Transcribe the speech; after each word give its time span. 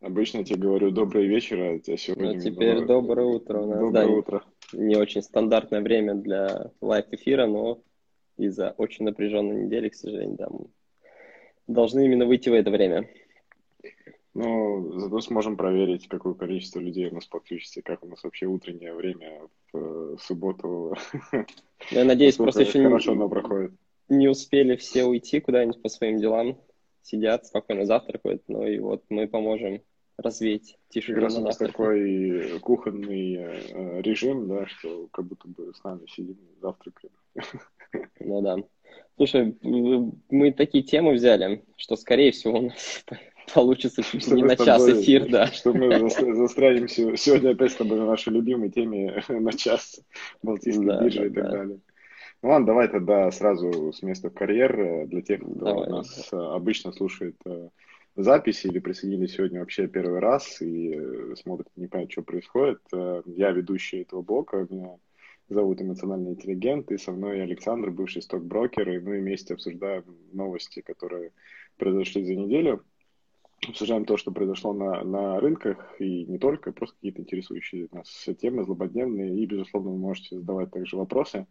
Обычно 0.00 0.38
я 0.38 0.44
тебе 0.44 0.60
говорю 0.60 0.90
доброе 0.92 1.26
вечер, 1.26 1.60
а 1.60 1.78
тебя 1.78 1.96
сегодня... 1.96 2.34
Ну, 2.34 2.40
теперь 2.40 2.84
доброе 2.84 3.26
утро 3.26 3.58
у 3.58 3.66
нас. 3.66 3.80
Доброе 3.80 4.06
да, 4.06 4.12
утро. 4.12 4.44
Не 4.72 4.96
очень 4.96 5.22
стандартное 5.22 5.80
время 5.80 6.14
для 6.14 6.70
лайв-эфира, 6.80 7.46
но 7.46 7.82
из-за 8.36 8.74
очень 8.78 9.04
напряженной 9.04 9.64
недели, 9.64 9.88
к 9.88 9.94
сожалению, 9.94 10.36
да, 10.36 10.48
мы 10.50 10.66
должны 11.66 12.04
именно 12.04 12.26
выйти 12.26 12.48
в 12.48 12.54
это 12.54 12.70
время. 12.70 13.08
Ну, 14.34 15.00
зато 15.00 15.20
сможем 15.20 15.56
проверить, 15.56 16.06
какое 16.06 16.34
количество 16.34 16.78
людей 16.78 17.08
у 17.08 17.14
нас 17.14 17.26
подключится, 17.26 17.82
как 17.82 18.04
у 18.04 18.06
нас 18.06 18.22
вообще 18.22 18.46
утреннее 18.46 18.94
время 18.94 19.48
в, 19.72 20.16
в 20.16 20.22
субботу. 20.22 20.94
Я 21.90 22.04
надеюсь, 22.04 22.36
просто 22.36 22.62
еще 22.62 22.80
хорошо 22.84 23.12
не, 23.12 23.16
оно 23.16 23.28
проходит. 23.28 23.72
не 24.08 24.28
успели 24.28 24.76
все 24.76 25.06
уйти 25.06 25.40
куда-нибудь 25.40 25.82
по 25.82 25.88
своим 25.88 26.18
делам, 26.18 26.56
сидят, 27.02 27.46
спокойно 27.46 27.84
завтракают, 27.84 28.42
ну 28.46 28.64
и 28.64 28.78
вот 28.78 29.02
мы 29.08 29.26
поможем 29.26 29.82
развеять 30.18 30.78
тишину. 30.88 31.16
Как 31.16 31.24
раз 31.24 31.38
у 31.38 31.40
нас 31.40 31.56
такой 31.56 32.58
кухонный 32.60 33.36
э, 33.36 34.02
режим, 34.02 34.48
да, 34.48 34.66
что 34.66 35.08
как 35.12 35.24
будто 35.24 35.48
бы 35.48 35.72
с 35.72 35.82
нами 35.84 36.06
сидим, 36.06 36.36
завтракаем. 36.60 37.12
Ну 38.20 38.42
да. 38.42 38.56
Слушай, 39.16 39.56
мы 39.62 40.52
такие 40.52 40.84
темы 40.84 41.14
взяли, 41.14 41.64
что, 41.76 41.96
скорее 41.96 42.32
всего, 42.32 42.58
у 42.58 42.62
нас 42.62 43.04
получится 43.54 44.02
чуть 44.02 44.26
ли 44.28 44.36
не 44.36 44.42
на 44.42 44.56
час 44.56 44.84
тобой, 44.84 45.02
эфир, 45.02 45.30
да. 45.30 45.46
Что 45.46 45.72
мы 45.72 46.10
застрянем 46.10 46.88
сегодня 46.88 47.50
опять 47.50 47.72
с 47.72 47.76
тобой 47.76 47.98
на 47.98 48.06
нашей 48.06 48.32
любимой 48.32 48.70
теме 48.70 49.22
на 49.28 49.52
час 49.52 50.00
Балтийской 50.42 50.86
да, 50.86 51.02
биржи 51.02 51.20
да, 51.20 51.26
и 51.26 51.30
так 51.30 51.44
да. 51.44 51.50
далее. 51.50 51.80
Ну 52.40 52.50
ладно, 52.50 52.66
давай 52.66 52.88
тогда 52.88 53.30
сразу 53.32 53.92
с 53.92 54.02
места 54.02 54.30
в 54.30 54.34
карьер 54.34 54.78
э, 54.78 55.06
для 55.06 55.22
тех, 55.22 55.40
кто 55.40 55.54
давай, 55.54 55.88
нас 55.88 56.28
да. 56.30 56.54
обычно 56.54 56.92
слушает 56.92 57.36
э, 57.44 57.68
записи 58.18 58.66
или 58.66 58.80
присоединились 58.80 59.34
сегодня 59.34 59.60
вообще 59.60 59.86
первый 59.86 60.18
раз 60.18 60.60
и 60.60 60.92
э, 60.92 61.36
смотрят, 61.36 61.68
не 61.76 61.86
понимают, 61.86 62.12
что 62.12 62.22
происходит. 62.22 62.80
Э, 62.92 63.22
я 63.26 63.52
ведущий 63.52 64.02
этого 64.02 64.22
блока, 64.22 64.66
меня 64.68 64.96
зовут 65.48 65.80
Эмоциональный 65.80 66.32
интеллигент, 66.32 66.90
и 66.90 66.98
со 66.98 67.12
мной 67.12 67.42
Александр, 67.42 67.90
бывший 67.90 68.22
стокброкер, 68.22 68.90
и 68.90 68.98
мы 68.98 69.20
вместе 69.20 69.54
обсуждаем 69.54 70.04
новости, 70.32 70.80
которые 70.80 71.32
произошли 71.76 72.24
за 72.24 72.34
неделю. 72.34 72.84
Обсуждаем 73.66 74.04
то, 74.04 74.16
что 74.16 74.30
произошло 74.30 74.72
на, 74.72 75.02
на 75.04 75.40
рынках, 75.40 75.96
и 76.00 76.24
не 76.26 76.38
только, 76.38 76.72
просто 76.72 76.96
какие-то 76.96 77.22
интересующие 77.22 77.88
нас 77.92 78.28
темы, 78.40 78.64
злободневные, 78.64 79.36
и, 79.36 79.46
безусловно, 79.46 79.90
вы 79.90 79.98
можете 79.98 80.36
задавать 80.36 80.70
также 80.70 80.96
вопросы. 80.96 81.46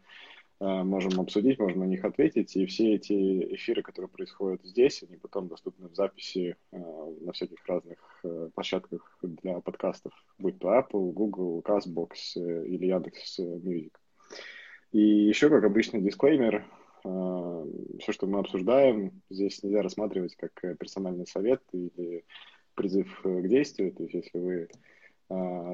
Э, 0.59 0.83
можем 0.83 1.19
обсудить, 1.19 1.59
можем 1.59 1.79
на 1.79 1.83
них 1.85 2.03
ответить. 2.03 2.55
И 2.55 2.65
все 2.65 2.95
эти 2.95 3.55
эфиры, 3.55 3.83
которые 3.83 4.09
происходят 4.09 4.63
здесь, 4.63 5.03
они 5.03 5.17
потом 5.17 5.47
доступны 5.47 5.87
в 5.87 5.95
записи 5.95 6.55
э, 6.71 6.77
на 7.21 7.31
всяких 7.31 7.63
разных 7.67 7.97
э, 8.23 8.49
площадках 8.53 9.19
для 9.21 9.59
подкастов, 9.59 10.13
будь 10.39 10.57
то 10.59 10.69
Apple, 10.69 11.11
Google, 11.11 11.61
CastBox 11.61 12.65
или 12.65 12.87
Яндекс 12.87 13.39
Music. 13.39 13.99
И 14.91 14.99
еще, 14.99 15.49
как 15.49 15.63
обычно, 15.63 15.99
дисклеймер. 15.99 16.65
Все, 17.03 18.11
что 18.11 18.25
мы 18.25 18.39
обсуждаем, 18.39 19.21
здесь 19.29 19.63
нельзя 19.63 19.81
рассматривать 19.81 20.35
как 20.35 20.77
персональный 20.77 21.27
совет 21.27 21.61
или 21.71 22.25
призыв 22.73 23.21
к 23.21 23.47
действию. 23.47 23.93
То 23.93 24.03
есть, 24.03 24.15
если 24.15 24.39
вы 24.39 24.67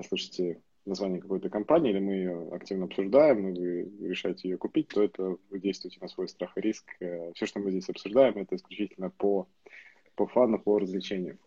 слышите 0.04 0.62
название 0.86 1.22
какой-то 1.22 1.50
компании, 1.50 1.92
или 1.92 2.00
мы 2.00 2.14
ее 2.14 2.50
активно 2.52 2.86
обсуждаем, 2.86 3.50
и 3.50 3.84
вы 3.84 4.10
решаете 4.10 4.50
ее 4.50 4.58
купить, 4.58 4.90
то 4.90 5.02
это 5.02 5.38
вы 5.50 5.60
действуете 5.60 6.00
на 6.02 6.08
свой 6.08 6.28
страх 6.28 6.58
и 6.58 6.62
риск. 6.62 6.86
Э, 7.00 7.32
Все, 7.36 7.46
что 7.46 7.60
мы 7.60 7.72
здесь 7.72 7.90
обсуждаем, 7.90 8.38
это 8.38 8.56
исключительно 8.56 9.10
по, 9.10 9.48
по 10.16 10.28
фану, 10.28 10.60
по 10.60 10.80
развлечению. 10.80 11.38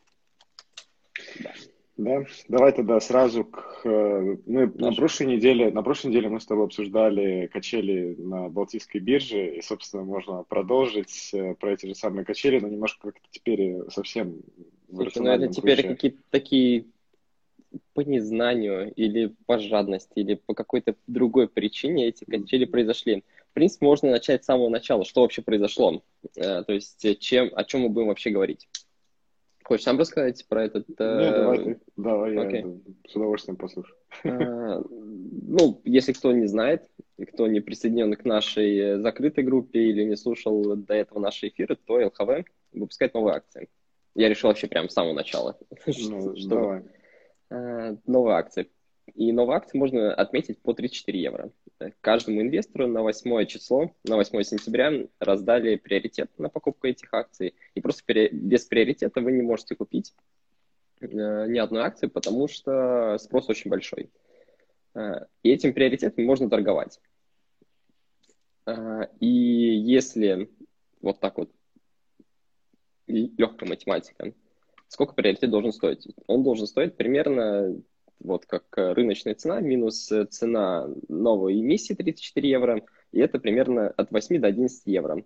Да. 1.40 1.52
Да, 1.96 2.26
давай 2.48 2.72
тогда 2.72 3.00
сразу 3.00 3.44
к... 3.44 3.80
Э, 3.84 4.36
мы 4.44 4.66
на 4.66 4.92
прошлой 4.92 5.28
неделе, 5.28 5.70
на 5.70 5.82
прошлой 5.82 6.08
неделе 6.08 6.28
мы 6.28 6.40
с 6.40 6.46
тобой 6.46 6.66
обсуждали 6.66 7.46
качели 7.46 8.14
на 8.18 8.50
Балтийской 8.50 9.00
бирже, 9.00 9.56
и, 9.56 9.62
собственно, 9.62 10.04
можно 10.04 10.42
продолжить 10.42 11.30
э, 11.32 11.54
про 11.54 11.72
эти 11.72 11.86
же 11.86 11.94
самые 11.94 12.26
качели, 12.26 12.60
но 12.60 12.68
немножко 12.68 13.12
как-то 13.12 13.26
теперь 13.30 13.88
совсем 13.88 14.42
Слушай, 14.88 15.18
ну 15.22 15.30
это 15.30 15.48
теперь 15.48 15.82
какие-то 15.86 16.18
такие 16.30 16.84
по 17.94 18.00
незнанию 18.00 18.92
или 18.94 19.34
по 19.46 19.58
жадности, 19.58 20.12
или 20.16 20.34
по 20.34 20.54
какой-то 20.54 20.94
другой 21.06 21.48
причине 21.48 22.08
эти 22.08 22.24
качели 22.24 22.64
произошли. 22.64 23.24
В 23.50 23.54
принципе, 23.54 23.86
можно 23.86 24.10
начать 24.10 24.42
с 24.42 24.46
самого 24.46 24.68
начала, 24.68 25.04
что 25.04 25.22
вообще 25.22 25.42
произошло. 25.42 26.02
Э, 26.36 26.62
то 26.62 26.72
есть, 26.72 27.04
э, 27.04 27.14
чем, 27.14 27.50
о 27.54 27.64
чем 27.64 27.82
мы 27.82 27.88
будем 27.88 28.08
вообще 28.08 28.30
говорить. 28.30 28.68
Хочешь 29.64 29.84
сам 29.84 29.98
рассказать 29.98 30.46
про 30.46 30.64
этот? 30.64 30.86
Э... 30.98 31.18
Нет, 31.20 31.34
давай 31.34 31.58
ты. 31.58 31.80
Давай, 31.96 32.34
я 32.34 32.42
okay. 32.44 32.96
с 33.08 33.16
удовольствием 33.16 33.56
послушаю. 33.56 33.96
Ну, 34.22 35.80
если 35.84 36.12
кто 36.12 36.32
не 36.32 36.46
знает, 36.46 36.88
кто 37.32 37.46
не 37.46 37.60
присоединен 37.60 38.14
к 38.14 38.24
нашей 38.24 39.00
закрытой 39.00 39.42
группе 39.42 39.80
или 39.80 40.04
не 40.04 40.16
слушал 40.16 40.76
до 40.76 40.94
этого 40.94 41.18
наши 41.18 41.48
эфиры, 41.48 41.76
то 41.76 41.94
ЛХВ 41.94 42.46
выпускает 42.72 43.14
новые 43.14 43.36
акции. 43.36 43.68
Я 44.14 44.28
решил 44.28 44.48
вообще 44.48 44.66
прямо 44.66 44.88
с 44.88 44.92
самого 44.92 45.14
начала. 45.14 45.58
Ну, 45.86 46.34
давай 46.46 46.82
э, 47.50 47.96
новые 48.06 48.36
акции. 48.36 48.70
И 49.14 49.32
новые 49.32 49.58
акции 49.58 49.78
можно 49.78 50.12
отметить 50.12 50.58
по 50.58 50.74
34 50.74 51.20
евро. 51.20 51.50
Каждому 52.00 52.40
инвестору 52.40 52.86
на 52.86 53.02
8 53.02 53.46
число, 53.46 53.92
на 54.04 54.16
8 54.16 54.42
сентября 54.42 55.06
раздали 55.20 55.76
приоритет 55.76 56.30
на 56.38 56.48
покупку 56.48 56.86
этих 56.88 57.12
акций. 57.14 57.54
И 57.74 57.80
просто 57.80 58.02
без 58.32 58.64
приоритета 58.64 59.20
вы 59.20 59.32
не 59.32 59.42
можете 59.42 59.76
купить 59.76 60.14
э, 61.00 61.06
ни 61.06 61.58
одной 61.58 61.82
акции, 61.82 62.08
потому 62.08 62.48
что 62.48 63.16
спрос 63.18 63.48
очень 63.48 63.70
большой. 63.70 64.10
Э, 64.94 65.26
и 65.42 65.50
этим 65.50 65.72
приоритетом 65.72 66.24
можно 66.24 66.50
торговать. 66.50 67.00
И 69.20 69.28
если 69.28 70.50
вот 71.00 71.20
так 71.20 71.38
вот 71.38 71.52
легкая 73.06 73.68
математика, 73.68 74.32
сколько 74.88 75.14
приоритет 75.14 75.50
должен 75.50 75.72
стоить? 75.72 76.06
Он 76.26 76.42
должен 76.42 76.66
стоить 76.66 76.96
примерно 76.96 77.76
вот 78.20 78.46
как 78.46 78.64
рыночная 78.76 79.34
цена 79.34 79.60
минус 79.60 80.10
цена 80.30 80.88
новой 81.08 81.60
эмиссии 81.60 81.94
34 81.94 82.48
евро, 82.48 82.82
и 83.12 83.20
это 83.20 83.38
примерно 83.38 83.88
от 83.88 84.10
8 84.10 84.40
до 84.40 84.48
11 84.48 84.86
евро. 84.86 85.22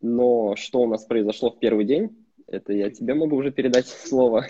Но 0.00 0.56
что 0.56 0.80
у 0.80 0.86
нас 0.86 1.04
произошло 1.04 1.50
в 1.50 1.58
первый 1.58 1.84
день, 1.84 2.16
это 2.46 2.72
я 2.72 2.90
тебе 2.90 3.14
могу 3.14 3.36
уже 3.36 3.50
передать 3.50 3.86
слово. 3.88 4.46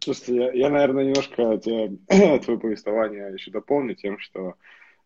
Слушайте, 0.00 0.36
я, 0.36 0.52
я 0.52 0.70
наверное, 0.70 1.04
немножко 1.04 1.58
тебе, 1.58 1.96
твое 2.40 2.58
повествование 2.58 3.32
еще 3.32 3.50
дополню 3.50 3.94
тем, 3.94 4.18
что 4.18 4.54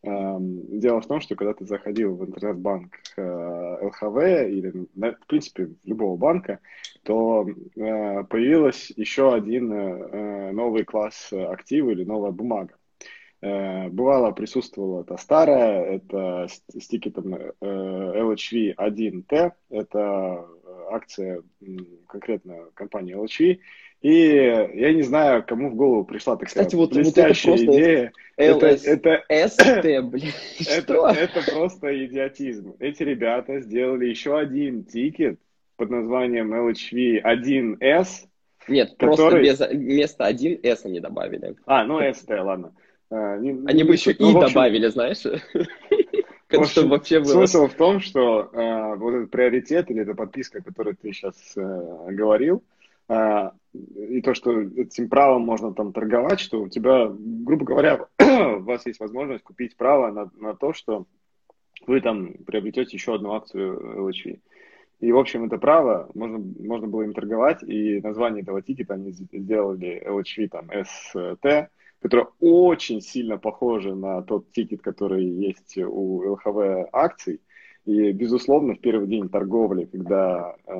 дело 0.04 1.00
в 1.00 1.06
том, 1.06 1.20
что 1.20 1.34
когда 1.34 1.54
ты 1.54 1.64
заходил 1.64 2.14
в 2.14 2.24
интернет-банк 2.26 2.94
э, 3.16 3.78
ЛХВ 3.86 4.16
или, 4.48 4.86
в 4.94 5.26
принципе, 5.26 5.70
любого 5.84 6.16
банка, 6.16 6.60
то 7.04 7.46
э, 7.46 8.24
появилась 8.24 8.92
еще 8.96 9.34
один 9.34 9.72
э, 9.72 10.52
новый 10.52 10.84
класс 10.84 11.32
актива 11.32 11.90
или 11.90 12.04
новая 12.04 12.32
бумага. 12.32 12.76
Бывало 13.40 14.30
присутствовала 14.32 15.02
это 15.02 15.18
старая, 15.18 15.84
это 15.84 16.46
с 16.48 16.88
тикетом 16.88 17.34
LHV1T, 17.60 19.52
это 19.68 20.48
акция 20.90 21.42
конкретно 22.08 22.70
компании 22.72 23.14
LHV, 23.14 23.58
и 24.04 24.36
я 24.74 24.92
не 24.92 25.00
знаю, 25.00 25.42
кому 25.46 25.70
в 25.70 25.76
голову 25.76 26.04
пришла 26.04 26.34
такая 26.34 26.48
Кстати, 26.48 26.74
вот, 26.74 26.92
блестящая 26.92 27.52
вот 27.52 27.62
это 27.62 27.72
идея. 27.72 28.12
Это, 28.36 28.66
это, 28.66 29.24
ST, 29.30 30.02
блин, 30.10 30.32
это, 30.68 30.92
это 31.18 31.50
просто 31.50 32.04
идиотизм. 32.04 32.74
Эти 32.80 33.02
ребята 33.02 33.60
сделали 33.60 34.04
еще 34.04 34.38
один 34.38 34.84
тикет 34.84 35.40
под 35.78 35.88
названием 35.88 36.52
LHV-1S. 36.52 38.08
Нет, 38.68 38.90
который... 38.98 39.16
просто 39.16 39.38
без, 39.38 39.60
вместо 39.70 40.28
1S 40.28 40.80
они 40.84 41.00
добавили. 41.00 41.56
А, 41.64 41.84
ну 41.84 41.98
ST, 42.02 42.38
ладно. 42.42 42.74
А, 43.08 43.38
не, 43.38 43.52
они 43.52 43.72
не 43.72 43.84
бы 43.84 43.94
еще 43.94 44.14
ну, 44.18 44.32
и 44.32 44.36
общем... 44.36 44.48
добавили, 44.48 44.88
знаешь. 44.88 45.22
В 45.22 46.52
общем, 46.58 46.90
вообще 46.90 47.20
было. 47.20 47.32
Смысл 47.32 47.68
в 47.68 47.74
том, 47.74 48.00
что 48.00 48.50
э, 48.52 48.96
вот 48.96 49.14
этот 49.14 49.30
приоритет 49.30 49.90
или 49.90 50.02
эта 50.02 50.14
подписка, 50.14 50.58
о 50.58 50.62
которой 50.62 50.94
ты 50.94 51.10
сейчас 51.14 51.36
э, 51.56 52.10
говорил, 52.10 52.56
а, 52.58 52.73
и 53.08 54.22
то, 54.22 54.34
что 54.34 54.60
этим 54.60 55.08
правом 55.08 55.42
можно 55.42 55.74
там 55.74 55.92
торговать, 55.92 56.40
что 56.40 56.62
у 56.62 56.68
тебя, 56.68 57.10
грубо 57.10 57.64
говоря, 57.64 58.06
у 58.18 58.60
вас 58.60 58.86
есть 58.86 59.00
возможность 59.00 59.42
купить 59.42 59.76
право 59.76 60.10
на, 60.10 60.30
на 60.36 60.54
то, 60.54 60.72
что 60.72 61.06
вы 61.86 62.00
там 62.00 62.34
приобретете 62.46 62.96
еще 62.96 63.14
одну 63.14 63.32
акцию 63.32 64.08
LHV. 64.08 64.40
И, 65.00 65.12
в 65.12 65.18
общем, 65.18 65.44
это 65.44 65.58
право, 65.58 66.10
можно, 66.14 66.38
можно 66.38 66.86
было 66.86 67.02
им 67.02 67.12
торговать, 67.12 67.62
и 67.62 68.00
название 68.00 68.42
этого 68.42 68.62
тикета 68.62 68.94
они 68.94 69.10
сделали 69.12 70.02
LHV 70.06 70.48
там 70.48 70.70
ST, 70.70 71.68
которое 72.00 72.28
очень 72.40 73.00
сильно 73.00 73.38
похоже 73.38 73.94
на 73.94 74.22
тот 74.22 74.50
тикет, 74.52 74.82
который 74.82 75.26
есть 75.26 75.76
у 75.78 76.32
ЛХВ 76.32 76.88
акций. 76.92 77.40
И, 77.84 78.12
безусловно, 78.12 78.74
в 78.74 78.80
первый 78.80 79.08
день 79.08 79.28
торговли, 79.28 79.84
когда 79.84 80.54
э, 80.66 80.72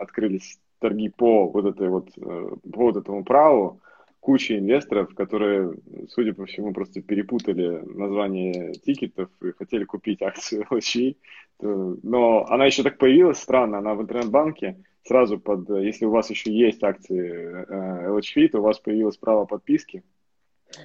открылись 0.00 0.60
торги 0.86 1.08
по 1.08 1.48
вот 1.48 1.64
этой 1.64 1.88
вот, 1.88 2.08
э, 2.16 2.48
по 2.72 2.82
вот 2.84 2.96
этому 2.96 3.24
праву, 3.24 3.80
куча 4.20 4.56
инвесторов, 4.58 5.14
которые, 5.14 5.74
судя 6.08 6.32
по 6.32 6.46
всему, 6.46 6.72
просто 6.72 7.02
перепутали 7.02 7.82
название 7.84 8.72
тикетов 8.74 9.28
и 9.42 9.50
хотели 9.52 9.84
купить 9.84 10.22
акцию 10.22 10.64
LHV. 10.70 11.16
Но 12.02 12.46
она 12.48 12.66
еще 12.66 12.82
так 12.82 12.98
появилась 12.98 13.38
странно, 13.38 13.78
она 13.78 13.94
в 13.94 14.02
интернет-банке 14.02 14.76
сразу 15.02 15.38
под, 15.38 15.70
если 15.70 16.04
у 16.04 16.10
вас 16.10 16.30
еще 16.30 16.52
есть 16.52 16.82
акции 16.82 17.66
LHV, 18.08 18.48
то 18.48 18.58
у 18.58 18.62
вас 18.62 18.78
появилось 18.78 19.16
право 19.16 19.44
подписки. 19.44 20.02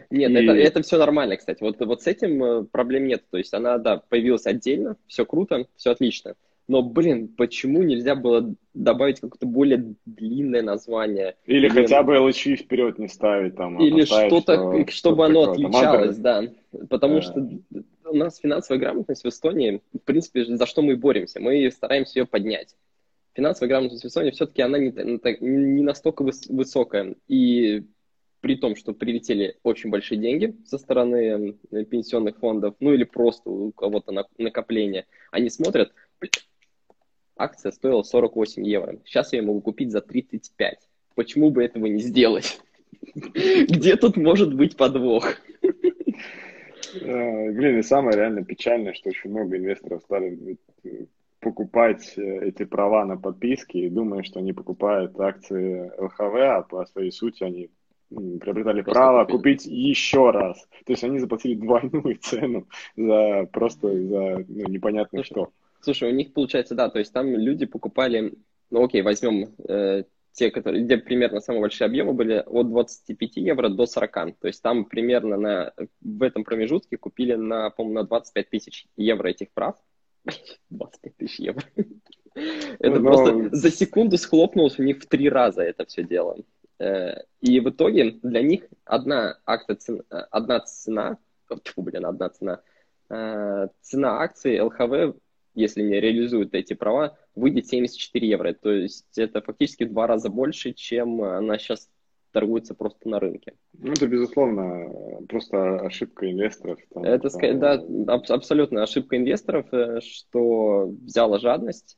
Нет, 0.09 0.31
и... 0.31 0.35
это, 0.35 0.51
это 0.53 0.81
все 0.81 0.97
нормально, 0.97 1.37
кстати. 1.37 1.61
Вот, 1.61 1.79
вот 1.79 2.01
с 2.01 2.07
этим 2.07 2.43
э, 2.43 2.63
проблем 2.63 3.07
нет. 3.07 3.23
То 3.29 3.37
есть 3.37 3.53
она, 3.53 3.77
да, 3.77 3.97
появилась 4.09 4.45
отдельно, 4.45 4.95
все 5.07 5.25
круто, 5.25 5.67
все 5.75 5.91
отлично. 5.91 6.35
Но, 6.71 6.81
блин, 6.81 7.27
почему 7.27 7.83
нельзя 7.83 8.15
было 8.15 8.55
добавить 8.73 9.19
какое-то 9.19 9.45
более 9.45 9.93
длинное 10.05 10.61
название? 10.61 11.35
Или, 11.45 11.65
или... 11.65 11.81
хотя 11.81 12.01
бы 12.01 12.15
LHV 12.15 12.55
вперед 12.55 12.97
не 12.97 13.09
ставить 13.09 13.57
там. 13.57 13.77
А 13.77 13.83
или 13.83 14.05
что-то, 14.05 14.55
что 14.55 14.91
чтобы 14.91 15.25
оно 15.25 15.51
отличалось, 15.51 16.15
да. 16.15 16.45
Потому 16.89 17.15
да. 17.15 17.21
что 17.23 17.49
у 18.05 18.15
нас 18.15 18.37
финансовая 18.37 18.79
грамотность 18.79 19.25
в 19.25 19.27
Эстонии, 19.27 19.81
в 19.93 19.99
принципе, 19.99 20.45
за 20.45 20.65
что 20.65 20.81
мы 20.81 20.95
боремся. 20.95 21.41
Мы 21.41 21.69
стараемся 21.71 22.19
ее 22.19 22.25
поднять. 22.25 22.73
Финансовая 23.33 23.67
грамотность 23.67 24.05
в 24.05 24.07
Эстонии 24.07 24.31
все-таки 24.31 24.61
она 24.61 24.77
не, 24.77 24.93
не 25.41 25.83
настолько 25.83 26.23
высокая. 26.47 27.15
И 27.27 27.83
при 28.39 28.55
том, 28.55 28.77
что 28.77 28.93
прилетели 28.93 29.57
очень 29.63 29.89
большие 29.89 30.21
деньги 30.21 30.55
со 30.63 30.77
стороны 30.77 31.57
пенсионных 31.89 32.37
фондов, 32.37 32.75
ну 32.79 32.93
или 32.93 33.03
просто 33.03 33.49
у 33.49 33.73
кого-то 33.73 34.13
на, 34.13 34.25
накопление, 34.37 35.05
они 35.31 35.49
смотрят, 35.49 35.91
акция 37.43 37.71
стоила 37.71 38.03
48 38.03 38.65
евро, 38.65 38.97
сейчас 39.05 39.33
я 39.33 39.39
ее 39.39 39.45
могу 39.45 39.61
купить 39.61 39.91
за 39.91 40.01
35. 40.01 40.79
Почему 41.15 41.51
бы 41.51 41.63
этого 41.63 41.85
не 41.85 42.01
сделать? 42.01 42.61
Где 43.15 43.95
тут 43.95 44.17
может 44.17 44.53
быть 44.53 44.77
подвох? 44.77 45.35
Э, 46.93 47.51
блин, 47.51 47.79
и 47.79 47.83
самое 47.83 48.17
реально 48.17 48.43
печальное, 48.43 48.93
что 48.93 49.09
очень 49.09 49.29
много 49.29 49.57
инвесторов 49.57 50.01
стали 50.03 50.57
э, 50.83 51.05
покупать 51.39 52.13
э, 52.17 52.47
эти 52.47 52.65
права 52.65 53.05
на 53.05 53.17
подписки 53.17 53.77
и 53.77 53.89
думая, 53.89 54.23
что 54.23 54.39
они 54.39 54.53
покупают 54.53 55.19
акции 55.19 55.91
ЛХВ, 55.97 56.35
а 56.35 56.61
по 56.63 56.85
своей 56.85 57.11
сути 57.11 57.43
они 57.43 57.69
приобретали 58.09 58.81
просто 58.81 58.99
право 58.99 59.25
купить. 59.25 59.63
купить 59.63 59.65
еще 59.65 60.31
раз. 60.31 60.67
То 60.85 60.93
есть 60.93 61.03
они 61.03 61.19
заплатили 61.19 61.55
двойную 61.59 62.17
цену 62.17 62.67
за 62.95 63.47
просто 63.51 63.87
за 63.87 64.45
ну, 64.47 64.67
непонятно 64.67 65.23
что. 65.23 65.49
Слушай, 65.81 66.09
у 66.09 66.13
них 66.13 66.33
получается, 66.33 66.75
да, 66.75 66.89
то 66.89 66.99
есть 66.99 67.13
там 67.13 67.35
люди 67.35 67.65
покупали, 67.65 68.33
ну 68.69 68.83
окей, 68.83 69.01
возьмем 69.01 69.55
э, 69.67 70.03
те, 70.33 70.51
которые, 70.51 70.83
где 70.83 70.97
примерно 70.97 71.41
самые 71.41 71.61
большие 71.61 71.85
объемы 71.85 72.13
были 72.13 72.43
от 72.45 72.69
25 72.69 73.37
евро 73.37 73.69
до 73.69 73.85
40. 73.85 74.13
То 74.39 74.47
есть 74.47 74.61
там 74.61 74.85
примерно 74.85 75.37
на, 75.37 75.73
в 76.01 76.23
этом 76.23 76.43
промежутке 76.43 76.97
купили 76.97 77.35
на, 77.35 77.69
по-моему, 77.69 77.99
на 77.99 78.07
25 78.07 78.49
тысяч 78.49 78.87
евро 78.95 79.27
этих 79.27 79.51
прав. 79.51 79.75
25 80.69 81.17
тысяч 81.17 81.39
евро. 81.39 81.63
Это 82.33 82.99
ну, 82.99 83.03
просто 83.03 83.49
за 83.51 83.71
секунду 83.71 84.17
схлопнулось 84.17 84.79
у 84.79 84.83
них 84.83 85.01
в 85.01 85.05
три 85.05 85.29
раза 85.29 85.63
это 85.63 85.85
все 85.85 86.01
дело. 86.03 86.37
Э, 86.79 87.23
и 87.41 87.59
в 87.59 87.69
итоге 87.69 88.11
для 88.23 88.41
них 88.41 88.63
одна 88.85 89.37
акция, 89.45 90.01
одна 90.09 90.61
цена, 90.61 91.17
тьфу, 91.63 91.81
блин, 91.81 92.05
одна 92.05 92.29
цена, 92.29 92.61
э, 93.09 93.67
цена 93.81 94.21
акции 94.21 94.59
ЛХВ, 94.59 95.17
если 95.53 95.81
не 95.81 95.99
реализуют 95.99 96.53
эти 96.53 96.73
права, 96.73 97.17
выйдет 97.35 97.67
74 97.67 98.27
евро. 98.27 98.53
То 98.53 98.71
есть 98.71 99.17
это 99.17 99.41
фактически 99.41 99.83
в 99.83 99.91
два 99.91 100.07
раза 100.07 100.29
больше, 100.29 100.73
чем 100.73 101.21
она 101.21 101.57
сейчас 101.57 101.89
торгуется 102.31 102.73
просто 102.73 103.09
на 103.09 103.19
рынке. 103.19 103.53
Ну, 103.73 103.91
это, 103.91 104.07
безусловно, 104.07 104.89
просто 105.27 105.79
ошибка 105.79 106.31
инвесторов. 106.31 106.79
Там, 106.93 107.03
это, 107.03 107.29
там... 107.29 107.59
да, 107.59 107.73
аб- 108.13 108.31
абсолютно 108.31 108.83
ошибка 108.83 109.17
инвесторов, 109.17 109.67
э, 109.73 109.99
что 110.01 110.87
взяла 111.03 111.39
жадность, 111.39 111.97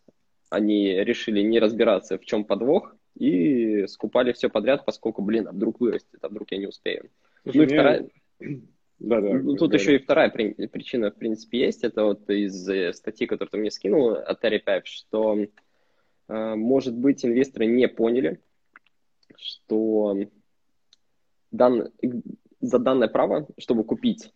они 0.50 0.94
решили 1.04 1.42
не 1.42 1.60
разбираться, 1.60 2.18
в 2.18 2.26
чем 2.26 2.46
подвох, 2.46 2.96
и 3.16 3.86
скупали 3.88 4.34
все 4.34 4.50
подряд, 4.50 4.86
поскольку, 4.86 5.22
блин, 5.22 5.48
а 5.48 5.52
вдруг 5.52 5.80
вырастет, 5.80 6.20
а 6.22 6.30
вдруг 6.30 6.52
я 6.52 6.58
не 6.58 6.68
успею. 6.68 7.10
Слушай, 7.44 7.58
ну 7.58 7.64
и 7.64 7.68
вторая... 7.68 8.10
Да, 9.00 9.20
да, 9.22 9.34
ну, 9.34 9.56
Тут 9.56 9.72
да. 9.72 9.78
еще 9.78 9.96
и 9.96 10.00
вторая 10.00 10.30
при... 10.30 10.54
причина, 10.68 11.12
в 11.12 11.16
принципе, 11.16 11.60
есть. 11.60 11.84
Это 11.84 12.06
вот 12.06 12.30
из 12.30 12.68
э, 12.70 12.94
статьи, 12.94 13.28
которую 13.28 13.52
ты 13.52 13.58
мне 13.58 13.72
скинул 13.72 14.12
от 14.12 14.44
Terry 14.44 14.64
Pipe, 14.64 14.84
что, 14.86 15.38
э, 16.28 16.56
может 16.56 16.96
быть, 16.96 17.26
инвесторы 17.26 17.66
не 17.66 17.88
поняли, 17.88 18.40
что 19.36 20.16
дан... 21.52 21.92
за 22.62 22.80
данное 22.80 23.08
право, 23.08 23.48
чтобы 23.58 23.84
купить 23.84 24.32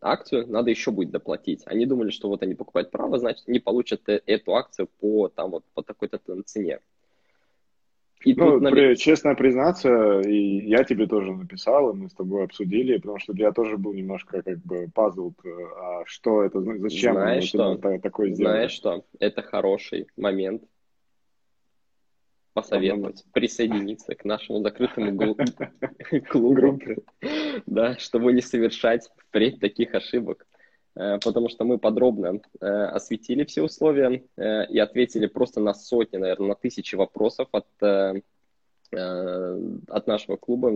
акцию, 0.00 0.46
надо 0.48 0.70
еще 0.70 0.90
будет 0.90 1.10
доплатить. 1.10 1.62
Они 1.66 1.86
думали, 1.86 2.10
что 2.10 2.28
вот 2.28 2.42
они 2.42 2.54
покупают 2.54 2.90
право, 2.90 3.18
значит, 3.18 3.46
не 3.48 3.60
получат 3.60 4.08
э, 4.08 4.20
эту 4.26 4.54
акцию 4.54 4.88
по, 4.98 5.28
там, 5.28 5.50
вот, 5.50 5.64
по 5.74 5.82
такой-то 5.82 6.20
цене. 6.44 6.80
И 8.22 8.34
ну, 8.34 8.60
тут, 8.60 8.70
при, 8.70 8.94
честно 8.96 9.34
признаться, 9.34 10.20
и 10.20 10.68
я 10.68 10.84
тебе 10.84 11.06
тоже 11.06 11.32
написал, 11.32 11.90
и 11.90 11.96
мы 11.96 12.10
с 12.10 12.12
тобой 12.12 12.44
обсудили, 12.44 12.98
потому 12.98 13.18
что 13.18 13.32
я 13.34 13.50
тоже 13.50 13.78
был 13.78 13.94
немножко 13.94 14.42
как 14.42 14.58
бы 14.58 14.88
пазл, 14.94 15.32
а 15.76 16.02
что 16.04 16.42
это, 16.42 16.60
зачем 16.60 17.14
Знаешь 17.14 17.44
что? 17.44 17.76
такое 17.76 18.32
сделать. 18.32 18.36
Знаешь 18.36 18.72
что, 18.72 19.04
это 19.18 19.42
хороший 19.42 20.06
момент 20.18 20.62
посоветовать, 22.52 23.24
присоединиться 23.32 24.14
к 24.14 24.24
нашему 24.24 24.60
закрытому 24.60 25.36
клубу, 26.28 26.78
да, 27.66 27.96
чтобы 27.96 28.32
не 28.34 28.42
совершать 28.42 29.08
впредь 29.16 29.60
таких 29.60 29.94
ошибок. 29.94 30.46
э, 30.49 30.49
потому 30.94 31.48
что 31.48 31.64
мы 31.64 31.78
подробно 31.78 32.40
э, 32.60 32.66
осветили 32.66 33.44
все 33.44 33.62
условия 33.62 34.24
э, 34.36 34.66
и 34.66 34.78
ответили 34.78 35.26
просто 35.26 35.60
на 35.60 35.74
сотни, 35.74 36.16
наверное, 36.18 36.48
на 36.48 36.54
тысячи 36.54 36.94
вопросов 36.96 37.48
от, 37.52 37.66
от 38.92 40.06
нашего 40.06 40.36
клуба, 40.36 40.72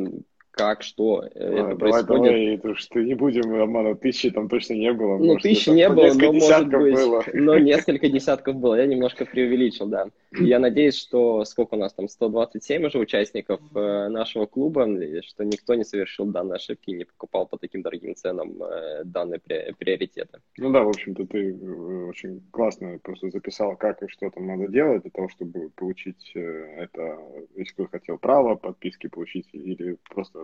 как, 0.54 0.82
что 0.82 1.20
а, 1.20 1.26
это 1.26 1.56
давай, 1.56 1.76
происходит. 1.76 2.06
Давай, 2.06 2.56
давай, 2.58 2.76
что 2.76 3.00
не 3.00 3.14
будем 3.14 3.60
обманывать, 3.60 4.00
тысячи 4.00 4.30
там 4.30 4.48
точно 4.48 4.74
не 4.74 4.92
было. 4.92 5.18
Ну, 5.18 5.36
тысячи 5.36 5.70
не 5.70 5.88
было, 5.88 6.12
но 6.14 6.32
может 6.32 6.68
быть, 6.68 6.94
было. 6.94 7.24
но 7.32 7.58
несколько 7.58 8.08
десятков 8.08 8.56
было, 8.56 8.76
я 8.76 8.86
немножко 8.86 9.24
преувеличил, 9.24 9.86
да. 9.86 10.06
Я 10.32 10.58
надеюсь, 10.58 10.96
что 10.96 11.44
сколько 11.44 11.74
у 11.74 11.78
нас 11.78 11.92
там, 11.92 12.08
127 12.08 12.86
уже 12.86 12.98
участников 12.98 13.60
э, 13.74 14.08
нашего 14.08 14.46
клуба, 14.46 14.86
что 15.22 15.44
никто 15.44 15.74
не 15.74 15.84
совершил 15.84 16.26
данные 16.26 16.56
ошибки 16.56 16.90
и 16.90 16.94
не 16.94 17.04
покупал 17.04 17.46
по 17.46 17.58
таким 17.58 17.82
дорогим 17.82 18.14
ценам 18.14 18.62
э, 18.62 19.02
данные 19.04 19.40
приоритеты. 19.40 20.40
Ну 20.58 20.70
да, 20.70 20.82
в 20.82 20.88
общем-то, 20.88 21.26
ты 21.26 21.50
э, 21.50 22.08
очень 22.08 22.42
классно 22.50 22.98
просто 23.02 23.30
записал, 23.30 23.76
как 23.76 24.02
и 24.02 24.08
что 24.08 24.30
там 24.30 24.46
надо 24.46 24.68
делать 24.68 25.02
для 25.02 25.10
того, 25.10 25.28
чтобы 25.28 25.70
получить 25.74 26.32
это, 26.34 27.18
если 27.56 27.72
кто 27.72 27.86
хотел 27.86 28.18
право 28.18 28.54
подписки 28.54 29.08
получить 29.08 29.48
или 29.52 29.96
просто 30.10 30.43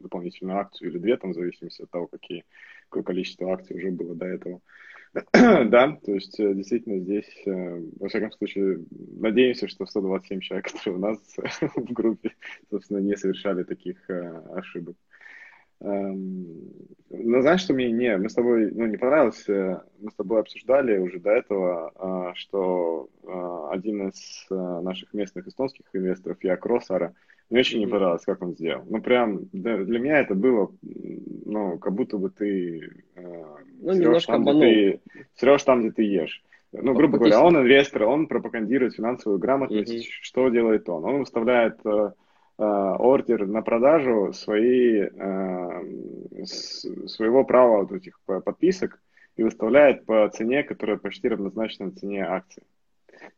дополнительную 0.00 0.58
акцию 0.58 0.90
или 0.90 0.98
две, 0.98 1.16
там, 1.16 1.32
в 1.32 1.34
зависимости 1.34 1.82
от 1.82 1.90
того, 1.90 2.06
какие, 2.06 2.44
какое 2.88 3.02
количество 3.02 3.52
акций 3.52 3.76
уже 3.76 3.90
было 3.90 4.14
до 4.14 4.26
этого. 4.26 4.60
да, 5.32 5.98
то 6.04 6.12
есть 6.12 6.38
э, 6.40 6.54
действительно 6.54 6.98
здесь, 7.00 7.30
э, 7.46 7.82
во 7.98 8.08
всяком 8.08 8.32
случае, 8.32 8.84
надеемся, 8.90 9.66
что 9.68 9.86
127 9.86 10.40
человек, 10.40 10.66
которые 10.66 10.98
у 10.98 11.00
нас 11.00 11.18
в 11.76 11.92
группе, 11.92 12.32
собственно, 12.70 12.98
не 12.98 13.16
совершали 13.16 13.62
таких 13.62 13.96
ошибок. 14.08 14.96
Эм, 15.80 16.72
но 17.10 17.40
знаешь, 17.40 17.62
что 17.62 17.74
мне 17.74 17.90
не, 17.90 18.16
мы 18.16 18.28
с 18.28 18.34
тобой, 18.34 18.70
ну, 18.72 18.86
не 18.86 18.96
понравилось, 18.96 19.44
мы 19.46 20.10
с 20.10 20.14
тобой 20.14 20.40
обсуждали 20.40 20.98
уже 20.98 21.18
до 21.18 21.30
этого, 21.30 22.32
что 22.34 23.08
один 23.70 24.08
из 24.08 24.46
наших 24.50 25.12
местных 25.12 25.46
эстонских 25.46 25.84
инвесторов, 25.92 26.38
я 26.42 26.56
Кросара, 26.56 27.14
мне 27.48 27.60
очень 27.60 27.78
не 27.78 27.86
понравилось, 27.86 28.24
как 28.24 28.42
он 28.42 28.54
сделал. 28.54 28.82
Ну, 28.88 29.00
прям, 29.00 29.44
для, 29.52 29.76
для 29.78 29.98
меня 30.00 30.18
это 30.18 30.34
было, 30.34 30.72
ну, 30.82 31.78
как 31.78 31.94
будто 31.94 32.18
бы 32.18 32.30
ты 32.30 33.04
э, 33.14 33.44
ну, 33.80 33.94
срешь, 33.94 34.26
там, 34.26 34.42
где 34.42 34.52
ты, 34.52 35.00
срешь 35.36 35.62
там, 35.62 35.80
где 35.82 35.92
ты 35.92 36.02
ешь. 36.02 36.42
Ну, 36.72 36.94
грубо 36.94 37.18
говоря, 37.18 37.42
он 37.42 37.56
инвестор, 37.56 38.04
он 38.04 38.26
пропагандирует 38.26 38.94
финансовую 38.94 39.38
грамотность. 39.38 39.92
Mm-hmm. 39.92 40.20
Что 40.22 40.48
делает 40.48 40.88
он? 40.88 41.04
Он 41.04 41.18
выставляет 41.20 41.78
э, 41.86 42.10
э, 42.58 42.62
ордер 42.64 43.46
на 43.46 43.62
продажу 43.62 44.32
свои, 44.32 45.02
э, 45.02 45.84
с, 46.44 46.80
своего 47.08 47.44
права 47.44 47.82
вот 47.82 47.92
этих 47.92 48.20
подписок 48.24 49.00
и 49.36 49.44
выставляет 49.44 50.04
по 50.04 50.28
цене, 50.28 50.64
которая 50.64 50.96
почти 50.96 51.28
равнозначна 51.28 51.92
цене 51.92 52.24
акций. 52.24 52.64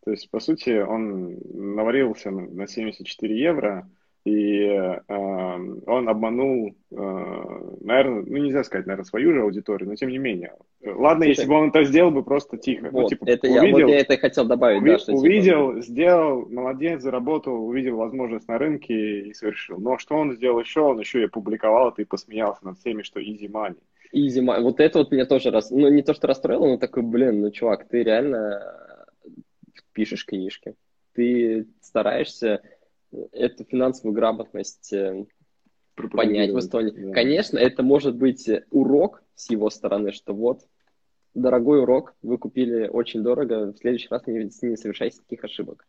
То 0.05 0.11
есть, 0.11 0.31
по 0.31 0.41
сути, 0.41 0.81
он 0.81 1.39
наварился 1.53 2.31
на 2.31 2.67
74 2.67 3.39
евро, 3.39 3.89
и 4.25 4.61
э, 4.65 5.01
он 5.09 6.09
обманул, 6.09 6.75
э, 6.91 6.95
наверное, 7.81 8.25
ну 8.27 8.37
нельзя 8.37 8.65
сказать, 8.65 8.87
наверное, 8.87 9.05
свою 9.05 9.33
же 9.33 9.43
аудиторию, 9.43 9.89
но 9.89 9.95
тем 9.95 10.11
не 10.11 10.19
менее. 10.19 10.55
Ладно, 10.85 11.25
Слушай, 11.25 11.29
если 11.29 11.49
бы 11.49 11.55
он 11.55 11.69
это 11.69 11.85
сделал 11.85 12.11
бы 12.11 12.23
просто 12.23 12.57
тихо. 12.57 12.87
Ну, 12.87 12.91
вот, 12.91 13.03
ну, 13.03 13.09
типа, 13.09 13.25
это 13.27 13.49
увидел, 13.49 13.79
я, 13.79 13.85
вот 13.85 13.93
я 13.93 14.01
это 14.01 14.17
хотел 14.17 14.45
добавить. 14.45 14.83
Уви, 14.83 14.91
да, 14.91 14.99
что, 14.99 15.13
типа, 15.13 15.21
увидел, 15.21 15.71
типа... 15.75 15.83
сделал, 15.83 16.49
молодец, 16.49 17.03
заработал, 17.03 17.67
увидел 17.67 17.97
возможность 17.97 18.49
на 18.49 18.59
рынке 18.59 19.21
и 19.29 19.35
совершил. 19.35 19.79
Но 19.79 19.99
что 19.99 20.17
он 20.17 20.33
сделал 20.35 20.61
еще? 20.61 20.81
Он 20.81 20.99
еще 20.99 21.23
и 21.23 21.25
опубликовал 21.25 21.91
это 21.91 22.03
и 22.03 22.05
посмеялся 22.05 22.65
над 22.65 22.79
всеми, 22.79 23.03
что 23.03 23.21
easy 23.21 23.49
money. 23.51 23.79
Easy 24.15 24.45
money. 24.45 24.63
Вот 24.63 24.81
это 24.81 24.99
вот 24.99 25.11
меня 25.11 25.27
тоже 25.27 25.51
раз, 25.51 25.71
ну 25.71 25.89
не 25.89 26.03
то, 26.03 26.15
что 26.15 26.27
расстроило, 26.27 26.67
но 26.67 26.77
такой, 26.77 27.03
блин, 27.03 27.41
ну 27.41 27.51
чувак, 27.51 27.89
ты 27.89 28.03
реально 28.03 28.63
пишешь 29.93 30.25
книжки. 30.25 30.75
Ты 31.15 31.67
стараешься 31.81 32.63
эту 33.33 33.65
финансовую 33.65 34.15
грамотность 34.15 34.93
э, 34.93 35.25
понять 36.13 36.51
в 36.51 36.59
Эстонии. 36.59 36.91
Да. 36.91 37.13
Конечно, 37.13 37.59
это 37.59 37.83
может 37.83 38.17
быть 38.17 38.49
урок 38.71 39.23
с 39.35 39.51
его 39.51 39.71
стороны, 39.71 40.13
что 40.13 40.35
вот, 40.35 40.63
дорогой 41.35 41.83
урок, 41.83 42.15
вы 42.23 42.39
купили 42.39 42.89
очень 42.89 43.23
дорого, 43.23 43.73
в 43.73 43.79
следующий 43.79 44.09
раз 44.11 44.27
не, 44.27 44.51
не 44.63 44.77
совершайте 44.77 45.19
таких 45.21 45.45
ошибок. 45.45 45.87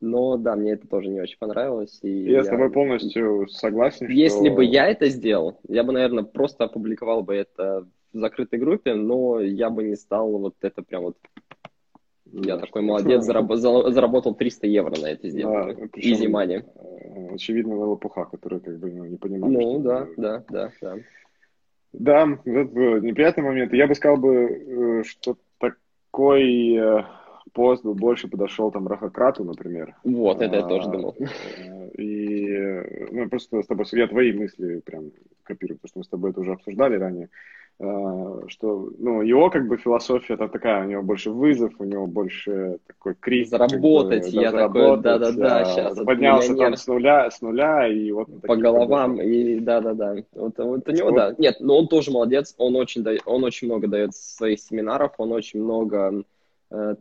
Но 0.00 0.36
да, 0.36 0.54
мне 0.54 0.72
это 0.72 0.86
тоже 0.86 1.08
не 1.08 1.20
очень 1.20 1.38
понравилось. 1.38 1.98
И 2.02 2.24
я, 2.24 2.38
я 2.38 2.44
с 2.44 2.48
тобой 2.48 2.70
полностью 2.70 3.48
согласен. 3.48 4.08
Если 4.08 4.46
что... 4.46 4.56
бы 4.56 4.64
я 4.64 4.86
это 4.86 5.08
сделал, 5.08 5.58
я 5.68 5.82
бы, 5.82 5.92
наверное, 5.92 6.22
просто 6.22 6.64
опубликовал 6.64 7.22
бы 7.22 7.34
это 7.34 7.86
в 8.12 8.18
закрытой 8.18 8.60
группе, 8.60 8.94
но 8.94 9.40
я 9.40 9.70
бы 9.70 9.82
не 9.82 9.96
стал 9.96 10.30
вот 10.38 10.54
это 10.60 10.82
прям 10.82 11.02
вот 11.02 11.16
я 12.32 12.56
да, 12.56 12.62
такой 12.62 12.82
молодец, 12.82 13.24
зараб- 13.26 13.56
заработал 13.56 14.34
300 14.34 14.66
евро 14.66 14.94
на 15.00 15.06
это 15.06 15.28
сделал. 15.28 15.54
Да, 15.54 15.72
Easy 15.96 16.26
money. 16.26 16.64
Э, 16.76 17.34
очевидно, 17.34 17.76
лопуха, 17.76 18.24
который 18.24 18.60
как 18.60 18.78
бы 18.78 18.90
ну, 18.90 19.04
не 19.04 19.16
понимает. 19.16 19.58
Ну, 19.58 19.78
да, 19.80 20.06
да, 20.16 20.44
да, 20.48 20.72
да. 20.80 20.96
Да, 21.92 22.38
это 22.44 23.00
неприятный 23.00 23.44
момент. 23.44 23.72
Я 23.72 23.86
бы 23.86 23.94
сказал 23.94 24.18
бы, 24.18 24.34
э, 24.34 25.02
что 25.04 25.36
такой 25.58 26.74
э, 26.74 27.02
пост 27.52 27.82
бы 27.82 27.94
больше 27.94 28.28
подошел 28.28 28.70
там 28.70 28.86
Рахакрату, 28.86 29.44
например. 29.44 29.96
Вот, 30.04 30.42
это 30.42 30.56
а, 30.56 30.60
я 30.60 30.66
тоже 30.66 30.90
думал. 30.90 31.16
И 31.96 32.46
ну, 33.10 33.28
просто 33.28 33.62
с 33.62 33.66
тобой, 33.66 33.86
я 33.92 34.06
твои 34.06 34.32
мысли 34.32 34.80
прям 34.80 35.12
копирую, 35.44 35.78
потому 35.78 35.88
что 35.88 35.98
мы 35.98 36.04
с 36.04 36.08
тобой 36.08 36.30
это 36.30 36.40
уже 36.40 36.52
обсуждали 36.52 36.96
ранее. 36.96 37.30
Э, 37.80 38.40
что, 38.48 38.90
ну, 38.98 39.22
его 39.22 39.50
как 39.50 39.68
бы 39.68 39.76
философия 39.76 40.34
это 40.34 40.48
такая, 40.48 40.84
у 40.84 40.88
него 40.88 41.02
больше 41.02 41.30
вызов, 41.30 41.72
у 41.78 41.84
него 41.84 42.08
больше 42.08 42.78
такой 42.88 43.14
кризис. 43.14 43.50
Заработать, 43.50 44.24
как 44.24 44.34
бы, 44.34 44.40
я 44.40 44.50
такой, 44.50 45.00
да-да-да, 45.00 45.64
сейчас. 45.64 45.98
Поднялся 45.98 46.56
там 46.56 46.74
с 46.74 46.86
нуля, 46.88 47.30
с 47.30 47.40
нуля, 47.40 47.86
и 47.86 48.10
вот... 48.10 48.26
По 48.42 48.56
головам, 48.56 49.20
и 49.20 49.60
да-да-да. 49.60 50.16
Вот, 50.32 50.58
вот 50.58 50.88
у 50.88 50.92
него, 50.92 51.10
вот. 51.10 51.16
да. 51.16 51.34
Нет, 51.38 51.58
но 51.60 51.78
он 51.78 51.86
тоже 51.86 52.10
молодец, 52.10 52.52
он 52.58 52.74
очень, 52.74 53.04
дает, 53.04 53.22
он 53.26 53.44
очень 53.44 53.68
много 53.68 53.86
дает 53.86 54.12
своих 54.12 54.58
семинаров, 54.58 55.12
он 55.18 55.30
очень 55.30 55.62
много 55.62 56.24
э, 56.72 56.96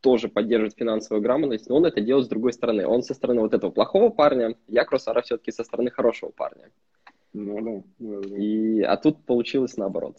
тоже 0.00 0.28
поддерживает 0.28 0.74
финансовую 0.74 1.22
грамотность, 1.22 1.68
но 1.68 1.76
он 1.76 1.84
это 1.84 2.00
делает 2.00 2.24
с 2.24 2.28
другой 2.30 2.54
стороны. 2.54 2.86
Он 2.86 3.02
со 3.02 3.12
стороны 3.12 3.42
вот 3.42 3.52
этого 3.52 3.70
плохого 3.70 4.08
парня, 4.08 4.54
я 4.68 4.86
Кросара 4.86 5.20
все-таки 5.20 5.52
со 5.52 5.64
стороны 5.64 5.90
хорошего 5.90 6.30
парня. 6.30 6.70
Ну 7.34 7.60
да. 7.60 7.82
да, 7.98 8.28
да. 8.28 8.36
И, 8.36 8.80
а 8.80 8.96
тут 8.96 9.24
получилось 9.24 9.76
наоборот. 9.76 10.16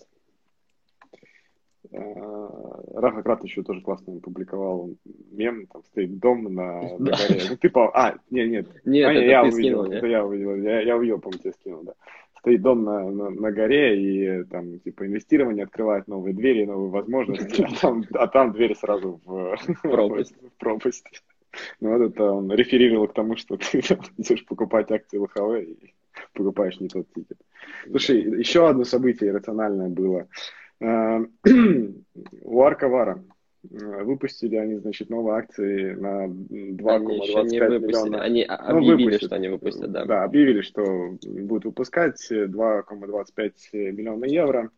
А, 1.93 2.83
Раха 2.93 3.23
Крат 3.23 3.43
еще 3.43 3.63
тоже 3.63 3.81
классно 3.81 4.19
публиковал 4.19 4.91
мем, 5.31 5.65
там 5.67 5.83
стоит 5.85 6.19
дом 6.19 6.43
на, 6.43 6.81
на 6.81 6.97
горе. 6.99 7.41
Ну, 7.49 7.55
типа, 7.55 7.91
а, 7.93 8.15
нет, 8.29 8.49
нет. 8.49 8.67
Нет, 8.85 9.07
а, 9.07 9.13
это 9.13 9.25
я 9.25 9.41
ты 9.43 9.47
увидел, 9.47 9.83
скинул, 9.83 9.97
это 9.97 10.07
я 10.07 10.25
увидел, 10.25 10.55
я, 10.57 10.81
я 10.81 10.97
увидел, 10.97 11.19
по-моему, 11.19 11.41
тебе 11.41 11.53
скинул, 11.53 11.83
да. 11.83 11.93
Стоит 12.39 12.61
дом 12.61 12.83
на, 12.83 13.09
на, 13.09 13.29
на 13.29 13.51
горе, 13.51 13.97
и 13.97 14.43
там, 14.45 14.79
типа, 14.79 15.07
инвестирование 15.07 15.63
открывает 15.63 16.07
новые 16.07 16.35
двери, 16.35 16.65
новые 16.65 16.91
возможности, 16.91 17.61
а 17.61 17.79
там, 17.79 18.03
а 18.13 18.27
там 18.27 18.51
дверь 18.51 18.75
сразу 18.75 19.21
в 19.23 19.55
пропасть. 19.81 20.35
в 20.35 20.59
пропасть. 20.59 21.23
Ну, 21.79 21.97
вот 21.97 22.11
это 22.11 22.23
он 22.31 22.51
реферировал 22.51 23.07
к 23.07 23.13
тому, 23.13 23.37
что 23.37 23.55
ты 23.55 23.79
идешь 23.79 24.45
покупать 24.45 24.91
акции 24.91 25.17
ЛХВ 25.17 25.61
и 25.61 25.93
покупаешь 26.33 26.79
не 26.79 26.87
тот 26.87 27.07
тикет. 27.13 27.37
Слушай, 27.89 28.21
еще 28.39 28.67
одно 28.67 28.83
событие 28.83 29.29
иррациональное 29.29 29.89
было. 29.89 30.27
Э, 30.79 31.25
у 32.41 32.61
Арковара 32.61 33.23
э, 33.69 34.03
выпустили 34.03 34.55
они, 34.55 34.75
значит, 34.77 35.09
новые 35.09 35.37
акции 35.37 35.93
на 35.93 36.25
2,25 36.27 37.79
миллиона. 37.79 38.21
Они 38.21 38.45
ну, 38.47 38.77
объявили, 38.77 38.91
ну, 38.91 39.05
выпустят. 39.05 39.27
что 39.27 39.35
они 39.35 39.49
выпустят, 39.49 39.91
да. 39.91 40.05
Да, 40.05 40.23
объявили, 40.23 40.61
что 40.61 41.17
будут 41.23 41.65
выпускать 41.65 42.19
2,25 42.31 43.91
миллиона 43.91 44.25
евро. 44.25 44.71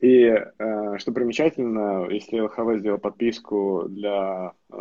И 0.00 0.24
э, 0.24 0.98
что 0.98 1.12
примечательно, 1.12 2.08
если 2.08 2.40
ЛХВ 2.40 2.78
сделал 2.78 2.98
подписку 2.98 3.84
для 3.86 4.52
э, 4.72 4.76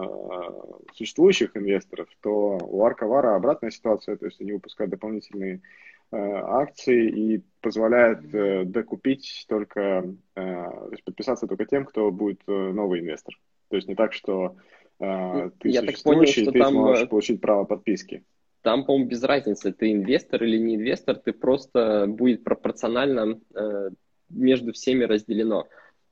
существующих 0.95 1.57
инвесторов, 1.57 2.07
то 2.21 2.57
у 2.61 2.85
Арковара 2.85 3.35
обратная 3.35 3.69
ситуация, 3.69 4.15
то 4.15 4.27
есть 4.27 4.39
они 4.39 4.53
выпускают 4.53 4.91
дополнительные 4.91 5.61
э, 6.11 6.17
акции 6.17 7.09
и 7.09 7.43
позволяют 7.59 8.33
э, 8.33 8.63
докупить 8.63 9.45
только, 9.49 10.05
э, 10.35 10.43
то 10.45 10.89
есть 10.91 11.03
подписаться 11.03 11.47
только 11.47 11.65
тем, 11.65 11.83
кто 11.83 12.11
будет 12.11 12.39
э, 12.47 12.51
новый 12.71 13.01
инвестор. 13.01 13.37
То 13.69 13.75
есть 13.75 13.89
не 13.89 13.95
так, 13.95 14.13
что 14.13 14.55
э, 15.01 15.49
ты 15.59 15.67
Я 15.67 15.81
так 15.81 16.01
понял, 16.01 16.27
что 16.27 16.49
ты 16.49 16.59
там... 16.59 16.71
сможешь 16.71 17.03
э, 17.03 17.07
получить 17.07 17.41
право 17.41 17.65
подписки. 17.65 18.23
Там, 18.61 18.85
по-моему, 18.85 19.09
без 19.09 19.21
разницы, 19.23 19.73
ты 19.73 19.91
инвестор 19.91 20.43
или 20.43 20.57
не 20.57 20.75
инвестор, 20.75 21.17
ты 21.17 21.33
просто 21.33 22.05
будет 22.07 22.45
пропорционально 22.45 23.39
э, 23.53 23.89
между 24.29 24.73
всеми 24.73 25.03
разделено. 25.03 25.67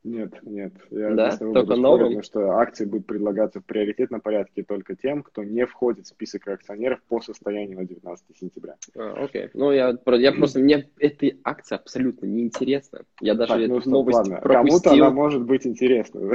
Нет, 0.07 0.33
нет. 0.43 0.73
Я 0.89 1.11
да? 1.11 1.37
Только 1.37 1.75
новым? 1.75 2.05
Потому 2.05 2.23
что 2.23 2.51
акции 2.51 2.85
будут 2.85 3.07
предлагаться 3.07 3.59
в 3.59 3.65
приоритетном 3.65 4.21
порядке 4.21 4.63
только 4.63 4.95
тем, 4.95 5.21
кто 5.21 5.43
не 5.43 5.65
входит 5.65 6.05
в 6.05 6.09
список 6.09 6.47
акционеров 6.47 7.01
по 7.09 7.19
состоянию 7.19 7.77
на 7.77 7.85
19 7.85 8.25
сентября. 8.37 8.75
А, 8.95 9.25
окей. 9.25 9.49
Ну, 9.53 9.71
я, 9.71 9.97
я 10.05 10.31
просто... 10.31 10.59
Мне 10.59 10.89
эта 10.99 11.27
акция 11.43 11.77
абсолютно 11.77 12.25
неинтересна. 12.25 13.01
Я 13.19 13.33
даже 13.33 13.53
так, 13.53 13.67
ну, 13.67 13.79
эту 13.79 13.89
новость 13.89 14.17
ладно. 14.17 14.37
пропустил. 14.37 14.79
Кому-то 14.81 15.05
она 15.05 15.13
может 15.13 15.43
быть 15.43 15.67
интересна. 15.67 16.31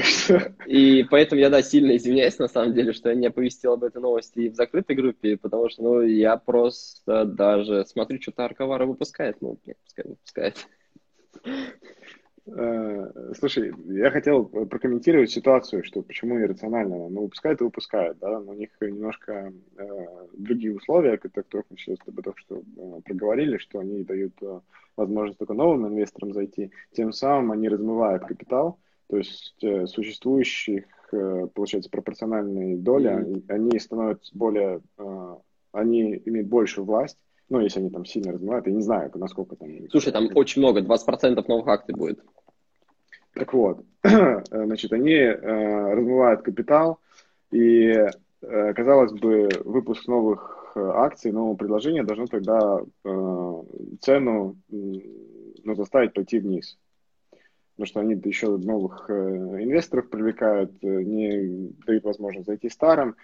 И 0.66 1.04
поэтому 1.10 1.40
я, 1.40 1.48
да, 1.48 1.62
сильно 1.62 1.96
извиняюсь, 1.96 2.38
на 2.38 2.48
самом 2.48 2.74
деле, 2.74 2.92
что 2.92 3.08
я 3.08 3.14
не 3.14 3.28
оповестил 3.28 3.72
об 3.72 3.84
этой 3.84 4.02
новости 4.02 4.40
и 4.40 4.48
в 4.50 4.54
закрытой 4.54 4.96
группе, 4.96 5.38
потому 5.38 5.70
что, 5.70 5.82
ну, 5.82 6.02
я 6.02 6.36
просто 6.36 7.24
даже 7.24 7.86
смотрю, 7.86 8.20
что-то 8.20 8.44
Арковара 8.44 8.84
выпускает. 8.84 9.36
Ну, 9.40 9.58
нет, 9.64 9.78
пускай 9.84 10.04
выпускает. 10.06 10.56
Э, 12.44 13.32
слушай, 13.38 13.72
я 13.86 14.10
хотел 14.10 14.46
прокомментировать 14.46 15.30
ситуацию, 15.30 15.84
что 15.84 16.02
почему 16.02 16.40
иррационально. 16.40 17.08
Ну, 17.08 17.22
выпускают 17.22 17.60
и 17.60 17.64
выпускают, 17.64 18.18
да, 18.18 18.40
но 18.40 18.50
у 18.50 18.54
них 18.54 18.70
немножко 18.80 19.52
э, 19.78 19.86
другие 20.32 20.74
условия, 20.74 21.18
которых 21.18 21.66
мы 21.70 21.76
сейчас 21.76 21.98
тобой 21.98 22.24
только 22.24 22.40
что 22.40 22.58
э, 22.58 23.00
проговорили, 23.04 23.58
что 23.58 23.78
они 23.78 24.02
дают 24.02 24.32
э, 24.42 24.60
возможность 24.96 25.38
только 25.38 25.54
новым 25.54 25.86
инвесторам 25.86 26.32
зайти. 26.32 26.72
Тем 26.92 27.12
самым 27.12 27.52
они 27.52 27.68
размывают 27.68 28.24
капитал, 28.24 28.78
то 29.08 29.18
есть 29.18 29.62
э, 29.62 29.86
существующих, 29.86 30.84
э, 31.12 31.46
получается, 31.54 31.90
пропорциональные 31.90 32.76
доли, 32.76 33.10
mm-hmm. 33.10 33.18
они, 33.18 33.44
они 33.48 33.78
становятся 33.78 34.36
более, 34.36 34.80
э, 34.98 35.36
они 35.70 36.20
имеют 36.24 36.48
большую 36.48 36.86
власть, 36.86 37.18
ну, 37.52 37.60
если 37.60 37.80
они 37.80 37.90
там 37.90 38.06
сильно 38.06 38.32
размывают, 38.32 38.66
я 38.66 38.72
не 38.72 38.80
знаю, 38.80 39.10
насколько 39.14 39.56
там... 39.56 39.68
Слушай, 39.90 40.10
там 40.10 40.30
очень 40.34 40.62
много, 40.62 40.80
20% 40.80 41.44
новых 41.46 41.68
акций 41.68 41.94
будет. 41.94 42.18
Так 43.34 43.52
вот, 43.52 43.84
значит, 44.50 44.90
они 44.94 45.12
э, 45.12 45.36
размывают 45.36 46.40
капитал, 46.40 46.98
и, 47.50 47.90
э, 48.40 48.72
казалось 48.72 49.12
бы, 49.12 49.50
выпуск 49.66 50.08
новых 50.08 50.72
э, 50.74 50.80
акций, 50.80 51.30
нового 51.30 51.54
предложения 51.54 52.04
должно 52.04 52.24
тогда 52.24 52.80
э, 53.04 53.62
цену 54.00 54.56
э, 54.70 54.74
ну, 55.62 55.74
заставить 55.74 56.14
пойти 56.14 56.38
вниз. 56.38 56.78
Потому 57.76 57.86
что 57.86 58.00
они 58.00 58.14
еще 58.24 58.56
новых 58.56 59.10
э, 59.10 59.12
инвесторов 59.12 60.08
привлекают, 60.08 60.72
э, 60.80 61.02
не 61.02 61.70
дают 61.86 62.04
возможность 62.04 62.46
зайти 62.46 62.70
старым, 62.70 63.16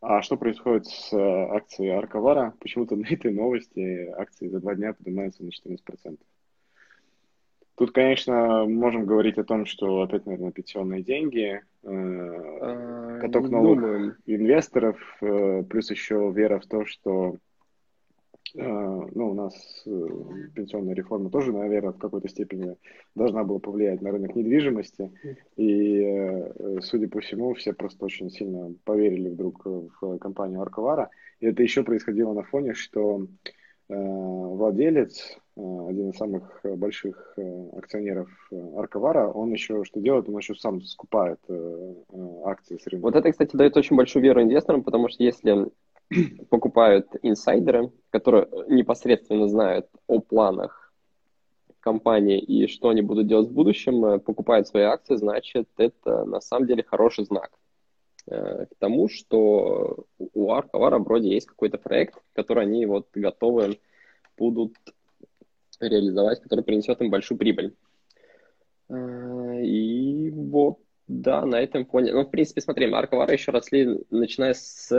а 0.00 0.22
что 0.22 0.36
происходит 0.36 0.86
с 0.86 1.12
э, 1.12 1.18
акцией 1.18 1.96
Арковара? 1.96 2.54
Почему-то 2.60 2.96
на 2.96 3.06
этой 3.06 3.32
новости 3.32 4.08
акции 4.16 4.48
за 4.48 4.60
два 4.60 4.74
дня 4.74 4.92
поднимаются 4.94 5.42
на 5.42 5.48
14%. 5.48 6.18
Тут, 7.76 7.92
конечно, 7.92 8.64
можем 8.66 9.06
говорить 9.06 9.38
о 9.38 9.44
том, 9.44 9.64
что 9.64 10.02
опять, 10.02 10.26
наверное, 10.26 10.50
пенсионные 10.50 11.02
деньги, 11.02 11.60
э, 11.82 11.88
а, 11.88 13.20
новых 13.28 14.20
инвесторов, 14.26 14.96
э, 15.20 15.62
плюс 15.62 15.90
еще 15.90 16.32
вера 16.34 16.58
в 16.58 16.66
то, 16.66 16.84
что 16.84 17.36
ну, 18.54 19.30
у 19.30 19.34
нас 19.34 19.54
пенсионная 20.54 20.94
реформа 20.94 21.30
тоже, 21.30 21.52
наверное, 21.52 21.92
в 21.92 21.98
какой-то 21.98 22.28
степени 22.28 22.76
должна 23.14 23.44
была 23.44 23.58
повлиять 23.58 24.00
на 24.00 24.10
рынок 24.10 24.34
недвижимости. 24.34 25.10
И, 25.56 26.80
судя 26.82 27.08
по 27.08 27.20
всему, 27.20 27.54
все 27.54 27.72
просто 27.72 28.04
очень 28.04 28.30
сильно 28.30 28.74
поверили 28.84 29.28
вдруг 29.28 29.64
в 29.64 30.18
компанию 30.18 30.60
Арковара. 30.60 31.10
И 31.40 31.46
это 31.46 31.62
еще 31.62 31.82
происходило 31.82 32.32
на 32.32 32.42
фоне, 32.42 32.74
что 32.74 33.26
владелец 33.88 35.38
Э, 35.58 35.86
один 35.88 36.10
из 36.10 36.16
самых 36.16 36.60
больших 36.62 37.34
э, 37.36 37.68
акционеров 37.76 38.28
э, 38.52 38.56
Арковара, 38.76 39.28
он 39.28 39.50
еще 39.52 39.82
что 39.84 40.00
делает? 40.00 40.28
Он 40.28 40.38
еще 40.38 40.54
сам 40.54 40.80
скупает 40.82 41.40
акции 42.44 42.78
с 42.78 42.86
рынка. 42.86 43.04
Вот 43.04 43.16
это, 43.16 43.30
кстати, 43.30 43.56
дает 43.56 43.76
очень 43.76 43.96
большую 43.96 44.22
веру 44.22 44.42
инвесторам, 44.42 44.84
потому 44.84 45.08
что 45.08 45.22
если 45.24 45.66
покупают 46.50 47.08
инсайдеры, 47.22 47.92
которые 48.10 48.48
непосредственно 48.68 49.48
знают 49.48 49.88
о 50.06 50.20
планах 50.20 50.92
компании 51.80 52.38
и 52.38 52.66
что 52.66 52.88
они 52.88 53.02
будут 53.02 53.26
делать 53.28 53.48
в 53.48 53.52
будущем, 53.52 54.20
покупают 54.20 54.68
свои 54.68 54.84
акции, 54.84 55.16
значит, 55.16 55.68
это 55.76 56.24
на 56.24 56.40
самом 56.40 56.66
деле 56.66 56.82
хороший 56.82 57.24
знак 57.24 57.50
к 58.26 58.68
тому, 58.78 59.08
что 59.08 60.04
у 60.18 60.52
Арковара 60.52 60.98
вроде 60.98 61.30
есть 61.30 61.46
какой-то 61.46 61.78
проект, 61.78 62.16
который 62.34 62.64
они 62.64 62.84
вот 62.84 63.08
готовы 63.14 63.78
будут 64.36 64.74
реализовать, 65.80 66.40
который 66.42 66.64
принесет 66.64 67.00
им 67.00 67.10
большую 67.10 67.38
прибыль. 67.38 67.74
А, 68.88 69.54
и 69.60 70.30
вот, 70.30 70.78
да, 71.06 71.44
на 71.46 71.56
этом 71.56 71.86
фоне. 71.86 72.12
Ну, 72.12 72.22
в 72.22 72.30
принципе, 72.30 72.60
смотри, 72.60 72.86
марковары 72.86 73.32
еще 73.32 73.50
росли, 73.50 74.04
начиная 74.10 74.54
с 74.54 74.92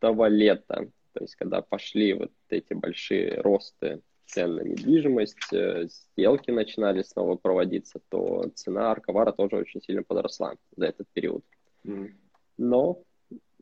этого 0.00 0.26
лета. 0.26 0.88
То 1.12 1.24
есть, 1.24 1.36
когда 1.36 1.60
пошли 1.60 2.14
вот 2.14 2.32
эти 2.48 2.72
большие 2.72 3.40
росты 3.40 4.00
цен 4.26 4.54
на 4.54 4.60
недвижимость, 4.60 5.52
э, 5.52 5.88
сделки 5.88 6.50
начинали 6.50 7.02
снова 7.02 7.36
проводиться, 7.36 8.00
то 8.08 8.48
цена 8.54 8.92
арковара 8.92 9.32
тоже 9.32 9.56
очень 9.56 9.82
сильно 9.82 10.02
подросла 10.02 10.54
за 10.76 10.86
этот 10.86 11.08
период. 11.12 11.44
Mm. 11.84 12.12
Но, 12.58 13.02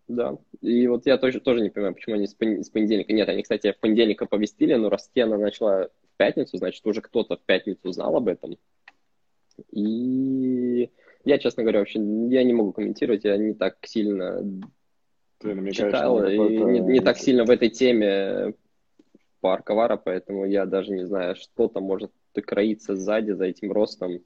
да, 0.07 0.37
и 0.61 0.87
вот 0.87 1.07
я 1.07 1.17
тоже, 1.17 1.41
тоже 1.41 1.63
не 1.63 1.71
понимаю, 1.71 1.95
почему 1.95 2.17
они 2.17 2.27
с 2.27 2.35
понедельника... 2.35 3.13
Нет, 3.13 3.29
они, 3.29 3.43
кстати, 3.43 3.73
в 3.73 3.81
понедельник 3.81 4.21
оповестили, 4.21 4.75
но 4.75 4.91
расти 4.91 5.21
она 5.21 5.39
начала 5.39 5.89
пятницу, 6.19 6.59
значит, 6.59 6.87
уже 6.87 7.01
кто-то 7.01 7.37
в 7.37 7.43
пятницу 7.43 7.91
знал 7.93 8.17
об 8.17 8.29
этом. 8.29 8.59
И 9.73 10.91
я, 11.25 11.39
честно 11.39 11.63
говоря, 11.63 11.81
вообще 11.81 11.99
я 11.99 12.45
не 12.45 12.53
могу 12.53 12.73
комментировать, 12.73 13.25
я 13.25 13.37
не 13.37 13.55
так 13.55 13.79
сильно 13.87 14.45
Ты 15.39 15.71
читал 15.71 16.25
и 16.25 16.37
не, 16.37 16.81
не 16.81 17.01
так 17.01 17.19
сильно 17.19 17.45
в 17.45 17.51
этой 17.51 17.69
теме 17.69 18.55
по 19.41 19.55
Арковара, 19.55 19.97
поэтому 19.97 20.45
я 20.45 20.67
даже 20.67 20.93
не 20.93 21.05
знаю, 21.07 21.37
что 21.37 21.69
там 21.69 21.85
может 21.85 22.13
кроиться 22.33 22.97
сзади 22.97 23.33
за 23.33 23.47
этим 23.47 23.73
ростом. 23.73 24.21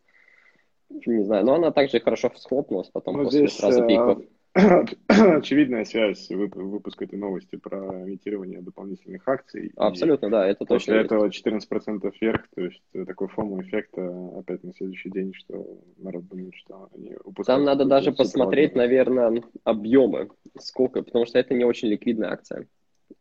Не 0.89 1.25
знаю, 1.25 1.45
но 1.45 1.55
она 1.55 1.71
также 1.71 2.01
хорошо 2.01 2.31
схлопнулась 2.37 2.89
потом 2.91 3.17
ну, 3.17 3.25
после 3.25 3.47
здесь, 3.47 3.57
сразу 3.57 3.87
пиков. 3.87 4.23
Очевидная 4.55 5.85
связь 5.85 6.29
выпуска 6.29 7.05
этой 7.05 7.19
новости 7.19 7.57
про 7.57 8.03
имитирование 8.03 8.61
дополнительных 8.61 9.27
акций. 9.27 9.73
Абсолютно, 9.77 10.31
да, 10.31 10.47
это 10.47 10.67
точно. 10.67 10.75
После 10.75 10.97
этого 11.01 11.29
14% 11.29 12.13
вверх, 12.21 12.49
то 12.55 12.61
есть 12.61 12.83
такой 13.07 13.29
фомо-эффект 13.29 13.97
опять 13.97 14.63
на 14.63 14.75
следующий 14.75 15.11
день, 15.11 15.33
что 15.33 15.79
народ 15.97 16.29
думает, 16.29 16.55
что 16.55 16.91
они 16.95 17.15
упускают. 17.25 17.59
Там 17.59 17.65
надо 17.65 17.87
даже 17.87 18.13
посмотреть, 18.13 18.75
наверное, 18.75 19.43
объемы, 19.65 20.29
сколько, 20.59 21.03
потому 21.03 21.25
что 21.25 21.39
это 21.39 21.55
не 21.55 21.65
очень 21.65 21.89
ликвидная 21.89 22.33
акция. 22.33 22.67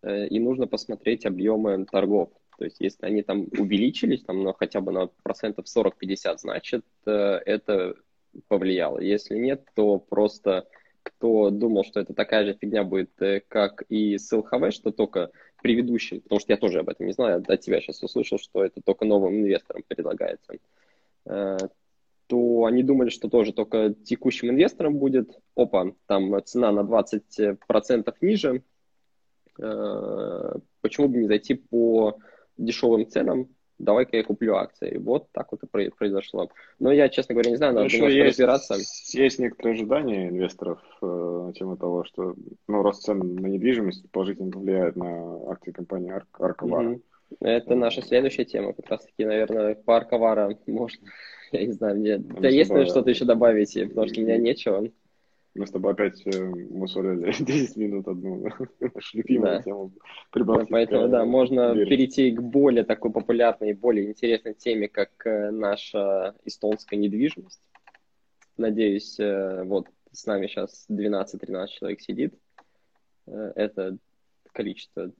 Э, 0.03 0.27
и 0.27 0.39
нужно 0.39 0.67
посмотреть 0.67 1.25
объемы 1.25 1.85
торгов. 1.85 2.29
То 2.57 2.65
есть, 2.65 2.77
если 2.79 3.05
они 3.05 3.23
там 3.23 3.47
увеличились, 3.57 4.23
там, 4.23 4.43
ну, 4.43 4.53
хотя 4.53 4.81
бы 4.81 4.91
на 4.91 5.07
процентов 5.23 5.65
40-50, 5.65 6.37
значит, 6.37 6.85
э, 7.05 7.11
это 7.45 7.95
повлияло. 8.47 8.99
Если 8.99 9.37
нет, 9.37 9.65
то 9.73 9.97
просто 9.97 10.67
кто 11.03 11.49
думал, 11.49 11.83
что 11.83 11.99
это 11.99 12.13
такая 12.13 12.45
же 12.45 12.53
фигня 12.53 12.83
будет, 12.83 13.11
э, 13.21 13.41
как 13.47 13.83
и 13.89 14.17
с 14.17 14.31
ЛХВ, 14.31 14.71
что 14.71 14.91
только 14.91 15.31
предыдущим, 15.61 16.21
потому 16.21 16.39
что 16.39 16.53
я 16.53 16.57
тоже 16.57 16.79
об 16.79 16.89
этом 16.89 17.07
не 17.07 17.13
знаю, 17.13 17.43
от 17.47 17.61
тебя 17.61 17.81
сейчас 17.81 18.01
услышал, 18.03 18.37
что 18.37 18.63
это 18.63 18.81
только 18.81 19.05
новым 19.05 19.35
инвесторам 19.35 19.83
предлагается, 19.87 20.53
э, 21.25 21.57
то 22.27 22.65
они 22.65 22.83
думали, 22.83 23.09
что 23.09 23.29
тоже 23.29 23.53
только 23.53 23.93
текущим 23.93 24.49
инвесторам 24.49 24.97
будет, 24.97 25.29
опа, 25.55 25.91
там 26.07 26.43
цена 26.45 26.71
на 26.71 26.81
20% 26.83 28.13
ниже, 28.21 28.63
э, 29.59 30.53
почему 30.81 31.07
бы 31.09 31.17
не 31.17 31.27
зайти 31.27 31.55
по 31.55 32.17
дешевым 32.57 33.07
ценам, 33.07 33.49
давай-ка 33.83 34.17
я 34.17 34.23
куплю 34.23 34.55
акции. 34.55 34.97
Вот 34.97 35.27
так 35.31 35.51
вот 35.51 35.63
и 35.63 35.89
произошло. 35.89 36.49
Но 36.79 36.91
я, 36.91 37.09
честно 37.09 37.33
говоря, 37.33 37.51
не 37.51 37.57
знаю, 37.57 37.73
надо 37.73 37.93
немножко 37.93 38.15
есть, 38.15 38.39
разбираться. 38.39 38.75
Есть 39.17 39.39
некоторые 39.39 39.73
ожидания 39.73 40.29
инвесторов 40.29 40.79
э, 41.01 41.05
на 41.05 41.53
тему 41.53 41.77
того, 41.77 42.03
что 42.03 42.35
ну, 42.67 42.81
рост 42.81 43.03
цен 43.03 43.19
на 43.19 43.47
недвижимость 43.47 44.09
положительно 44.11 44.57
влияет 44.57 44.95
на 44.95 45.51
акции 45.51 45.71
компании 45.71 46.11
Ар- 46.11 46.27
Арковара. 46.33 46.91
Угу. 46.91 47.01
Это 47.39 47.75
наша 47.75 48.01
следующая 48.01 48.45
тема, 48.45 48.73
как 48.73 48.89
раз 48.89 49.05
таки, 49.05 49.25
наверное, 49.25 49.75
по 49.75 49.95
Арковара 49.95 50.57
можно, 50.67 51.07
я 51.51 51.65
не 51.65 51.71
знаю, 51.71 51.97
мне... 51.97 52.17
Да, 52.17 52.49
есть 52.49 52.73
ли 52.73 52.85
что-то 52.85 53.09
еще 53.09 53.25
добавить, 53.25 53.73
потому 53.89 54.07
что 54.07 54.19
у 54.19 54.23
меня 54.23 54.37
нечего. 54.37 54.89
Мы 55.53 55.67
с 55.67 55.71
тобой 55.71 55.91
опять 55.91 56.21
э, 56.25 56.45
мусолили 56.45 57.31
10 57.31 57.75
минут 57.77 58.07
одну 58.07 58.43
нашу 58.79 59.17
любимую 59.17 59.57
да. 59.57 59.61
тему 59.61 59.91
Прибалтики. 60.31 60.71
Поэтому, 60.71 61.09
да, 61.09 61.25
можно 61.25 61.73
биржи. 61.73 61.89
перейти 61.89 62.31
к 62.31 62.41
более 62.41 62.85
такой 62.85 63.11
популярной 63.11 63.71
и 63.71 63.73
более 63.73 64.07
интересной 64.07 64.53
теме, 64.53 64.87
как 64.87 65.09
э, 65.25 65.51
наша 65.51 66.35
эстонская 66.45 66.97
недвижимость. 66.97 67.61
Надеюсь, 68.55 69.19
э, 69.19 69.63
вот 69.63 69.87
с 70.11 70.25
нами 70.25 70.47
сейчас 70.47 70.85
12-13 70.89 71.67
человек 71.67 72.01
сидит. 72.01 72.33
Это 73.27 73.97
количество 74.51 75.11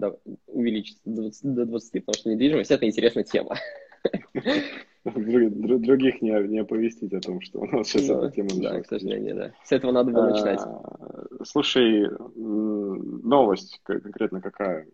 увеличится 0.48 1.02
до 1.06 1.22
20, 1.22 1.54
до 1.54 1.66
20, 1.66 2.06
потому 2.06 2.20
что 2.20 2.30
недвижимость– 2.30 2.72
это 2.72 2.86
интересная 2.86 3.24
тема. 3.24 3.58
других 5.04 6.22
не, 6.22 6.32
не 6.48 6.60
оповестить 6.60 7.14
о 7.14 7.22
том, 7.22 7.42
что 7.42 7.60
у 7.60 7.66
нас 7.66 7.88
сейчас 7.88 8.08
ну, 8.08 8.24
эта 8.24 8.36
тема 8.36 8.50
Да, 8.62 8.82
к 8.82 8.86
сожалению, 8.88 9.36
да. 9.36 9.52
С 9.64 9.72
этого 9.72 9.92
надо 9.92 10.12
было 10.12 10.30
начинать. 10.30 10.60
А, 10.60 11.44
слушай, 11.44 12.08
новость 12.36 13.80
конкретно 13.84 14.42
какая? 14.42 14.88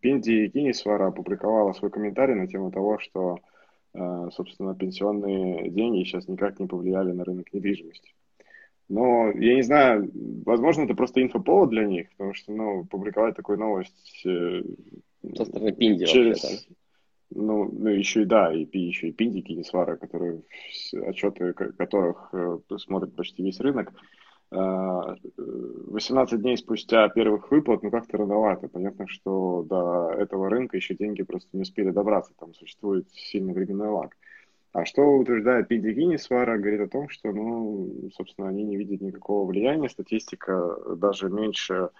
Пинди 0.00 0.48
Кинисвара 0.48 1.08
опубликовала 1.08 1.72
свой 1.72 1.90
комментарий 1.90 2.34
на 2.34 2.46
тему 2.46 2.70
того, 2.70 2.98
что, 2.98 3.38
э, 3.94 4.28
собственно, 4.32 4.74
пенсионные 4.74 5.70
деньги 5.70 6.04
сейчас 6.04 6.26
никак 6.28 6.58
не 6.58 6.66
повлияли 6.66 7.12
на 7.12 7.24
рынок 7.24 7.52
недвижимости. 7.52 8.12
Но 8.88 9.30
я 9.30 9.54
не 9.54 9.62
знаю, 9.62 10.10
возможно, 10.44 10.82
это 10.82 10.94
просто 10.94 11.22
инфоповод 11.22 11.70
для 11.70 11.84
них, 11.84 12.10
потому 12.10 12.34
что, 12.34 12.52
ну, 12.52 12.84
публиковать 12.84 13.36
такую 13.36 13.58
новость 13.58 14.22
э, 14.26 14.62
со 15.36 15.44
стороны 15.44 15.72
Пинди 15.72 16.04
через, 16.06 16.66
ну, 17.34 17.70
ну, 17.72 17.88
еще 17.88 18.22
и 18.22 18.26
да, 18.26 18.52
и, 18.52 18.66
еще 18.78 19.08
и 19.08 19.12
пиндики, 19.12 19.52
и 19.52 19.64
свары, 19.64 19.96
которые, 19.96 20.42
отчеты 21.06 21.52
которых 21.52 22.28
э, 22.32 22.58
смотрит 22.78 23.14
почти 23.14 23.42
весь 23.42 23.60
рынок. 23.60 23.92
18 24.52 26.32
а, 26.34 26.36
дней 26.36 26.58
спустя 26.58 27.08
первых 27.08 27.50
выплат, 27.50 27.82
ну 27.82 27.90
как-то 27.90 28.18
рановато. 28.18 28.68
Понятно, 28.68 29.06
что 29.08 29.62
до 29.62 30.10
этого 30.10 30.50
рынка 30.50 30.76
еще 30.76 30.94
деньги 30.94 31.22
просто 31.22 31.48
не 31.54 31.62
успели 31.62 31.90
добраться, 31.90 32.34
там 32.38 32.52
существует 32.52 33.08
сильный 33.10 33.54
временной 33.54 33.88
лаг. 33.88 34.16
А 34.72 34.84
что 34.84 35.02
утверждает 35.02 35.68
Пиндигини 35.68 36.16
Свара, 36.16 36.58
говорит 36.58 36.80
о 36.80 36.88
том, 36.88 37.08
что, 37.08 37.32
ну, 37.32 38.10
собственно, 38.14 38.48
они 38.48 38.64
не 38.64 38.76
видят 38.76 39.02
никакого 39.02 39.46
влияния. 39.46 39.88
Статистика 39.88 40.76
даже 40.96 41.28
меньше 41.28 41.90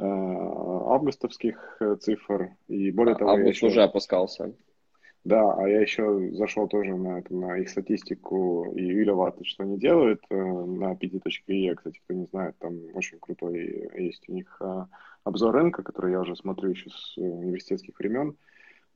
э, 0.00 0.04
августовских 0.04 1.80
цифр. 2.00 2.50
И 2.66 2.90
более 2.90 3.14
а, 3.14 3.18
того, 3.18 3.30
август 3.32 3.56
еще... 3.56 3.66
уже 3.66 3.82
опускался. 3.82 4.52
Да, 5.24 5.52
а 5.54 5.68
я 5.68 5.80
еще 5.80 6.30
зашел 6.32 6.68
тоже 6.68 6.96
на, 6.96 7.18
это, 7.18 7.34
на 7.34 7.58
их 7.58 7.68
статистику 7.68 8.72
и 8.74 8.82
Вилеваты, 8.82 9.44
что 9.44 9.64
они 9.64 9.78
делают 9.78 10.22
э, 10.30 10.34
на 10.34 10.92
pd.e, 10.94 11.74
кстати, 11.74 12.00
кто 12.04 12.14
не 12.14 12.26
знает, 12.26 12.56
там 12.58 12.74
очень 12.94 13.18
крутой 13.18 13.90
есть 13.96 14.28
у 14.28 14.32
них 14.32 14.56
э, 14.60 14.84
обзор 15.24 15.54
рынка, 15.54 15.82
который 15.82 16.12
я 16.12 16.20
уже 16.20 16.36
смотрю 16.36 16.70
еще 16.70 16.88
с 16.90 17.16
университетских 17.16 17.98
времен. 17.98 18.36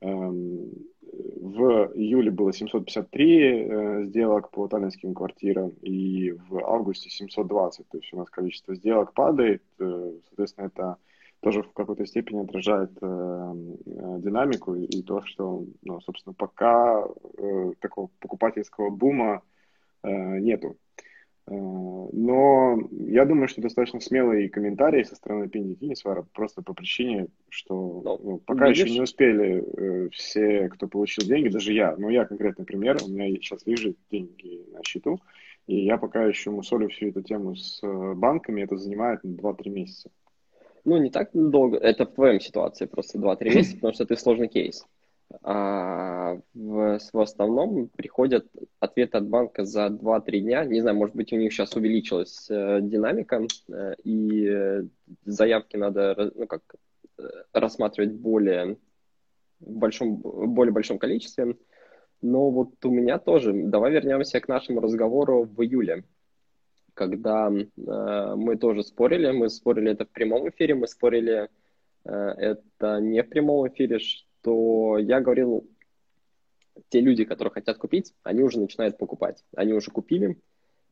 Эм, 0.01 0.71
в 1.01 1.91
июле 1.93 2.31
было 2.31 2.51
753 2.51 3.41
э, 3.41 4.05
сделок 4.05 4.49
по 4.49 4.67
таллинским 4.67 5.13
квартирам 5.13 5.69
и 5.81 6.31
в 6.31 6.57
августе 6.65 7.09
720, 7.09 7.87
то 7.87 7.97
есть 7.97 8.13
у 8.13 8.17
нас 8.17 8.29
количество 8.29 8.75
сделок 8.75 9.13
падает, 9.13 9.61
соответственно, 9.77 10.65
это 10.65 10.97
тоже 11.43 11.61
в 11.61 11.73
какой-то 11.73 12.05
степени 12.05 12.43
отражает 12.43 12.91
э, 13.01 13.53
динамику 13.85 14.75
и 14.75 15.03
то, 15.03 15.21
что, 15.25 15.65
ну, 15.83 15.99
собственно, 16.01 16.33
пока 16.33 17.05
э, 17.37 17.71
такого 17.79 18.09
покупательского 18.19 18.89
бума 18.89 19.41
э, 20.03 20.39
нету. 20.39 20.77
Э, 21.47 21.53
но 21.53 22.79
я 22.91 23.25
думаю, 23.25 23.49
что 23.49 23.61
достаточно 23.61 23.99
смелые 23.99 24.49
комментарии 24.49 25.03
со 25.03 25.15
стороны 25.15 25.49
Пинди 25.49 25.75
Кинесвара, 25.75 26.25
просто 26.33 26.61
по 26.61 26.73
причине, 26.73 27.27
что 27.49 28.01
ну, 28.03 28.19
ну, 28.23 28.37
пока 28.37 28.69
видишь? 28.69 28.85
еще 28.85 28.93
не 28.93 29.01
успели 29.01 29.63
э, 29.65 30.09
все, 30.11 30.69
кто 30.69 30.87
получил 30.87 31.25
деньги, 31.25 31.49
даже 31.49 31.73
я, 31.73 31.95
ну 31.97 32.09
я 32.09 32.25
конкретный 32.25 32.65
пример, 32.65 32.97
у 33.03 33.09
меня 33.09 33.27
сейчас 33.35 33.65
лежит 33.67 33.97
деньги 34.09 34.63
на 34.71 34.81
счету, 34.83 35.19
и 35.67 35.83
я 35.83 35.97
пока 35.97 36.23
еще 36.23 36.51
мусолю 36.51 36.87
всю 36.87 37.09
эту 37.09 37.21
тему 37.21 37.55
с 37.55 37.83
э, 37.83 38.13
банками, 38.15 38.61
это 38.61 38.77
занимает 38.77 39.23
2-3 39.25 39.69
месяца. 39.69 40.09
Ну, 40.85 40.97
не 40.97 41.09
так 41.09 41.29
долго, 41.33 41.77
это 41.77 42.05
в 42.05 42.13
твоем 42.13 42.39
ситуации 42.39 42.85
просто 42.85 43.17
2-3 43.17 43.43
месяца, 43.55 43.75
потому 43.75 43.93
что 43.93 44.05
ты 44.05 44.17
сложный 44.17 44.47
кейс 44.47 44.85
а 45.41 46.37
в, 46.53 46.99
в 47.11 47.19
основном 47.19 47.89
приходят 47.89 48.45
ответы 48.79 49.17
от 49.17 49.27
банка 49.27 49.65
за 49.65 49.87
2-3 49.87 50.39
дня. 50.39 50.65
Не 50.65 50.81
знаю, 50.81 50.97
может 50.97 51.15
быть, 51.15 51.33
у 51.33 51.37
них 51.37 51.51
сейчас 51.51 51.75
увеличилась 51.75 52.47
э, 52.49 52.79
динамика, 52.81 53.41
э, 53.69 53.95
и 54.03 54.87
заявки 55.25 55.77
надо 55.77 56.31
ну, 56.35 56.47
как, 56.47 56.61
э, 57.17 57.23
рассматривать 57.51 58.13
более 58.13 58.77
в 59.59 59.77
большом, 59.77 60.17
более 60.17 60.73
большом 60.73 60.99
количестве. 60.99 61.57
Но 62.21 62.49
вот 62.51 62.73
у 62.85 62.91
меня 62.91 63.17
тоже, 63.17 63.53
давай 63.53 63.91
вернемся 63.91 64.39
к 64.39 64.47
нашему 64.47 64.81
разговору 64.81 65.43
в 65.43 65.61
июле, 65.63 66.03
когда 66.93 67.51
э, 67.51 68.35
мы 68.35 68.57
тоже 68.57 68.83
спорили, 68.83 69.31
мы 69.31 69.49
спорили 69.49 69.91
это 69.91 70.05
в 70.05 70.09
прямом 70.09 70.49
эфире, 70.49 70.75
мы 70.75 70.87
спорили 70.87 71.49
э, 72.05 72.11
это 72.11 72.99
не 72.99 73.21
в 73.23 73.29
прямом 73.29 73.67
эфире, 73.67 73.99
то 74.41 74.97
я 74.97 75.21
говорил, 75.21 75.67
те 76.89 77.01
люди, 77.01 77.25
которые 77.25 77.51
хотят 77.51 77.77
купить, 77.77 78.13
они 78.23 78.41
уже 78.41 78.59
начинают 78.59 78.97
покупать. 78.97 79.43
Они 79.55 79.73
уже 79.73 79.91
купили, 79.91 80.39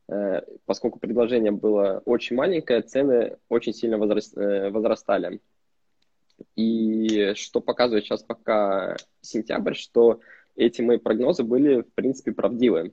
э, 0.08 0.40
поскольку 0.64 0.98
предложение 0.98 1.52
было 1.52 2.02
очень 2.04 2.36
маленькое, 2.36 2.82
цены 2.82 3.38
очень 3.48 3.72
сильно 3.72 3.96
э, 3.96 4.70
возрастали. 4.70 5.40
И 6.56 7.34
что 7.34 7.60
показывает 7.60 8.04
сейчас 8.04 8.22
пока 8.22 8.96
сентябрь, 9.20 9.74
что 9.74 10.20
эти 10.56 10.82
мои 10.82 10.98
прогнозы 10.98 11.44
были, 11.44 11.82
в 11.82 11.92
принципе, 11.94 12.32
правдивы. 12.32 12.92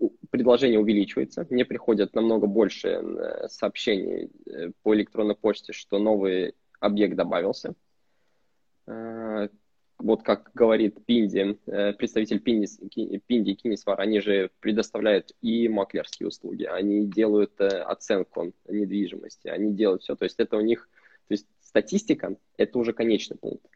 Э, 0.00 0.06
предложение 0.30 0.80
увеличивается, 0.80 1.46
мне 1.50 1.64
приходят 1.64 2.14
намного 2.14 2.46
больше 2.46 3.02
сообщений 3.48 4.30
по 4.82 4.94
электронной 4.94 5.34
почте, 5.34 5.72
что 5.72 5.98
новый 5.98 6.54
объект 6.80 7.16
добавился– 7.16 7.74
Э, 8.88 9.48
вот 9.98 10.22
как 10.22 10.50
говорит 10.54 11.04
Пинди, 11.04 11.58
э, 11.66 11.92
представитель 11.92 12.40
Пинди, 12.40 13.18
Пинди 13.26 13.54
Кинесвар, 13.54 14.00
они 14.00 14.20
же 14.20 14.50
предоставляют 14.60 15.32
и 15.42 15.68
маклерские 15.68 16.28
услуги, 16.28 16.64
они 16.64 17.06
делают 17.06 17.60
э, 17.60 17.66
оценку 17.66 18.52
недвижимости, 18.68 19.48
они 19.48 19.72
делают 19.74 20.02
все. 20.02 20.14
То 20.16 20.24
есть 20.24 20.38
это 20.38 20.56
у 20.56 20.60
них, 20.60 20.88
то 21.26 21.34
есть 21.34 21.46
статистика– 21.60 22.36
это 22.56 22.78
уже 22.78 22.92
конечный 22.92 23.36
пункт. 23.36 23.66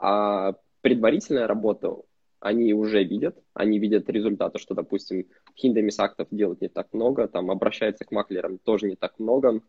А 0.00 0.54
предварительная 0.80 1.46
работа 1.46 1.94
они 2.44 2.74
уже 2.74 3.02
видят, 3.02 3.36
они 3.54 3.78
видят 3.78 4.08
результаты, 4.10 4.58
что, 4.58 4.74
допустим, 4.74 5.26
хиндемис 5.56 5.98
актов 5.98 6.28
делают 6.30 6.60
не 6.60 6.68
так 6.68 6.92
много, 6.92 7.26
там 7.26 7.50
обращаются 7.50 8.04
к 8.04 8.12
маклерам 8.12 8.58
тоже 8.58 8.86
не 8.86 8.96
так 8.96 9.18
много, 9.18 9.62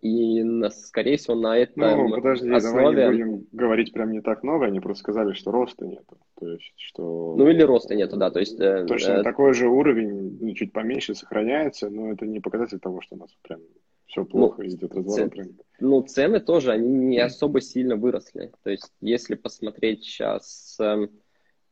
и, 0.00 0.42
скорее 0.70 1.16
всего, 1.16 1.34
на 1.34 1.58
этом 1.58 2.08
Ну, 2.08 2.10
подожди, 2.10 2.50
основе... 2.50 2.96
давай 2.96 3.16
не 3.16 3.24
будем 3.24 3.46
говорить 3.52 3.92
прям 3.92 4.12
не 4.12 4.20
так 4.20 4.42
много, 4.42 4.66
они 4.66 4.80
просто 4.80 5.02
сказали, 5.02 5.32
что 5.32 5.50
роста 5.50 5.84
нету. 5.84 6.16
То 6.38 6.48
есть, 6.48 6.72
что... 6.76 7.34
Ну, 7.36 7.48
или 7.48 7.62
роста 7.62 7.94
нету, 7.94 8.16
да, 8.16 8.30
то 8.30 8.40
есть... 8.40 8.58
Э, 8.60 8.86
Точно 8.86 9.12
э... 9.12 9.22
такой 9.22 9.52
же 9.52 9.68
уровень, 9.68 10.38
ну, 10.40 10.54
чуть 10.54 10.72
поменьше 10.72 11.14
сохраняется, 11.14 11.90
но 11.90 12.12
это 12.12 12.24
не 12.24 12.40
показатель 12.40 12.78
того, 12.78 13.00
что 13.00 13.16
у 13.16 13.18
нас 13.18 13.30
прям 13.42 13.60
все 14.06 14.24
плохо, 14.24 14.62
ну, 14.62 14.68
идет 14.68 14.94
разворот 14.94 15.34
ц... 15.34 15.48
Ну, 15.80 16.02
цены 16.02 16.40
тоже, 16.40 16.72
они 16.72 16.88
не 16.88 17.18
особо 17.18 17.60
сильно 17.60 17.96
выросли. 17.96 18.52
То 18.62 18.70
есть, 18.70 18.92
если 19.00 19.34
посмотреть 19.34 20.04
сейчас 20.04 20.76
э, 20.80 20.84
э, 20.84 21.08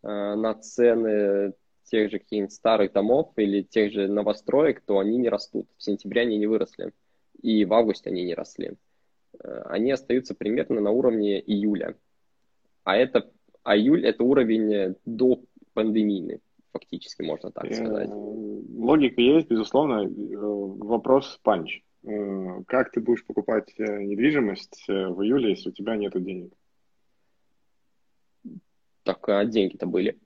на 0.03 0.55
цены 0.55 1.55
тех 1.85 2.11
же 2.11 2.19
каких-нибудь 2.19 2.53
старых 2.53 2.93
домов 2.93 3.33
или 3.37 3.63
тех 3.63 3.93
же 3.93 4.09
новостроек, 4.09 4.81
то 4.83 4.99
они 4.99 5.17
не 5.17 5.29
растут. 5.29 5.67
В 5.77 5.83
сентябре 5.83 6.23
они 6.23 6.39
не 6.39 6.47
выросли 6.47 6.93
и 7.43 7.65
в 7.65 7.73
августе 7.73 8.11
они 8.11 8.25
не 8.25 8.35
росли. 8.35 8.75
Э, 9.43 9.63
они 9.67 9.91
остаются 9.91 10.35
примерно 10.35 10.81
на 10.81 10.91
уровне 10.91 11.41
июля. 11.41 11.97
А 12.85 12.97
это 12.97 13.31
а 13.63 13.77
июль 13.77 14.07
это 14.07 14.25
уровень 14.25 14.97
до 15.05 15.41
пандемийный, 15.75 16.41
фактически, 16.73 17.23
можно 17.23 17.51
так 17.51 17.67
э, 17.67 17.75
сказать. 17.75 18.09
Логика 18.09 19.21
есть, 19.21 19.49
безусловно. 19.49 20.05
Э, 20.05 20.09
вопрос 20.09 21.39
панч. 21.43 21.83
Как 22.69 22.93
ты 22.93 23.01
будешь 23.01 23.27
покупать 23.27 23.75
недвижимость 23.77 24.85
в 24.87 25.23
июле, 25.23 25.51
если 25.51 25.71
у 25.71 25.73
тебя 25.73 25.97
нет 25.97 26.13
денег? 26.23 26.53
Так, 29.09 29.27
а 29.31 29.43
деньги-то 29.47 29.87
были. 29.87 30.19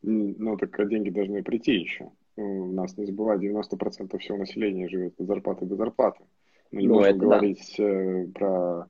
Ну, 0.00 0.56
так 0.56 0.80
а 0.80 0.86
деньги 0.86 1.10
должны 1.10 1.42
прийти 1.42 1.74
еще. 1.74 2.10
У 2.36 2.72
нас, 2.72 2.96
не 2.96 3.04
забывай, 3.04 3.36
90% 3.36 4.16
всего 4.18 4.38
населения 4.38 4.88
живет 4.88 5.20
от 5.20 5.26
зарплаты 5.26 5.66
до 5.66 5.76
зарплаты. 5.76 6.24
Мы 6.70 6.80
не 6.80 6.88
ну, 6.88 6.94
можем 6.94 7.18
говорить 7.18 7.74
да. 7.76 7.84
Э, 7.84 8.26
про 8.28 8.86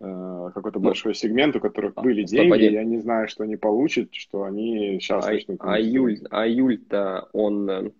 э, 0.00 0.50
какой-то 0.54 0.78
ну, 0.78 0.84
большой 0.84 1.14
сегмент, 1.14 1.56
у 1.56 1.60
которых 1.60 1.94
а, 1.96 2.02
были 2.02 2.22
деньги, 2.24 2.52
один. 2.52 2.72
я 2.74 2.84
не 2.84 2.98
знаю, 2.98 3.28
что 3.28 3.44
они 3.44 3.56
получат, 3.56 4.12
что 4.12 4.42
они 4.42 5.00
сейчас 5.00 5.26
а, 5.26 5.30
начнут... 5.30 5.56
А 5.60 5.80
июль, 5.80 6.20
а 6.30 6.46
июль-то 6.46 7.30
он... 7.32 7.70
Э, 7.70 7.90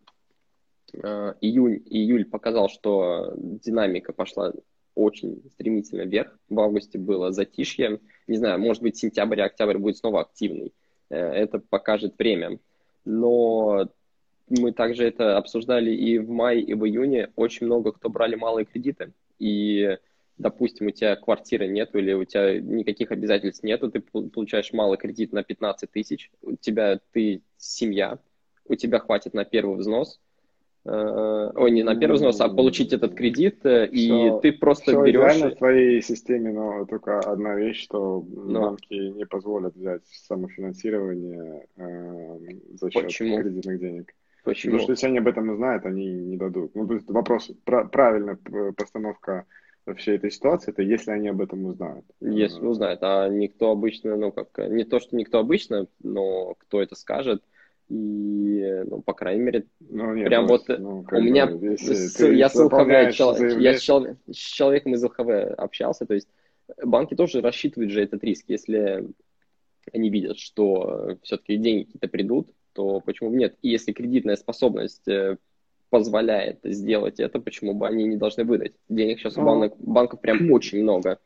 э, 0.93 1.35
июнь, 1.41 1.83
июль 1.87 2.27
показал, 2.27 2.69
что 2.69 3.33
динамика 3.39 4.13
пошла 4.13 4.53
очень 4.97 5.43
стремительно 5.53 6.03
вверх. 6.03 6.37
В 6.49 6.59
августе 6.59 6.99
было 6.99 7.31
затишье. 7.31 8.01
Не 8.27 8.37
знаю, 8.39 8.59
может 8.59 8.83
быть, 8.83 8.97
сентябрь, 8.97 9.43
октябрь 9.43 9.79
будет 9.79 9.99
снова 9.99 10.23
активный. 10.23 10.73
Э, 11.11 11.17
это 11.17 11.61
покажет 11.61 12.19
время. 12.19 12.59
Но 13.05 13.89
мы 14.49 14.73
также 14.73 15.05
это 15.05 15.37
обсуждали 15.37 15.95
и 15.95 16.19
в 16.19 16.31
мае, 16.31 16.63
и 16.63 16.75
в 16.75 16.85
июне. 16.87 17.31
Очень 17.37 17.67
много 17.67 17.93
кто 17.93 18.09
брали 18.09 18.35
малые 18.37 18.65
кредиты. 18.65 19.13
И, 19.39 19.99
допустим, 20.39 20.87
у 20.87 20.91
тебя 20.91 21.15
квартиры 21.15 21.69
нет 21.69 21.95
или 21.95 22.15
у 22.15 22.25
тебя 22.25 22.59
никаких 22.59 23.13
обязательств 23.13 23.63
нету, 23.63 23.91
ты 23.91 24.01
получаешь 24.01 24.73
малый 24.73 24.97
кредит 24.97 25.33
на 25.33 25.43
15 25.43 25.91
тысяч, 25.91 26.31
у 26.41 26.57
тебя 26.57 27.01
ты 27.13 27.43
семья, 27.59 28.19
у 28.65 28.75
тебя 28.75 28.99
хватит 28.99 29.35
на 29.35 29.45
первый 29.45 29.77
взнос, 29.77 30.21
ой, 30.89 31.71
не 31.73 31.83
на 31.83 31.97
первый 31.97 32.15
взнос, 32.15 32.41
а 32.41 32.49
получить 32.49 32.93
этот 32.93 33.15
кредит, 33.15 33.65
э, 33.65 33.89
и 33.89 34.07
все, 34.07 34.39
ты 34.41 34.53
просто 34.53 34.93
все 34.93 35.03
берешь... 35.03 35.33
Все 35.33 35.51
в 35.51 35.57
твоей 35.57 36.01
системе, 36.01 36.53
но 36.53 36.85
только 36.87 37.19
одна 37.19 37.55
вещь, 37.57 37.83
что 37.83 38.25
но... 38.29 38.61
банки 38.61 38.95
не 38.95 39.27
позволят 39.27 39.75
взять 39.75 40.03
самофинансирование 40.07 41.67
э, 41.77 42.39
за 42.81 42.91
счет 42.91 43.05
Почему? 43.05 43.41
кредитных 43.41 43.81
денег. 43.81 44.15
Почему? 44.45 44.73
Потому 44.73 44.83
что 44.83 44.93
если 44.93 45.07
они 45.09 45.19
об 45.19 45.27
этом 45.27 45.49
узнают, 45.51 45.87
они 45.87 46.07
не 46.07 46.37
дадут. 46.37 46.75
Ну, 46.77 46.87
то 46.87 46.95
есть 46.95 47.11
вопрос, 47.11 47.51
про, 47.65 47.85
правильная 47.87 48.39
постановка 48.77 49.45
всей 49.97 50.17
этой 50.17 50.31
ситуации, 50.31 50.71
это 50.71 50.83
если 50.83 51.11
они 51.11 51.29
об 51.29 51.41
этом 51.41 51.65
узнают. 51.65 52.05
Если 52.21 52.65
узнают, 52.65 53.01
а 53.03 53.29
никто 53.29 53.71
обычно, 53.71 54.17
ну 54.17 54.31
как, 54.31 54.49
не 54.69 54.85
то, 54.85 55.01
что 55.01 55.17
никто 55.17 55.39
обычно, 55.39 55.87
но 56.03 56.55
кто 56.55 56.81
это 56.81 56.95
скажет, 56.95 57.43
и, 57.89 58.66
ну, 58.87 59.03
по 59.03 59.13
крайней 59.13 59.43
мере, 59.43 59.67
ну, 59.81 60.15
нет, 60.15 60.27
прям 60.27 60.43
ну, 60.45 60.49
вот 60.49 60.69
ну, 60.69 61.05
у 61.11 61.21
меня, 61.21 61.49
с, 61.77 62.21
я 62.21 62.49
с 62.49 62.55
ЛХВ, 62.55 62.89
я 62.89 63.11
с, 63.75 63.81
чел, 63.81 64.07
с 64.31 64.37
человеком 64.37 64.95
из 64.95 65.03
ЛХВ 65.03 65.29
общался, 65.59 66.07
то 66.07 66.15
есть 66.15 66.29
банки 66.83 67.15
тоже 67.15 67.41
рассчитывают 67.41 67.93
же 67.93 68.03
этот 68.03 68.23
риск, 68.25 68.45
если 68.49 69.07
они 69.93 70.11
видят, 70.11 70.39
что 70.39 71.17
все-таки 71.23 71.57
деньги 71.57 71.85
какие-то 71.85 72.09
придут, 72.09 72.49
то 72.73 73.01
почему 73.01 73.31
бы 73.31 73.37
нет? 73.37 73.57
И 73.63 73.69
если 73.71 73.93
кредитная 73.93 74.37
способность 74.37 75.07
э, 75.09 75.39
позволяет 75.91 76.61
сделать 76.65 77.21
это, 77.21 77.41
почему 77.41 77.75
бы 77.75 77.87
они 77.87 78.05
не 78.05 78.17
должны 78.17 78.45
выдать? 78.45 78.75
Денег 78.89 79.19
сейчас 79.19 79.37
у 79.37 79.41
ну, 79.41 79.47
банков, 79.47 79.79
банков 79.81 80.21
прям 80.21 80.51
очень 80.51 80.83
много. 80.83 81.19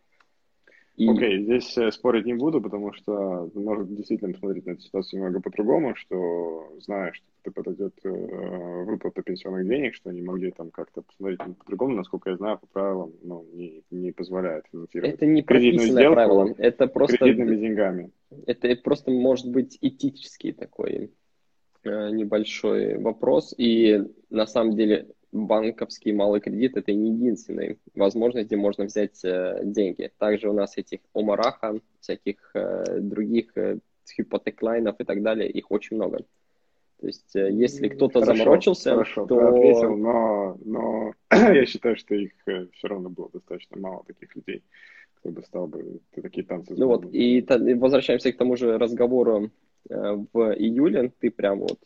И... 0.96 1.09
Окей, 1.09 1.38
okay, 1.38 1.42
здесь 1.44 1.79
э, 1.79 1.90
спорить 1.92 2.26
не 2.26 2.35
буду, 2.35 2.61
потому 2.61 2.92
что 2.92 3.50
может 3.55 3.94
действительно 3.94 4.33
посмотреть 4.33 4.66
на 4.66 4.72
эту 4.72 4.83
ситуацию 4.83 5.20
немного 5.20 5.40
по-другому, 5.40 5.94
что 5.94 6.72
знаешь, 6.81 7.16
что 7.16 7.26
ты 7.42 7.50
подойдет 7.50 7.94
э, 8.05 8.85
выплата 8.85 9.22
пенсионных 9.22 9.66
денег, 9.66 9.94
что 9.94 10.11
они 10.11 10.20
могли 10.20 10.50
там 10.50 10.70
как-то 10.70 11.03
посмотреть 11.03 11.40
по-другому, 11.59 11.94
насколько 11.94 12.31
я 12.31 12.37
знаю, 12.37 12.59
по 12.59 12.66
правилам 12.66 13.12
ну, 13.22 13.46
не, 13.53 13.83
не 13.90 14.12
позволяет 14.12 14.64
финансировать 14.70 15.14
это 15.14 15.26
не 15.26 15.42
кредитную 15.42 16.12
правило, 16.12 16.55
это 16.59 16.87
просто 16.87 17.16
кредитными 17.16 17.57
деньгами. 17.57 18.11
Это 18.46 18.74
просто 18.76 19.11
может 19.11 19.50
быть 19.50 19.79
этический 19.81 20.53
такой 20.53 21.11
Э, 21.83 22.11
небольшой 22.11 22.98
вопрос. 22.98 23.55
И 23.57 24.03
на 24.29 24.46
самом 24.46 24.76
деле 24.76 25.09
банковский 25.33 26.12
малый 26.12 26.40
кредит 26.40 26.77
это 26.77 26.93
не 26.93 27.11
единственный 27.11 27.79
возможность, 27.95 28.47
где 28.49 28.57
можно 28.57 28.85
взять 28.85 29.25
э, 29.25 29.61
деньги. 29.64 30.11
Также 30.19 30.49
у 30.49 30.53
нас 30.53 30.77
этих 30.77 31.01
омараха, 31.14 31.79
всяких 32.01 32.51
э, 32.55 32.99
других 33.01 33.57
э, 33.57 33.79
хипотеклайнов 34.09 34.97
и 34.99 35.05
так 35.05 35.23
далее, 35.23 35.49
их 35.49 35.71
очень 35.71 35.97
много. 35.97 36.25
То 37.01 37.07
есть, 37.07 37.35
если 37.35 37.88
кто-то 37.88 38.21
хорошо, 38.21 38.37
заморочился, 38.37 38.90
хорошо, 38.90 39.27
то... 39.27 39.49
Ответил, 39.49 39.97
но, 39.97 40.59
но 40.62 41.12
я 41.33 41.64
считаю, 41.64 41.97
что 41.97 42.14
их 42.14 42.33
все 42.45 42.88
равно 42.88 43.09
было 43.09 43.31
достаточно 43.33 43.79
мало 43.79 44.05
таких 44.05 44.37
людей, 44.37 44.62
кто 45.14 45.31
бы 45.31 45.43
стал 45.43 45.66
бы 45.66 46.01
такие 46.14 46.45
танцы. 46.45 46.75
Ну 46.77 46.88
вот, 46.88 47.07
и 47.11 47.47
возвращаемся 47.77 48.33
к 48.33 48.37
тому 48.37 48.57
же 48.57 48.77
разговору 48.77 49.51
в 49.88 50.55
июле, 50.59 51.11
ты 51.21 51.31
прям 51.31 51.61
вот 51.61 51.79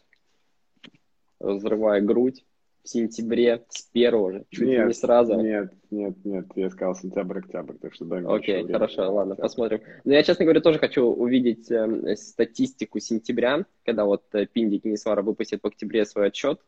разрывая 1.39 2.01
грудь, 2.01 2.45
в 2.85 2.88
сентябре 2.88 3.64
с 3.70 3.83
первого 3.83 4.33
же, 4.33 4.44
чуть 4.51 4.68
нет, 4.68 4.88
не 4.88 4.92
сразу. 4.92 5.40
Нет, 5.40 5.73
нет, 5.90 6.14
нет, 6.23 6.47
я 6.55 6.68
сказал 6.68 6.94
сентябрь-октябрь, 6.94 7.79
так 7.81 7.94
что 7.94 8.05
дай 8.05 8.20
мне 8.20 8.31
Окей, 8.31 8.70
хорошо, 8.70 9.11
ладно, 9.11 9.33
октябрь. 9.33 9.42
посмотрим. 9.42 9.81
Но 10.05 10.12
я, 10.12 10.23
честно 10.23 10.44
говоря, 10.44 10.61
тоже 10.61 10.79
хочу 10.79 11.05
увидеть 11.05 11.70
э, 11.70 12.14
статистику 12.16 13.01
сентября, 13.01 13.64
когда 13.87 14.05
вот 14.05 14.25
э, 14.35 14.44
Пинди 14.44 14.79
Кинесвара 14.79 15.23
выпустит 15.23 15.62
в 15.62 15.66
октябре 15.66 16.05
свой 16.05 16.27
отчет, 16.27 16.61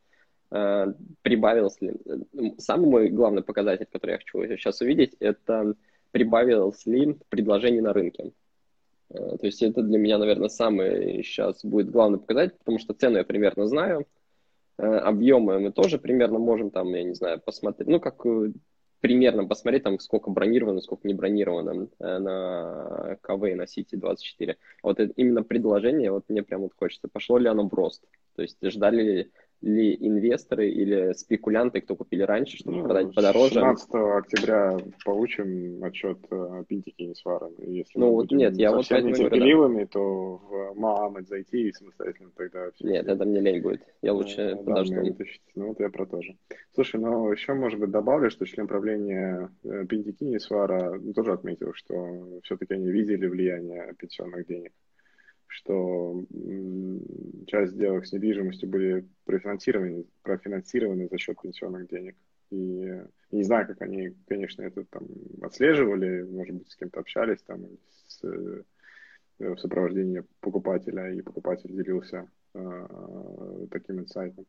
э, 0.52 0.86
прибавилось 1.20 1.78
ли... 1.82 1.92
Э, 2.06 2.50
самый 2.56 2.88
мой 2.88 3.08
главный 3.10 3.42
показатель, 3.42 3.86
который 3.92 4.12
я 4.12 4.18
хочу 4.18 4.42
сейчас 4.56 4.80
увидеть, 4.80 5.16
это 5.20 5.74
прибавилось 6.12 6.86
ли 6.86 7.18
предложений 7.28 7.82
на 7.82 7.92
рынке. 7.92 8.32
Э, 9.10 9.36
то 9.38 9.46
есть 9.46 9.62
это 9.62 9.82
для 9.82 9.98
меня, 9.98 10.16
наверное, 10.16 10.48
самый 10.48 11.22
сейчас 11.22 11.62
будет 11.62 11.90
главный 11.90 12.18
показатель, 12.18 12.56
потому 12.56 12.78
что 12.78 12.94
цену 12.94 13.18
я 13.18 13.24
примерно 13.24 13.66
знаю, 13.66 14.06
объемы 14.78 15.58
мы 15.58 15.72
тоже 15.72 15.98
примерно 15.98 16.38
можем 16.38 16.70
там, 16.70 16.94
я 16.94 17.02
не 17.02 17.14
знаю, 17.14 17.40
посмотреть, 17.40 17.88
ну, 17.88 18.00
как 18.00 18.24
э, 18.26 18.52
примерно 19.00 19.46
посмотреть, 19.46 19.84
там, 19.84 19.98
сколько 19.98 20.30
бронировано, 20.30 20.80
сколько 20.80 21.06
не 21.06 21.14
бронировано 21.14 21.88
э, 21.98 22.18
на 22.18 23.18
КВ 23.22 23.52
и 23.52 23.54
на 23.54 23.66
Сити 23.66 23.96
24. 23.96 24.56
Вот 24.82 25.00
это, 25.00 25.12
именно 25.16 25.42
предложение, 25.42 26.10
вот 26.10 26.24
мне 26.28 26.42
прям 26.42 26.62
вот 26.62 26.72
хочется, 26.76 27.08
пошло 27.08 27.38
ли 27.38 27.48
оно 27.48 27.68
в 27.68 27.74
рост? 27.74 28.04
То 28.34 28.42
есть 28.42 28.58
ждали 28.62 29.30
ли 29.62 29.96
инвесторы 29.98 30.68
или 30.70 31.12
спекулянты, 31.12 31.80
кто 31.80 31.96
купили 31.96 32.22
раньше, 32.22 32.58
чтобы 32.58 32.78
ну, 32.78 32.84
продать 32.84 33.14
подороже? 33.14 33.54
17 33.54 33.88
октября 33.94 34.76
получим 35.04 35.82
отчет 35.82 36.18
о 36.30 36.64
Пинтике 36.64 37.04
и 37.04 37.06
Несвара. 37.08 37.50
Если 37.58 37.98
ну 37.98 38.10
вот 38.12 38.30
нет, 38.30 38.56
я 38.56 38.72
вот 38.72 38.86
поэтому 38.88 39.12
нетерпеливыми, 39.12 39.84
да. 39.84 39.86
то 39.86 40.36
в 40.36 40.74
Моамед 40.74 41.28
зайти 41.28 41.68
и 41.68 41.72
самостоятельно 41.72 42.30
тогда... 42.36 42.70
Нет, 42.80 43.06
это 43.06 43.24
мне 43.24 43.40
лень 43.40 43.62
будет. 43.62 43.82
Я 44.02 44.12
лучше 44.12 44.54
да, 44.54 44.56
подожду. 44.56 44.94
Да, 44.94 45.24
ну 45.54 45.68
вот 45.68 45.80
я 45.80 45.88
про 45.88 46.06
то 46.06 46.22
же. 46.22 46.36
Слушай, 46.74 47.00
ну 47.00 47.30
еще, 47.32 47.54
может 47.54 47.80
быть, 47.80 47.90
добавлю, 47.90 48.30
что 48.30 48.46
член 48.46 48.66
правления 48.66 49.50
э, 49.64 49.86
Пинтики 49.86 50.24
и 50.24 50.28
Несвара 50.28 51.00
тоже 51.14 51.32
отметил, 51.32 51.72
что 51.74 52.40
все-таки 52.42 52.74
они 52.74 52.90
видели 52.90 53.26
влияние 53.26 53.94
пенсионных 53.98 54.46
денег 54.46 54.72
что 55.56 56.22
часть 57.46 57.72
сделок 57.72 58.04
с 58.04 58.12
недвижимостью 58.12 58.68
были 58.68 59.08
профинансированы, 59.24 60.04
профинансированы 60.22 61.08
за 61.08 61.16
счет 61.16 61.40
пенсионных 61.40 61.88
денег. 61.88 62.14
И 62.50 63.02
не 63.30 63.42
знаю, 63.42 63.66
как 63.66 63.80
они, 63.80 64.14
конечно, 64.28 64.62
это 64.62 64.84
там 64.84 65.08
отслеживали, 65.40 66.22
может 66.24 66.56
быть, 66.56 66.70
с 66.70 66.76
кем-то 66.76 67.00
общались 67.00 67.42
там 67.42 67.64
с, 68.06 68.22
э, 68.22 68.62
в 69.38 69.56
сопровождении 69.56 70.24
покупателя, 70.40 71.10
и 71.10 71.22
покупатель 71.22 71.72
делился 71.72 72.30
э, 72.54 73.66
таким 73.70 74.00
инсайтом. 74.00 74.44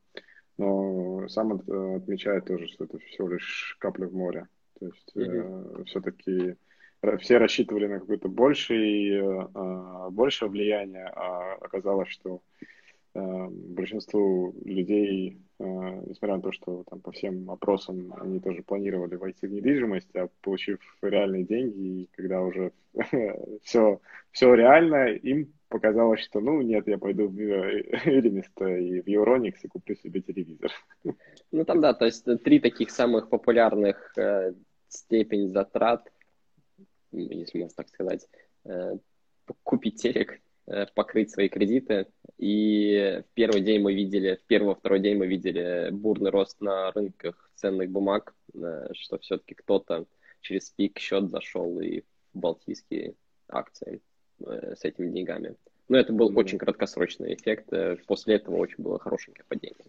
Но 0.57 1.27
сам 1.29 1.53
отмечает 1.53 2.45
тоже, 2.45 2.67
что 2.67 2.83
это 2.83 2.99
всего 2.99 3.29
лишь 3.29 3.77
капля 3.79 4.07
в 4.07 4.13
море. 4.13 4.47
То 4.79 4.87
есть 4.87 5.11
mm-hmm. 5.15 5.79
э, 5.79 5.83
все-таки 5.85 6.55
все 7.19 7.37
рассчитывали 7.37 7.87
на 7.87 7.99
какое-то 7.99 8.27
большее, 8.27 9.47
э, 9.53 10.09
большее 10.09 10.49
влияние, 10.49 11.05
а 11.07 11.53
оказалось, 11.61 12.09
что 12.09 12.41
э, 13.13 13.47
большинству 13.49 14.55
людей, 14.65 15.39
э, 15.59 15.63
несмотря 15.63 16.37
на 16.37 16.41
то, 16.41 16.51
что 16.51 16.83
там 16.89 17.01
по 17.01 17.11
всем 17.11 17.49
опросам 17.51 18.13
они 18.19 18.39
тоже 18.39 18.63
планировали 18.63 19.15
войти 19.15 19.47
в 19.47 19.51
недвижимость, 19.51 20.15
а 20.15 20.29
получив 20.41 20.79
реальные 21.01 21.43
деньги, 21.43 22.01
и 22.01 22.09
когда 22.13 22.41
уже 22.41 22.71
все, 23.63 24.01
все 24.31 24.53
реально, 24.55 25.09
им 25.09 25.53
показалось, 25.69 26.21
что 26.21 26.39
ну 26.39 26.61
нет, 26.61 26.87
я 26.87 26.97
пойду 26.97 27.27
в 27.27 27.39
Элемист 27.39 28.59
и 28.61 29.01
в 29.01 29.07
Euronix 29.07 29.55
и 29.61 29.67
куплю 29.67 29.95
себе 29.95 30.21
телевизор. 30.21 30.71
Ну 31.51 31.63
там 31.65 31.79
да, 31.81 31.93
то 31.93 32.05
есть 32.05 32.25
три 32.43 32.59
таких 32.59 32.89
самых 32.89 33.29
популярных 33.29 34.13
э, 34.17 34.53
степень 34.87 35.49
затрат 35.49 36.09
если 37.11 37.59
можно 37.59 37.75
так 37.75 37.89
сказать, 37.89 38.27
э, 38.65 38.97
купить 39.63 40.01
телек, 40.01 40.39
э, 40.67 40.85
покрыть 40.93 41.31
свои 41.31 41.49
кредиты. 41.49 42.07
И 42.37 43.23
в 43.27 43.33
первый 43.33 43.61
день 43.61 43.81
мы 43.81 43.93
видели, 43.93 44.35
в 44.35 44.45
первый-второй 44.47 44.99
день 44.99 45.17
мы 45.17 45.27
видели 45.27 45.89
бурный 45.91 46.31
рост 46.31 46.59
на 46.61 46.91
рынках 46.91 47.49
ценных 47.55 47.89
бумаг, 47.89 48.35
э, 48.53 48.89
что 48.93 49.17
все-таки 49.19 49.55
кто-то 49.55 50.05
через 50.41 50.69
пик 50.71 50.99
счет 50.99 51.29
зашел 51.29 51.79
и 51.79 52.01
в 52.33 52.39
балтийские 52.39 53.15
акции 53.47 54.01
с 54.39 54.83
этими 54.83 55.11
деньгами. 55.11 55.55
Но 55.89 55.97
это 55.97 56.13
был 56.13 56.29
mm-hmm. 56.29 56.39
очень 56.39 56.57
краткосрочный 56.59 57.33
эффект. 57.33 57.69
После 58.05 58.35
этого 58.35 58.57
очень 58.57 58.83
было 58.83 58.99
хорошенькое 58.99 59.45
падение. 59.47 59.85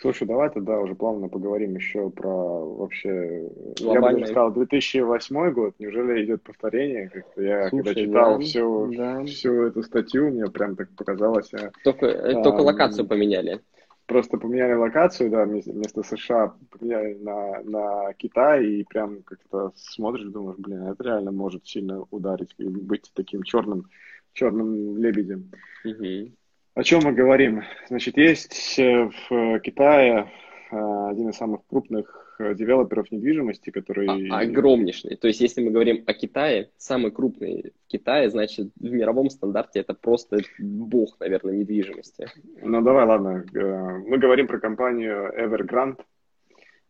Слушай, 0.00 0.26
давай 0.26 0.50
тогда 0.50 0.80
уже 0.80 0.94
плавно 0.94 1.28
поговорим 1.28 1.76
еще 1.76 2.10
про 2.10 2.28
вообще... 2.28 3.48
Глобальный... 3.80 4.20
Я 4.20 4.26
бы 4.26 4.32
сказал, 4.32 4.52
2008 4.52 5.50
год. 5.52 5.74
Неужели 5.78 6.24
идет 6.24 6.42
повторение? 6.42 7.08
Как-то 7.08 7.42
я 7.42 7.68
Слушай, 7.68 7.84
когда 7.84 8.00
читал 8.00 8.38
да, 8.38 8.44
всю, 8.44 8.92
да. 8.94 9.24
всю 9.24 9.62
эту 9.62 9.82
статью, 9.82 10.30
мне 10.30 10.46
прям 10.46 10.76
так 10.76 10.90
показалось... 10.90 11.52
А, 11.54 11.70
только, 11.84 12.08
а, 12.08 12.42
только 12.42 12.60
локацию 12.60 13.06
поменяли. 13.06 13.60
Просто 14.06 14.36
поменяли 14.36 14.74
локацию, 14.74 15.30
да, 15.30 15.44
вместо 15.44 16.02
США 16.02 16.54
поменяли 16.70 17.14
на, 17.14 17.62
на 17.62 18.12
Китай, 18.14 18.66
и 18.66 18.84
прям 18.84 19.22
как-то 19.22 19.72
смотришь, 19.76 20.26
думаешь, 20.26 20.58
блин, 20.58 20.82
это 20.88 21.04
реально 21.04 21.32
может 21.32 21.66
сильно 21.66 22.04
ударить 22.10 22.54
и 22.58 22.64
быть 22.64 23.10
таким 23.14 23.42
черным, 23.44 23.88
черным 24.34 24.98
лебедем. 24.98 25.50
Угу. 25.84 26.32
О 26.74 26.82
чем 26.82 27.02
мы 27.04 27.12
говорим? 27.12 27.62
Значит, 27.88 28.16
есть 28.16 28.78
э, 28.80 29.08
в 29.28 29.60
Китае 29.60 30.28
э, 30.72 31.08
один 31.08 31.28
из 31.28 31.36
самых 31.36 31.64
крупных 31.68 32.36
э, 32.40 32.52
девелоперов 32.56 33.12
недвижимости, 33.12 33.70
который... 33.70 34.28
А, 34.28 34.40
огромнейший. 34.40 35.14
То 35.16 35.28
есть, 35.28 35.40
если 35.40 35.62
мы 35.62 35.70
говорим 35.70 36.02
о 36.04 36.12
Китае, 36.14 36.70
самый 36.76 37.12
крупный 37.12 37.72
в 37.84 37.86
Китае, 37.86 38.28
значит, 38.28 38.72
в 38.74 38.90
мировом 38.90 39.30
стандарте 39.30 39.78
это 39.78 39.94
просто 39.94 40.38
бог, 40.58 41.16
наверное, 41.20 41.54
недвижимости. 41.54 42.26
Ну, 42.60 42.82
давай, 42.82 43.06
ладно. 43.06 43.44
Мы 43.52 44.18
говорим 44.18 44.48
про 44.48 44.58
компанию 44.58 45.32
Evergrande, 45.32 46.02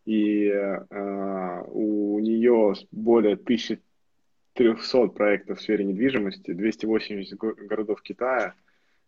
и 0.05 0.51
у 0.89 2.19
нее 2.19 2.73
более 2.91 3.33
1300 3.33 5.07
проектов 5.09 5.59
в 5.59 5.61
сфере 5.61 5.85
недвижимости, 5.85 6.53
280 6.53 7.37
городов 7.37 8.01
Китая– 8.01 8.55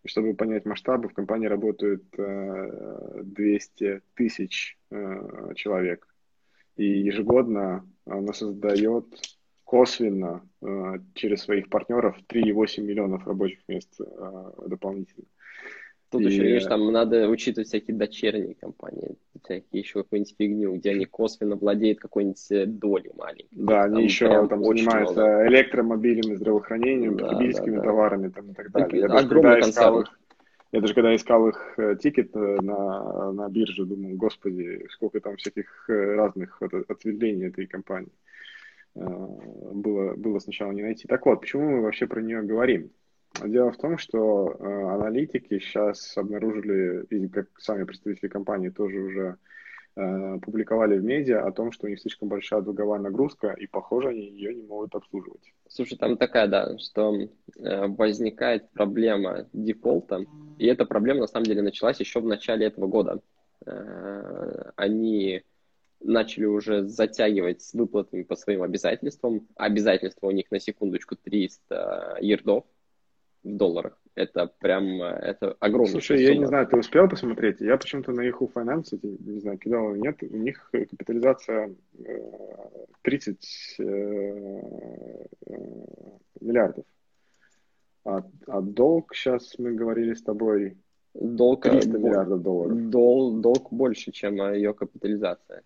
чтобы 0.08 0.34
понять 0.34 0.65
масштабы, 0.65 1.10
в 1.10 1.13
компании 1.13 1.48
работают 1.48 2.04
200 2.12 3.84
э, 3.84 4.02
тысяч 4.15 4.78
э, 4.89 5.54
человек. 5.56 6.08
И 6.76 6.86
ежегодно 6.86 7.88
она 8.06 8.34
создает 8.34 9.06
косвенно 9.63 10.48
э, 10.62 11.00
через 11.13 11.41
своих 11.41 11.70
партнеров 11.70 12.17
3,8 12.30 12.82
миллионов 12.82 13.28
рабочих 13.28 13.60
мест 13.67 14.00
дополнительно. 14.65 15.26
Тут 16.10 16.22
и... 16.22 16.26
еще, 16.26 16.43
видишь, 16.43 16.65
там 16.65 16.91
надо 16.91 17.28
учитывать 17.28 17.67
всякие 17.67 17.98
дочерние 17.98 18.56
компании, 18.56 19.15
всякие 19.43 19.82
еще 19.82 20.04
какую-нибудь 20.04 20.36
фигню, 20.38 20.76
где 20.76 20.91
они 20.91 21.06
косвенно 21.06 21.56
владеют 21.58 22.00
какой-нибудь 22.00 22.52
э, 22.52 22.65
долей 22.65 23.12
маленькой. 23.15 23.48
Да, 23.52 23.84
они 23.84 24.04
еще 24.04 24.48
там 24.48 24.63
занимаются 24.63 25.20
много. 25.20 25.48
электромобилями, 25.48 26.36
здравоохранением, 26.36 27.17
да, 27.17 27.28
потребительскими 27.28 27.76
да, 27.76 27.82
да. 27.82 27.84
товарами 27.84 28.30
там, 28.30 28.52
и 28.52 28.54
так 28.54 28.72
далее. 28.72 29.02
Я 29.02 29.08
даже, 29.10 29.28
когда 29.28 29.60
искал 29.60 30.00
их, 30.00 30.20
я 30.72 30.82
даже 30.82 30.93
когда 30.93 31.15
искал 31.15 31.50
их 31.50 31.74
э, 31.78 31.96
тикет 32.02 32.34
э, 32.36 32.58
на, 32.62 33.34
на 33.34 33.50
бирже, 33.50 33.86
думал, 33.86 34.15
господи, 34.15 34.88
сколько 34.91 35.20
там 35.20 35.36
всяких 35.36 35.89
разных 35.89 36.62
ответвлений 36.62 37.48
этой 37.48 37.67
компании. 37.67 38.12
Было, 38.96 40.15
было 40.15 40.39
сначала 40.39 40.72
не 40.72 40.82
найти. 40.82 41.08
Так 41.08 41.26
вот, 41.26 41.41
почему 41.41 41.70
мы 41.70 41.82
вообще 41.82 42.08
про 42.08 42.22
нее 42.22 42.41
говорим? 42.41 42.91
Дело 43.45 43.71
в 43.71 43.78
том, 43.78 43.97
что 43.97 44.56
э, 44.60 44.63
аналитики 44.63 45.60
сейчас 45.60 46.17
обнаружили, 46.17 47.06
и 47.10 47.28
как 47.28 47.47
сами 47.58 47.84
представители 47.84 48.28
компании 48.28 48.69
тоже 48.69 49.00
уже 49.00 49.38
э, 49.95 50.39
публиковали 50.41 50.97
в 50.97 51.04
медиа 51.04 51.45
о 51.45 51.52
том, 51.52 51.71
что 51.71 51.86
у 51.86 51.89
них 51.89 52.00
слишком 52.00 52.30
большая 52.30 52.62
долговая 52.62 53.00
нагрузка, 53.00 53.52
и, 53.52 53.67
похоже, 53.67 54.10
они 54.10 54.21
ее 54.21 54.56
не 54.56 54.63
могут 54.63 54.95
обслуживать. 54.95 55.54
Слушай, 55.67 55.97
там 55.97 56.17
такая, 56.17 56.47
да, 56.47 56.78
что 56.80 57.13
э, 57.15 57.88
возникает 57.88 58.69
проблема 58.71 59.47
дефолта, 59.54 60.26
и 60.58 60.65
эта 60.65 60.86
проблема, 60.86 61.21
на 61.21 61.28
самом 61.28 61.45
деле, 61.45 61.62
началась 61.62 62.00
еще 62.00 62.19
в 62.19 62.26
начале 62.26 62.65
этого 62.65 62.88
года. 62.88 63.21
Э, 63.65 64.71
они 64.76 65.43
начали 66.00 66.45
уже 66.45 66.88
затягивать 66.88 67.62
с 67.62 67.73
выплатами 67.73 68.23
по 68.23 68.36
своим 68.36 68.63
обязательствам. 68.63 69.47
Обязательства 69.56 70.28
у 70.28 70.32
них 70.32 70.50
на 70.52 70.60
секундочку 70.60 71.15
300 71.15 72.17
ердов, 72.21 72.65
в 73.43 73.56
долларах. 73.56 73.97
Это 74.15 74.52
прям, 74.60 75.02
это 75.04 75.56
огромный 75.60 75.91
Слушай, 75.91 76.17
сумма. 76.17 76.30
я 76.30 76.38
не 76.38 76.45
знаю, 76.45 76.67
ты 76.67 76.78
успел 76.78 77.08
посмотреть? 77.08 77.62
Я 77.62 77.78
почему-то 77.78 78.12
на 78.12 78.28
Yahoo 78.28 78.52
Finance, 78.52 79.00
не 79.02 79.39
знаю, 79.39 79.60
кидал 79.60 79.93
или 79.93 80.02
нет, 80.02 80.23
у 80.23 80.38
них 80.38 80.69
капитализация 80.71 81.76
30 83.04 83.76
э, 83.78 83.84
э, 83.84 85.56
миллиардов. 86.41 86.86
А, 88.06 88.23
а 88.47 88.62
долг, 88.62 89.13
сейчас 89.13 89.54
мы 89.60 89.73
говорили 89.73 90.13
с 90.13 90.23
тобой, 90.23 90.78
долг, 91.13 91.63
300 91.63 91.89
миллиардов 91.97 92.41
долларов. 92.41 92.89
Дол, 92.89 93.39
долг 93.39 93.71
больше, 93.71 94.12
чем 94.12 94.36
ее 94.52 94.73
капитализация. 94.73 95.63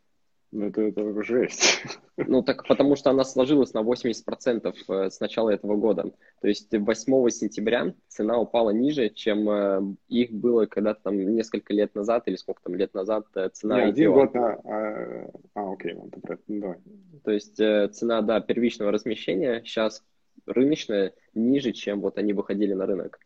Ну, 0.54 0.66
это, 0.66 0.82
это 0.82 1.24
жесть. 1.24 1.86
Ну, 2.18 2.44
так 2.44 2.68
потому 2.68 2.98
что 2.98 3.10
она 3.10 3.24
сложилась 3.24 3.74
на 3.74 3.80
80% 3.80 4.76
э, 4.90 5.10
с 5.10 5.20
начала 5.22 5.50
этого 5.50 5.78
года. 5.78 6.12
То 6.42 6.48
есть 6.48 6.68
8 6.72 7.30
сентября 7.30 7.94
цена 8.10 8.38
упала 8.38 8.72
ниже, 8.72 9.10
чем 9.10 9.50
э, 9.50 9.96
их 10.10 10.32
было 10.34 10.66
когда-то 10.66 11.04
там 11.04 11.18
несколько 11.18 11.74
лет 11.74 11.96
назад, 11.96 12.28
или 12.28 12.36
сколько 12.36 12.62
там 12.64 12.76
лет 12.76 12.94
назад 12.94 13.28
э, 13.36 13.50
цена 13.54 13.78
Не, 13.78 13.90
один 13.92 14.12
год 14.12 14.34
на... 14.34 14.54
А, 14.54 15.32
а 15.56 15.72
окей, 15.72 15.94
ладно, 15.94 16.38
ну, 16.48 16.60
давай. 16.60 16.78
То 17.24 17.32
есть 17.32 17.56
цена, 17.56 18.22
да, 18.22 18.42
первичного 18.42 18.92
размещения 18.92 19.62
сейчас 19.64 20.04
рыночная 20.46 21.14
ниже, 21.34 21.72
чем 21.72 22.02
вот 22.02 22.18
они 22.18 22.34
выходили 22.34 22.74
на 22.74 22.86
рынок. 22.86 23.20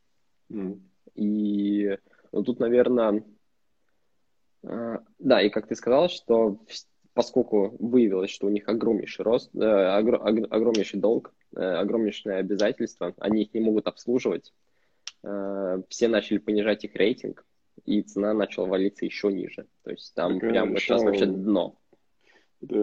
Mm. 0.51 0.79
И 1.15 1.97
ну, 2.31 2.43
тут, 2.43 2.59
наверное, 2.59 3.23
да, 4.61 5.41
и 5.41 5.49
как 5.49 5.67
ты 5.67 5.75
сказал, 5.75 6.09
что 6.09 6.59
поскольку 7.15 7.75
выявилось, 7.79 8.29
что 8.29 8.45
у 8.45 8.49
них 8.49 8.67
огромнейший 8.67 9.23
рост, 9.23 9.49
э, 9.55 9.59
огр, 9.59 10.15
огромнейший 10.21 10.99
долг, 10.99 11.33
э, 11.55 11.61
огромнейшие 11.61 12.35
обязательства, 12.35 13.15
они 13.17 13.43
их 13.43 13.53
не 13.53 13.61
могут 13.61 13.87
обслуживать, 13.87 14.53
э, 15.23 15.81
все 15.87 16.07
начали 16.09 16.37
понижать 16.39 16.83
их 16.83 16.93
рейтинг, 16.95 17.45
и 17.85 18.01
цена 18.01 18.33
начала 18.33 18.67
валиться 18.67 19.05
еще 19.05 19.31
ниже. 19.31 19.65
То 19.83 19.91
есть 19.91 20.13
там 20.13 20.39
так, 20.39 20.49
прям 20.49 20.77
сейчас 20.77 21.03
вообще 21.03 21.25
дно. 21.25 21.77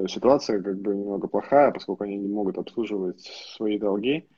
Ситуация 0.08 0.62
как 0.62 0.80
бы 0.80 0.94
немного 0.96 1.28
плохая, 1.28 1.70
поскольку 1.70 2.04
они 2.04 2.16
не 2.16 2.28
могут 2.28 2.56
обслуживать 2.56 3.20
свои 3.20 3.78
долги. 3.78 4.28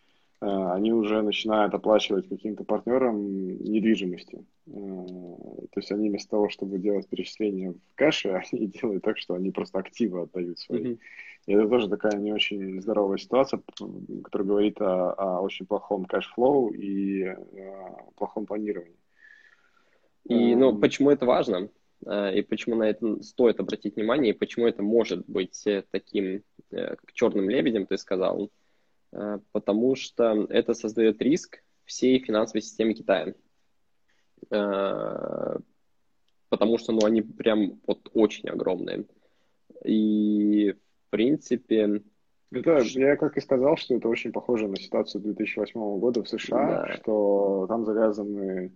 Э, 0.44 0.72
они 0.72 0.92
уже 0.92 1.22
начинают 1.22 1.72
оплачивать 1.74 2.28
каким-то 2.28 2.64
партнерам 2.64 3.62
недвижимости. 3.62 4.44
Э, 4.66 4.70
то 4.70 5.80
есть 5.80 5.90
они 5.90 6.10
вместо 6.10 6.30
того, 6.30 6.50
чтобы 6.50 6.78
делать 6.78 7.08
перечисления 7.08 7.72
в 7.72 7.94
кэше, 7.94 8.42
они 8.52 8.66
делают 8.66 9.02
так, 9.02 9.18
что 9.18 9.34
они 9.34 9.50
просто 9.50 9.78
активы 9.78 10.22
отдают 10.22 10.58
свои. 10.58 10.84
Mm-hmm. 10.84 10.98
И 11.46 11.52
это 11.52 11.68
тоже 11.68 11.88
такая 11.88 12.16
не 12.18 12.32
очень 12.32 12.80
здоровая 12.80 13.18
ситуация, 13.18 13.60
которая 14.22 14.48
говорит 14.48 14.80
о, 14.80 15.12
о 15.12 15.40
очень 15.40 15.66
плохом 15.66 16.04
cash 16.04 16.37
flow 16.37 16.70
и 16.70 17.24
о 17.24 18.10
плохом 18.16 18.46
планировании. 18.46 18.96
И 20.24 20.54
ну, 20.54 20.78
почему 20.78 21.10
это 21.10 21.24
важно? 21.24 21.68
Э, 22.06 22.34
и 22.36 22.42
почему 22.42 22.76
на 22.76 22.84
это 22.84 23.22
стоит 23.22 23.60
обратить 23.60 23.96
внимание, 23.96 24.34
и 24.34 24.36
почему 24.36 24.66
это 24.66 24.82
может 24.82 25.24
быть 25.26 25.66
таким, 25.90 26.42
как 26.70 27.00
черным 27.14 27.48
лебедем, 27.48 27.86
ты 27.86 27.96
сказал, 27.96 28.50
Э, 28.50 28.63
потому 29.52 29.96
что 29.96 30.46
это 30.48 30.74
создает 30.74 31.22
риск 31.22 31.62
всей 31.84 32.18
финансовой 32.18 32.62
системе 32.62 32.94
Китая. 32.94 33.34
Э, 34.50 35.56
потому 36.48 36.78
что 36.78 36.92
ну, 36.92 37.04
они 37.04 37.22
прям 37.22 37.80
вот 37.86 38.10
очень 38.14 38.48
огромные. 38.48 39.04
И, 39.84 40.72
в 40.72 41.10
принципе... 41.10 42.02
Это, 42.50 42.78
я 42.78 43.16
как 43.16 43.36
и 43.36 43.40
сказал, 43.40 43.76
что 43.76 43.96
это 43.96 44.08
очень 44.08 44.32
похоже 44.32 44.68
на 44.68 44.76
ситуацию 44.76 45.22
2008 45.22 45.98
года 45.98 46.22
в 46.22 46.28
США, 46.28 46.86
да. 46.86 46.92
что 46.94 47.66
там 47.68 47.84
завязаны 47.84 48.72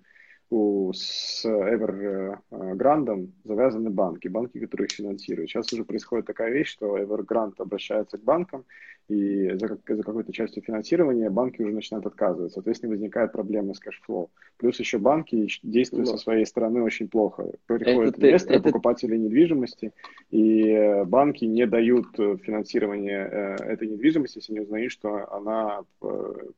у, 0.51 0.93
с 0.93 1.45
Evergrande 1.45 3.31
завязаны 3.45 3.91
банки, 3.91 4.27
банки, 4.29 4.59
которые 4.59 4.87
их 4.87 4.93
финансируют. 4.93 5.51
Сейчас 5.51 5.73
уже 5.73 5.85
происходит 5.85 6.27
такая 6.27 6.51
вещь, 6.51 6.71
что 6.71 6.99
Evergrande 6.99 7.55
обращается 7.59 8.19
к 8.19 8.25
банкам 8.25 8.65
и 9.09 9.51
за, 9.55 9.69
за 9.69 10.03
какой-то 10.03 10.33
частью 10.33 10.63
финансирования 10.63 11.31
банки 11.31 11.63
уже 11.63 11.73
начинают 11.73 12.07
отказывать. 12.07 12.53
Соответственно, 12.53 12.93
возникает 12.93 13.33
проблема 13.33 13.73
с 13.73 13.81
cash 13.81 14.03
flow. 14.03 14.31
Плюс 14.59 14.79
еще 14.79 14.99
банки 14.99 15.49
действуют 15.63 16.09
ну, 16.09 16.13
со 16.13 16.23
своей 16.23 16.45
стороны 16.45 16.83
очень 16.83 17.09
плохо. 17.09 17.51
Приходят 17.67 18.17
это, 18.17 18.27
инвесторы, 18.27 18.59
это... 18.59 18.69
покупатели 18.69 19.17
недвижимости, 19.17 19.93
и 20.31 20.71
э, 20.71 21.05
банки 21.05 21.47
не 21.47 21.67
дают 21.67 22.07
э, 22.19 22.37
финансирование 22.37 23.29
э, 23.31 23.55
этой 23.65 23.89
недвижимости, 23.89 24.39
если 24.39 24.53
не 24.53 24.61
узнают, 24.61 24.93
что 24.93 25.33
она 25.33 25.81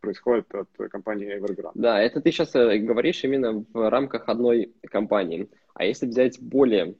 происходит 0.00 0.52
от 0.52 0.68
компании 0.90 1.38
Evergrande. 1.38 1.72
Да, 1.74 2.00
это 2.00 2.20
ты 2.20 2.32
сейчас 2.32 2.52
говоришь 2.52 3.22
именно 3.22 3.64
в 3.72 3.90
рамках 3.90 4.28
одной 4.28 4.72
компании. 4.82 5.48
А 5.74 5.84
если 5.84 6.06
взять 6.06 6.40
более 6.40 6.96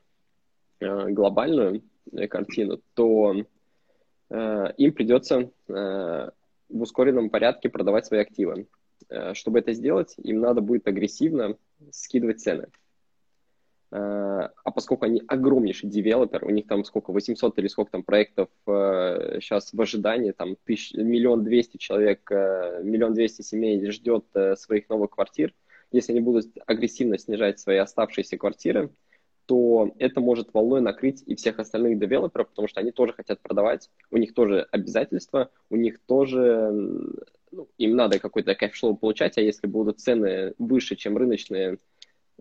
глобальную 0.81 1.83
картину, 2.29 2.81
то 2.95 3.35
им 4.31 4.93
придется 4.93 5.51
э, 5.69 6.31
в 6.69 6.83
ускоренном 6.83 7.31
порядке 7.31 7.69
продавать 7.69 8.07
свои 8.07 8.21
активы. 8.21 8.67
Э, 9.09 9.35
чтобы 9.35 9.59
это 9.59 9.73
сделать, 9.73 10.15
им 10.19 10.41
надо 10.41 10.61
будет 10.61 10.87
агрессивно 10.87 11.57
скидывать 11.91 12.41
цены. 12.41 12.69
А 13.93 14.71
поскольку 14.73 15.05
они 15.05 15.21
огромнейший 15.27 15.91
девелопер, 15.91 16.45
у 16.45 16.51
них 16.51 16.69
там 16.69 16.85
сколько, 16.85 17.11
800 17.11 17.59
или 17.59 17.67
сколько 17.67 17.91
там 17.91 18.05
проектов 18.05 18.49
сейчас 18.65 19.73
в 19.73 19.81
ожидании, 19.81 20.31
там 20.31 20.51
миллион 20.69 21.43
двести 21.43 21.77
человек, 21.77 22.31
миллион 22.31 23.15
двести 23.15 23.43
семей 23.43 23.85
ждет 23.91 24.27
своих 24.55 24.89
новых 24.89 25.11
квартир, 25.11 25.53
если 25.91 26.13
они 26.13 26.21
будут 26.21 26.57
агрессивно 26.67 27.19
снижать 27.19 27.59
свои 27.59 27.79
оставшиеся 27.79 28.39
квартиры, 28.39 28.91
то 29.47 29.91
это 29.99 30.21
может 30.21 30.55
волной 30.55 30.81
накрыть 30.81 31.23
и 31.27 31.35
всех 31.35 31.59
остальных 31.59 31.99
девелоперов, 31.99 32.49
потому 32.49 32.69
что 32.69 32.81
они 32.81 32.93
тоже 32.93 33.13
хотят 33.13 33.41
продавать, 33.41 33.91
у 34.11 34.17
них 34.17 34.35
тоже 34.35 34.67
обязательства, 34.71 35.51
у 35.71 35.77
них 35.77 35.99
тоже, 36.07 36.71
ну, 37.51 37.69
им 37.79 37.97
надо 37.97 38.19
какой-то 38.19 38.55
cash 38.55 38.76
flow 38.76 38.97
получать, 38.97 39.39
а 39.39 39.41
если 39.41 39.67
будут 39.67 40.01
цены 40.01 40.55
выше, 40.59 40.97
чем 40.97 41.17
рыночные, 41.17 41.79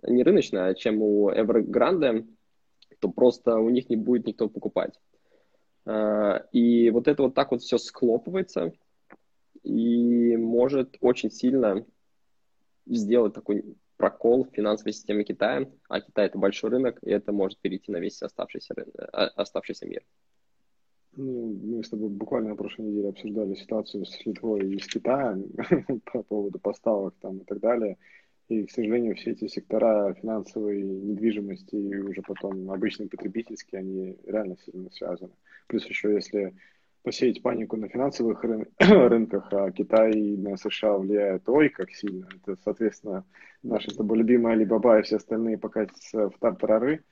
не 0.03 0.23
рыночные, 0.23 0.63
а 0.63 0.73
чем 0.75 1.01
у 1.01 1.31
Evergrande, 1.31 2.27
то 2.99 3.09
просто 3.09 3.57
у 3.57 3.69
них 3.69 3.89
не 3.89 3.95
будет 3.95 4.27
никто 4.27 4.47
покупать. 4.47 4.99
А, 5.85 6.45
и 6.51 6.89
вот 6.91 7.07
это 7.07 7.23
вот 7.23 7.33
так 7.33 7.51
вот 7.51 7.61
все 7.61 7.77
схлопывается 7.77 8.73
и 9.63 10.37
может 10.37 10.97
очень 11.01 11.31
сильно 11.31 11.85
сделать 12.85 13.33
такой 13.33 13.75
прокол 13.99 14.45
в 14.45 14.55
финансовой 14.55 14.93
системе 14.93 15.25
Китая, 15.25 15.69
а 15.89 15.99
Китай 15.99 16.27
это 16.27 16.37
большой 16.37 16.69
рынок, 16.69 16.97
и 17.03 17.11
это 17.11 17.33
может 17.33 17.59
перейти 17.59 17.91
на 17.91 17.97
весь 17.97 18.21
оставшийся, 18.23 18.73
рынок, 18.73 18.95
а, 19.11 19.27
оставшийся 19.35 19.85
мир. 19.85 20.03
Ну, 21.17 21.53
мы 21.61 21.83
с 21.83 21.89
тобой 21.89 22.09
буквально 22.09 22.49
на 22.49 22.55
прошлой 22.55 22.85
неделе 22.85 23.09
обсуждали 23.09 23.55
ситуацию 23.55 24.05
с 24.05 24.25
Литвой 24.25 24.71
и 24.71 24.79
с 24.79 24.87
Китаем 24.87 25.49
по 26.05 26.23
поводу 26.23 26.59
поставок 26.59 27.13
там 27.19 27.39
и 27.39 27.43
так 27.43 27.59
далее. 27.59 27.97
И, 28.47 28.65
к 28.65 28.71
сожалению, 28.71 29.15
все 29.15 29.31
эти 29.31 29.47
сектора 29.47 30.13
финансовой 30.13 30.81
недвижимости 30.81 31.75
и 31.75 31.95
уже 31.97 32.21
потом 32.21 32.71
обычные 32.71 33.09
потребительские, 33.09 33.79
они 33.79 34.17
реально 34.25 34.55
сильно 34.65 34.89
связаны. 34.91 35.33
Плюс 35.67 35.85
еще, 35.85 36.13
если 36.13 36.55
посеять 37.03 37.41
панику 37.41 37.77
на 37.77 37.87
финансовых 37.87 38.43
рын- 38.43 38.67
рынках, 38.79 39.47
а 39.51 39.71
Китай 39.71 40.13
на 40.37 40.57
США 40.57 40.97
влияет 40.97 41.47
ой 41.47 41.69
как 41.69 41.91
сильно. 41.91 42.27
Это, 42.43 42.57
соответственно, 42.63 43.25
наши 43.63 43.91
с 43.91 43.95
тобой 43.95 44.19
любимые 44.19 44.53
Алибаба 44.53 44.99
и 44.99 45.03
все 45.03 45.17
остальные 45.17 45.57
покатятся 45.57 46.29
в 46.29 46.37
тартарары. 46.39 47.03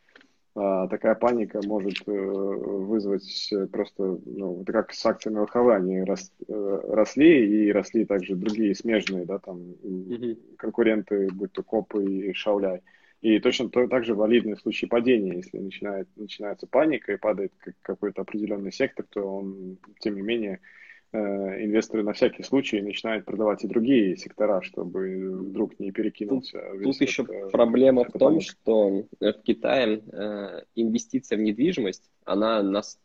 А, 0.60 0.88
такая 0.88 1.13
паника 1.13 1.62
может 1.63 2.02
э, 2.08 2.12
вызвать 2.12 3.54
просто, 3.71 4.19
ну, 4.26 4.63
это 4.63 4.73
как 4.73 4.91
с 4.91 5.06
акциями 5.06 5.39
ЛХВ, 5.41 5.69
они 5.69 6.02
рос, 6.02 6.32
э, 6.47 6.80
росли 6.89 7.67
и 7.67 7.71
росли 7.71 8.06
также 8.06 8.36
другие 8.36 8.73
смежные, 8.73 9.26
да, 9.26 9.38
там, 9.38 9.60
mm-hmm. 9.60 10.56
конкуренты, 10.58 11.30
будь 11.32 11.52
то 11.52 11.62
Копы 11.62 12.04
и 12.04 12.34
Шауляй. 12.34 12.82
И 13.21 13.39
точно 13.39 13.69
так 13.69 14.06
же 14.06 14.13
валидны 14.13 14.56
в 14.56 14.62
случае 14.62 14.89
падения. 14.89 15.38
Если 15.38 15.58
начинает, 15.58 16.08
начинается 16.15 16.67
паника 16.67 17.13
и 17.13 17.17
падает 17.17 17.51
какой-то 17.82 18.21
определенный 18.21 18.71
сектор, 18.71 19.06
то 19.10 19.21
он, 19.21 19.77
тем 19.99 20.15
не 20.15 20.21
менее, 20.21 20.60
э, 21.13 21.17
инвесторы 21.17 22.03
на 22.03 22.13
всякий 22.13 22.43
случай 22.43 22.80
начинают 22.80 23.25
продавать 23.25 23.63
и 23.63 23.67
другие 23.67 24.15
сектора, 24.17 24.62
чтобы 24.62 25.32
вдруг 25.32 25.80
не 25.80 25.91
перекинулся. 25.91 26.62
Тут, 26.74 26.84
тут 26.84 27.01
еще 27.01 27.24
это, 27.24 27.49
проблема 27.49 28.03
в 28.03 28.11
том, 28.11 28.34
паника. 28.34 28.51
что 28.51 29.07
в 29.20 29.34
Китае 29.41 30.03
э, 30.11 30.61
инвестиция 30.76 31.39
в 31.39 31.41
недвижимость, 31.41 32.11
она 32.24 32.61
нас 32.61 32.99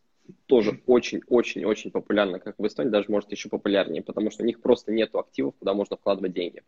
тоже 0.44 0.78
очень-очень-очень 0.86 1.90
популярна, 1.90 2.38
как 2.38 2.58
в 2.58 2.66
Эстонии, 2.66 2.90
даже 2.90 3.10
может 3.10 3.30
еще 3.30 3.48
популярнее, 3.48 4.02
потому 4.02 4.30
что 4.30 4.42
у 4.42 4.46
них 4.46 4.60
просто 4.60 4.92
нет 4.92 5.14
активов, 5.14 5.54
куда 5.58 5.72
можно 5.72 5.96
вкладывать 5.96 6.34
деньги. 6.34 6.62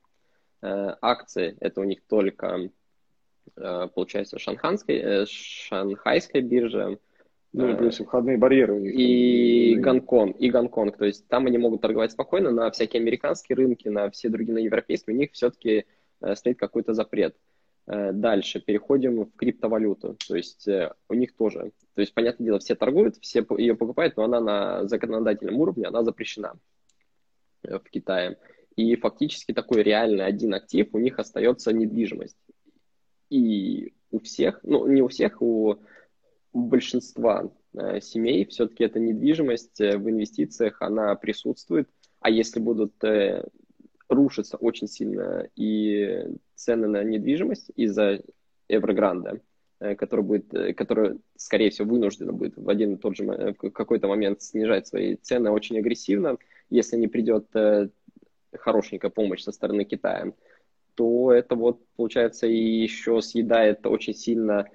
Э, 0.63 0.95
акции– 1.03 1.59
это 1.61 1.83
у 1.83 1.85
них 1.85 2.01
только 2.09 2.47
Э, 2.57 2.84
получается, 3.55 4.39
шанханской, 4.39 4.97
э, 4.97 5.27
шанхайская 5.27 6.43
биржа. 6.43 6.99
Ну, 7.53 7.71
и 7.71 7.77
плюс 7.77 7.99
входные 7.99 8.37
барьеры. 8.37 8.91
И 8.91 9.77
Гонконг, 9.77 10.37
и 10.41 10.51
Гонконг. 10.51 10.97
То 10.97 11.05
есть 11.05 11.29
там 11.29 11.47
они 11.47 11.57
могут 11.57 11.83
торговать 11.83 12.11
спокойно, 12.11 12.51
на 12.51 12.71
всякие 12.73 13.01
американские 13.01 13.55
рынки, 13.55 13.87
на 13.89 14.11
все 14.11 14.29
другие, 14.29 14.55
на 14.55 14.59
европейские, 14.59 15.15
у 15.15 15.19
них 15.19 15.31
все-таки 15.33 15.85
стоит 16.35 16.59
какой-то 16.59 16.95
запрет. 16.95 17.37
Дальше 17.87 18.61
переходим 18.61 19.25
в 19.27 19.37
криптовалюту. 19.37 20.17
То 20.27 20.35
есть 20.35 20.67
у 21.09 21.15
них 21.15 21.37
тоже. 21.37 21.71
То 21.95 22.01
есть, 22.01 22.13
понятное 22.13 22.45
дело, 22.47 22.59
все 22.59 22.75
торгуют, 22.75 23.19
все 23.21 23.47
ее 23.57 23.77
покупают, 23.77 24.17
но 24.17 24.25
она 24.25 24.41
на 24.41 24.89
законодательном 24.89 25.55
уровне, 25.61 25.87
она 25.87 26.03
запрещена 26.03 26.55
в 27.63 27.85
Китае. 27.89 28.37
И 28.75 28.97
фактически 28.97 29.53
такой 29.53 29.85
реальный 29.85 30.27
один 30.27 30.55
актив 30.55 30.89
у 30.93 30.99
них 30.99 31.21
остается 31.21 31.73
недвижимость. 31.73 32.37
И 33.31 33.93
у 34.11 34.21
всех, 34.21 34.61
ну 34.63 34.87
не 34.87 35.03
у 35.03 35.09
всех, 35.09 35.43
у 35.43 35.77
большинства 36.53 37.51
э, 37.75 38.01
семей 38.01 38.47
все-таки 38.47 38.85
эта 38.85 39.01
недвижимость 39.01 39.81
э, 39.81 39.99
в 39.99 40.09
инвестициях, 40.09 40.81
она 40.81 41.15
присутствует. 41.17 41.89
А 42.21 42.31
если 42.31 42.61
будут 42.61 43.03
э, 43.05 43.45
рушиться 44.09 44.57
очень 44.57 44.89
сильно 44.89 45.49
и 45.57 46.29
цены 46.55 46.87
на 46.87 47.03
недвижимость 47.03 47.71
из-за 47.75 48.23
Эврогранда, 48.69 49.41
э, 49.81 49.97
который 49.97 50.25
будет, 50.25 50.55
э, 50.55 50.73
который, 50.75 51.19
скорее 51.37 51.71
всего, 51.71 51.91
вынужден 51.91 52.35
будет 52.35 52.57
в 52.57 52.69
один 52.69 52.95
и 52.95 52.99
тот 52.99 53.17
же 53.17 53.25
в 53.25 53.71
какой-то 53.71 54.07
момент 54.07 54.43
снижать 54.43 54.87
свои 54.87 55.17
цены 55.17 55.51
очень 55.51 55.79
агрессивно, 55.79 56.39
если 56.71 56.97
не 56.97 57.09
придет 57.09 57.47
хорошенькая 58.57 59.11
помощь 59.11 59.43
со 59.43 59.53
стороны 59.53 59.85
Китая, 59.85 60.33
то 60.95 61.33
это 61.33 61.57
вот, 61.57 61.81
получается, 61.97 62.47
и 62.47 62.57
еще 62.57 63.21
съедает 63.23 63.87
очень 63.87 64.15
сильно 64.15 64.69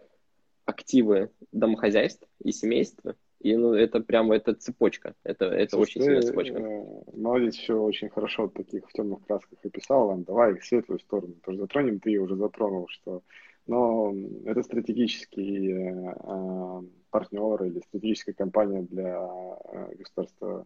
активы 0.65 1.31
домохозяйств 1.51 2.27
и 2.43 2.51
семейства. 2.51 3.15
И 3.39 3.55
ну, 3.55 3.73
это 3.73 4.01
прямо 4.01 4.35
это 4.35 4.53
цепочка. 4.53 5.15
Это, 5.23 5.45
это 5.45 5.77
Слушай, 5.77 5.89
очень 5.89 6.01
сильная 6.01 6.21
цепочка. 6.21 6.57
Э, 6.57 6.83
молодец, 7.13 7.55
еще 7.55 7.75
очень 7.75 8.09
хорошо 8.09 8.49
таких 8.49 8.87
в 8.89 8.91
темных 8.91 9.25
красках 9.25 9.59
описал. 9.63 10.07
Ладно, 10.07 10.25
давай 10.25 10.55
в 10.55 10.65
светлую 10.65 10.99
сторону 10.99 11.35
тоже 11.43 11.59
затронем. 11.59 11.99
Ты 11.99 12.09
ее 12.09 12.21
уже 12.21 12.35
затронул, 12.35 12.87
что 12.89 13.23
но 13.69 14.15
это 14.45 14.63
стратегический 14.63 15.71
э, 15.71 16.15
э, 16.23 16.81
партнер 17.11 17.63
или 17.65 17.79
стратегическая 17.81 18.33
компания 18.33 18.81
для 18.81 19.19
э, 19.19 19.95
государства 19.95 20.65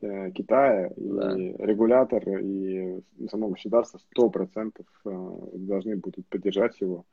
Китая, 0.00 0.90
да. 0.96 1.36
и 1.36 1.54
регулятор, 1.58 2.22
и 2.28 3.00
само 3.30 3.48
государство 3.48 3.98
сто 3.98 4.30
процентов 4.30 4.86
э, 5.04 5.10
должны 5.54 5.96
будут 5.96 6.26
поддержать 6.28 6.80
его. 6.80 7.04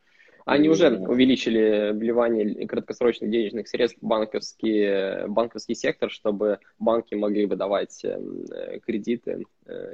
Они 0.46 0.68
и, 0.68 0.70
уже 0.70 0.96
увеличили 1.00 1.92
вливание 1.94 2.68
краткосрочных 2.68 3.32
денежных 3.32 3.68
средств 3.68 3.98
в 4.00 4.06
банковский, 4.06 5.28
банковский 5.28 5.74
сектор, 5.74 6.12
чтобы 6.12 6.60
банки 6.78 7.16
могли 7.16 7.48
выдавать 7.48 8.06
э, 8.06 8.80
кредиты, 8.86 9.46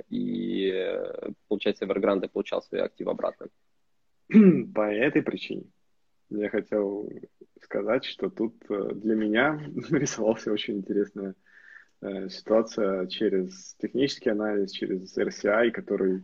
и, 0.09 0.99
получается, 1.47 1.85
Evergrande 1.85 2.27
получал 2.27 2.61
свои 2.61 2.81
активы 2.81 3.11
обратно. 3.11 3.47
По 4.75 4.91
этой 4.91 5.21
причине 5.21 5.63
я 6.29 6.49
хотел 6.49 7.09
сказать, 7.61 8.03
что 8.03 8.29
тут 8.29 8.55
для 8.67 9.15
меня 9.15 9.61
нарисовался 9.89 10.51
очень 10.51 10.79
интересная 10.79 11.33
Э, 11.33 11.50
ситуация 12.01 13.05
через 13.07 13.75
технический 13.75 14.29
анализ, 14.29 14.71
через 14.71 15.15
RCI, 15.17 15.71
который 15.71 16.23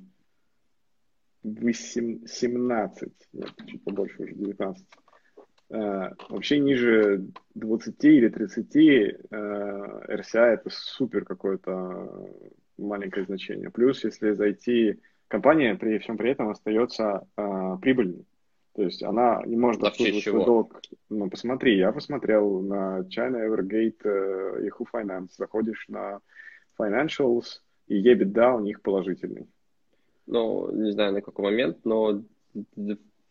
17, 1.44 3.12
нет, 3.34 3.52
чуть 3.66 3.84
побольше 3.84 4.24
уже, 4.24 4.34
19. 4.34 4.86
Uh, 5.70 5.76
э, 5.78 6.14
вообще 6.30 6.60
ниже 6.60 7.26
20 7.56 8.04
или 8.06 8.30
30 8.30 8.76
uh, 8.76 10.08
RCI 10.10 10.54
это 10.54 10.70
супер 10.70 11.26
какое-то 11.26 12.30
маленькое 12.78 13.26
значение. 13.26 13.70
Плюс, 13.70 14.04
если 14.04 14.32
зайти, 14.32 15.00
компания 15.28 15.76
при 15.76 15.98
всем 16.00 16.18
при 16.18 16.32
этом 16.32 16.50
остается 16.50 17.28
прибыльной. 17.82 18.26
То 18.78 18.84
есть 18.84 19.02
она 19.02 19.42
не 19.44 19.58
может 19.58 19.84
обслуживать 19.84 20.24
свой 20.24 20.46
долг. 20.46 20.80
Ну, 21.10 21.28
посмотри, 21.32 21.80
я 21.80 21.92
посмотрел 21.92 22.62
на 22.62 23.00
China 23.10 23.44
Evergate, 23.44 24.04
Yahoo 24.04 24.86
Finance, 24.94 25.30
заходишь 25.36 25.86
на 25.88 26.20
Financials, 26.80 27.46
и 27.88 28.00
EBITDA 28.00 28.56
у 28.56 28.60
них 28.60 28.84
положительный. 28.84 29.48
Ну, 30.28 30.72
не 30.72 30.92
знаю 30.92 31.14
на 31.14 31.22
какой 31.24 31.46
момент, 31.46 31.80
но 31.86 32.22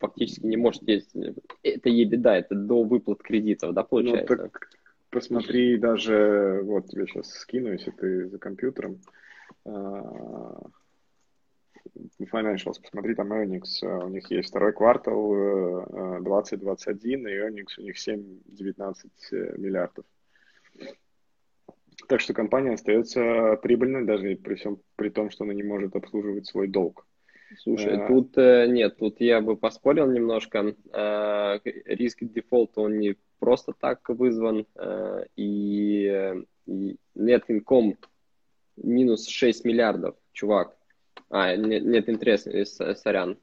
фактически 0.00 0.44
не 0.44 0.56
может 0.56 0.82
есть. 0.88 1.14
Это 1.62 1.90
EBITDA, 1.90 2.30
это 2.32 2.56
до 2.56 2.82
выплат 2.82 3.22
кредитов, 3.22 3.72
да, 3.72 3.84
получается? 3.84 4.34
Ну, 4.34 4.42
так 4.42 4.68
посмотри 5.10 5.76
даже, 5.76 6.62
вот 6.64 6.88
тебе 6.88 7.06
сейчас 7.06 7.30
скину, 7.30 7.70
если 7.70 7.92
ты 7.92 8.28
за 8.28 8.38
компьютером. 8.38 8.98
Financials, 12.20 12.80
посмотри 12.80 13.14
там 13.14 13.32
earnings, 13.32 13.82
э, 13.82 14.04
у 14.04 14.08
них 14.08 14.30
есть 14.30 14.48
второй 14.48 14.72
квартал 14.72 15.84
2021, 16.20 17.26
э, 17.26 17.30
и 17.30 17.38
earnings 17.38 17.78
у 17.78 17.82
них 17.82 17.96
7-19 17.96 18.94
э, 19.32 19.58
миллиардов. 19.58 20.04
Так 22.08 22.20
что 22.20 22.34
компания 22.34 22.72
остается 22.72 23.56
прибыльной, 23.62 24.04
даже 24.04 24.36
при 24.36 24.54
всем 24.54 24.78
при 24.96 25.08
том, 25.08 25.30
что 25.30 25.44
она 25.44 25.54
не 25.54 25.62
может 25.62 25.96
обслуживать 25.96 26.46
свой 26.46 26.68
долг. 26.68 27.06
Слушай, 27.58 27.96
а... 27.96 28.08
тут 28.08 28.36
э, 28.36 28.66
нет, 28.68 28.96
тут 28.98 29.20
я 29.20 29.40
бы 29.40 29.56
поспорил 29.56 30.10
немножко. 30.10 30.74
Э, 30.92 31.58
риск 31.64 32.18
дефолта, 32.22 32.80
он 32.80 32.98
не 32.98 33.16
просто 33.38 33.72
так 33.72 34.08
вызван, 34.08 34.66
э, 34.74 35.24
и, 35.36 36.34
и 36.66 36.96
net 37.16 37.44
income 37.48 37.96
минус 38.76 39.28
6 39.28 39.64
миллиардов, 39.64 40.16
чувак. 40.32 40.76
А, 41.30 41.56
нет, 41.56 41.84
нет 41.84 42.08
интересно, 42.08 42.64
сорян. 42.94 43.38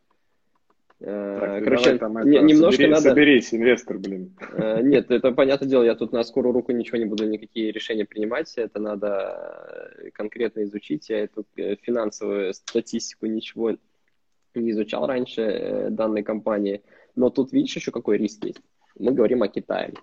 Э, 1.06 1.38
так, 1.40 1.64
Короче, 1.66 1.98
там 1.98 2.18
это, 2.18 2.28
немножко 2.30 2.72
собери, 2.72 2.90
надо... 2.90 3.10
Соберись, 3.10 3.54
инвестор, 3.54 3.98
блин. 3.98 4.36
Э, 4.54 4.82
нет, 4.82 5.12
это 5.12 5.32
понятное 5.32 5.68
дело, 5.68 5.84
я 5.84 5.96
тут 5.96 6.14
на 6.14 6.24
скорую 6.24 6.54
руку 6.54 6.72
ничего 6.72 6.98
не 6.98 7.06
буду, 7.06 7.28
никакие 7.28 7.72
решения 7.72 8.06
принимать, 8.06 8.54
это 8.56 8.80
надо 8.80 9.94
э, 9.98 10.12
конкретно 10.12 10.64
изучить. 10.64 11.10
Я 11.10 11.26
эту 11.26 11.46
финансовую 11.82 12.54
статистику 12.54 13.26
ничего 13.26 13.76
не 14.56 14.72
изучал 14.72 15.06
раньше 15.06 15.88
данной 15.90 16.24
компании. 16.24 16.82
Но 17.16 17.30
тут 17.30 17.52
видишь 17.52 17.76
еще 17.76 17.92
какой 17.92 18.18
риск 18.18 18.46
есть. 18.46 18.62
Мы 18.98 19.12
говорим 19.12 19.44
о 19.44 19.50
Китае 19.50 19.94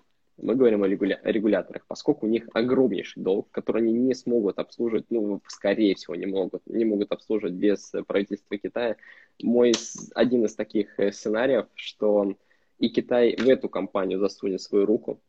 мы 0.41 0.55
говорим 0.55 0.83
о 0.83 0.87
регуля- 0.87 1.19
регуляторах, 1.23 1.85
поскольку 1.87 2.25
у 2.25 2.29
них 2.29 2.47
огромнейший 2.53 3.21
долг, 3.21 3.49
который 3.51 3.81
они 3.83 3.93
не 3.93 4.13
смогут 4.13 4.59
обслуживать, 4.59 5.05
ну, 5.09 5.41
скорее 5.47 5.95
всего, 5.95 6.15
не 6.15 6.25
могут, 6.25 6.65
не 6.65 6.85
могут 6.85 7.11
обслуживать 7.11 7.53
без 7.53 7.91
правительства 8.07 8.57
Китая. 8.57 8.95
Мой 9.41 9.73
один 10.15 10.45
из 10.45 10.55
таких 10.55 10.99
э, 10.99 11.11
сценариев, 11.11 11.67
что 11.75 12.35
и 12.79 12.89
Китай 12.89 13.35
в 13.35 13.47
эту 13.47 13.69
компанию 13.69 14.19
засунет 14.19 14.61
свою 14.61 14.85
руку, 14.85 15.21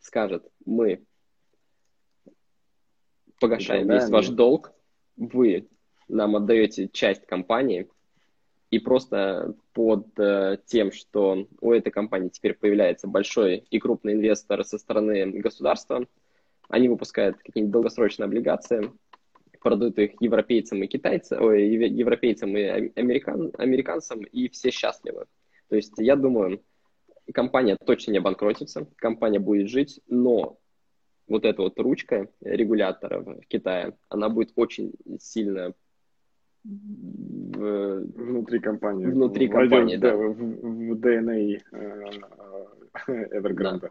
скажет, 0.00 0.48
мы 0.64 1.02
погашаем 3.40 3.88
да, 3.88 3.94
весь 3.94 4.04
да, 4.04 4.16
ваш 4.16 4.28
долг, 4.28 4.72
вы 5.16 5.68
нам 6.08 6.36
отдаете 6.36 6.88
часть 6.88 7.26
компании, 7.26 7.88
и 8.70 8.78
просто 8.78 9.54
под 9.72 10.06
э, 10.18 10.58
тем, 10.66 10.92
что 10.92 11.48
у 11.60 11.72
этой 11.72 11.90
компании 11.90 12.28
теперь 12.28 12.54
появляется 12.54 13.08
большой 13.08 13.64
и 13.70 13.78
крупный 13.78 14.14
инвестор 14.14 14.64
со 14.64 14.78
стороны 14.78 15.26
государства, 15.40 16.06
они 16.68 16.88
выпускают 16.88 17.38
какие-нибудь 17.38 17.72
долгосрочные 17.72 18.26
облигации, 18.26 18.92
продают 19.60 19.98
их 19.98 20.12
европейцам 20.20 20.82
и 20.82 20.86
китайцам, 20.86 21.42
ой, 21.42 21.68
европейцам 21.68 22.56
и 22.56 22.62
американ, 22.62 23.52
американцам, 23.58 24.22
и 24.22 24.48
все 24.48 24.70
счастливы. 24.70 25.26
То 25.68 25.76
есть 25.76 25.94
я 25.98 26.14
думаю, 26.14 26.62
компания 27.34 27.76
точно 27.84 28.12
не 28.12 28.18
обанкротится, 28.18 28.86
компания 28.96 29.40
будет 29.40 29.68
жить, 29.68 30.00
но 30.08 30.58
вот 31.26 31.44
эта 31.44 31.62
вот 31.62 31.78
ручка 31.78 32.28
регулятора 32.40 33.20
в 33.20 33.40
Китае, 33.48 33.96
она 34.08 34.28
будет 34.28 34.52
очень 34.54 34.94
сильно 35.18 35.74
в, 36.64 38.00
внутри 38.14 38.60
компании. 38.60 39.06
Внутри 39.06 39.48
компании, 39.48 39.96
да. 39.96 40.14
В, 40.16 40.34
в 40.34 40.92
DNA 40.94 41.60
э, 41.72 43.38
Evergrande. 43.38 43.80
Да. 43.80 43.90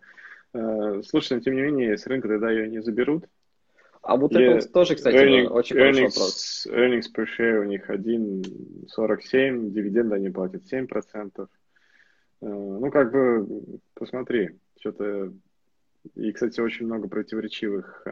Э, 0.53 1.01
слушай, 1.03 1.33
но 1.33 1.39
тем 1.41 1.55
не 1.55 1.61
менее, 1.61 1.97
с 1.97 2.05
рынка 2.07 2.27
тогда 2.27 2.51
ее 2.51 2.69
не 2.69 2.81
заберут. 2.81 3.25
А 4.01 4.15
вот 4.15 4.31
И 4.31 4.41
это 4.41 4.67
тоже, 4.71 4.95
кстати, 4.95 5.15
earning, 5.15 5.47
очень 5.47 5.75
earnings, 5.75 5.81
хороший 5.81 6.03
вопрос. 6.03 6.67
Earnings 6.71 7.05
per 7.13 7.25
share 7.37 7.59
у 7.59 7.63
них 7.63 7.89
1,47, 7.89 9.69
дивиденды 9.71 10.15
они 10.15 10.29
платят 10.29 10.63
7%. 10.71 11.31
Э, 11.37 11.47
ну, 12.41 12.91
как 12.91 13.11
бы, 13.11 13.79
посмотри, 13.93 14.59
что-то... 14.79 15.33
И, 16.15 16.31
кстати, 16.31 16.61
очень 16.61 16.85
много 16.85 17.09
противоречивых 17.09 18.07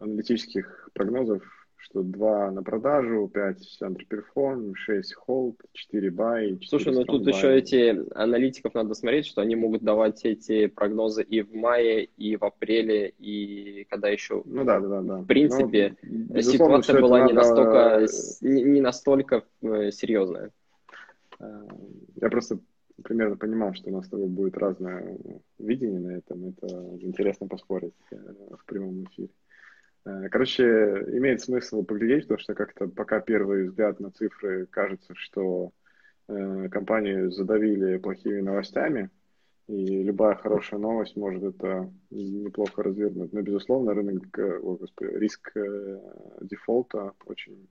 аналитических 0.00 0.90
прогнозов, 0.92 1.42
что 1.76 2.02
2 2.02 2.50
на 2.50 2.62
продажу, 2.62 3.30
5 3.32 3.78
underperform, 3.82 4.74
6 4.74 5.16
hold, 5.26 5.56
4 5.72 6.10
buy. 6.10 6.58
4 6.58 6.68
Слушай, 6.68 6.92
ну 6.92 7.04
тут 7.04 7.26
buy. 7.26 7.30
еще 7.30 7.56
эти 7.56 7.96
аналитиков 8.14 8.74
надо 8.74 8.94
смотреть, 8.94 9.26
что 9.26 9.40
они 9.40 9.56
могут 9.56 9.82
давать 9.82 10.24
эти 10.24 10.66
прогнозы 10.66 11.22
и 11.22 11.42
в 11.42 11.54
мае, 11.54 12.04
и 12.04 12.36
в 12.36 12.44
апреле, 12.44 13.14
и 13.18 13.86
когда 13.88 14.08
еще... 14.08 14.42
Ну 14.44 14.64
да, 14.64 14.80
да, 14.80 15.00
да. 15.00 15.16
В 15.18 15.26
принципе, 15.26 15.96
ну, 16.02 16.40
ситуация 16.42 17.00
была 17.00 17.26
не 17.26 17.32
настолько, 17.32 18.06
не 18.40 18.80
настолько 18.80 19.44
э, 19.62 19.90
серьезная. 19.90 20.50
Я 21.40 22.28
просто 22.28 22.58
примерно 23.02 23.36
понимал, 23.36 23.74
что 23.74 23.90
у 23.90 23.92
нас 23.92 24.06
с 24.06 24.08
тобой 24.08 24.28
будет 24.28 24.56
разное 24.56 25.16
видение 25.58 26.00
на 26.00 26.16
этом. 26.16 26.48
Это 26.48 26.66
интересно 27.00 27.48
поспорить 27.48 27.94
э, 28.10 28.16
в 28.58 28.64
прямом 28.64 29.04
эфире. 29.04 29.30
Э, 30.04 30.28
короче, 30.30 30.64
имеет 30.64 31.40
смысл 31.40 31.82
поглядеть, 31.82 32.24
потому 32.24 32.38
что 32.38 32.54
как-то 32.54 32.88
пока 32.88 33.20
первый 33.20 33.68
взгляд 33.68 34.00
на 34.00 34.10
цифры 34.10 34.66
кажется, 34.66 35.14
что 35.14 35.72
э, 36.28 36.68
компанию 36.70 37.30
задавили 37.30 37.98
плохими 37.98 38.40
новостями, 38.40 39.10
и 39.66 40.02
любая 40.02 40.34
хорошая 40.34 40.80
новость 40.80 41.16
может 41.16 41.42
это 41.42 41.92
неплохо 42.10 42.82
развернуть. 42.82 43.32
Но, 43.32 43.40
безусловно, 43.42 43.94
рынок, 43.94 44.36
о, 44.38 44.76
господи, 44.76 45.14
риск 45.16 45.52
дефолта 46.40 47.12
очень 47.24 47.68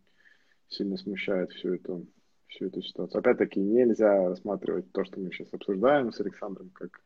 сильно 0.69 0.95
смущает 0.95 1.51
всю 1.51 1.73
эту, 1.73 2.07
всю 2.49 2.67
эту 2.67 2.81
ситуацию. 2.81 3.19
Опять-таки, 3.19 3.59
нельзя 3.59 4.27
рассматривать 4.27 4.91
то, 4.91 5.03
что 5.03 5.19
мы 5.19 5.31
сейчас 5.31 5.53
обсуждаем 5.53 6.11
с 6.11 6.19
Александром, 6.19 6.71
как 6.73 7.01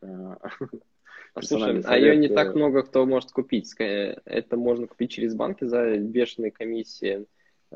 а 1.34 1.42
слушай, 1.42 1.82
а 1.84 1.96
ее 1.96 2.16
не 2.16 2.28
так 2.28 2.54
много 2.54 2.82
кто 2.82 3.06
может 3.06 3.30
купить. 3.30 3.74
Это 3.78 4.56
можно 4.56 4.86
купить 4.86 5.12
через 5.12 5.34
банки 5.34 5.64
за 5.64 5.96
бешеные 5.98 6.50
комиссии. 6.50 7.26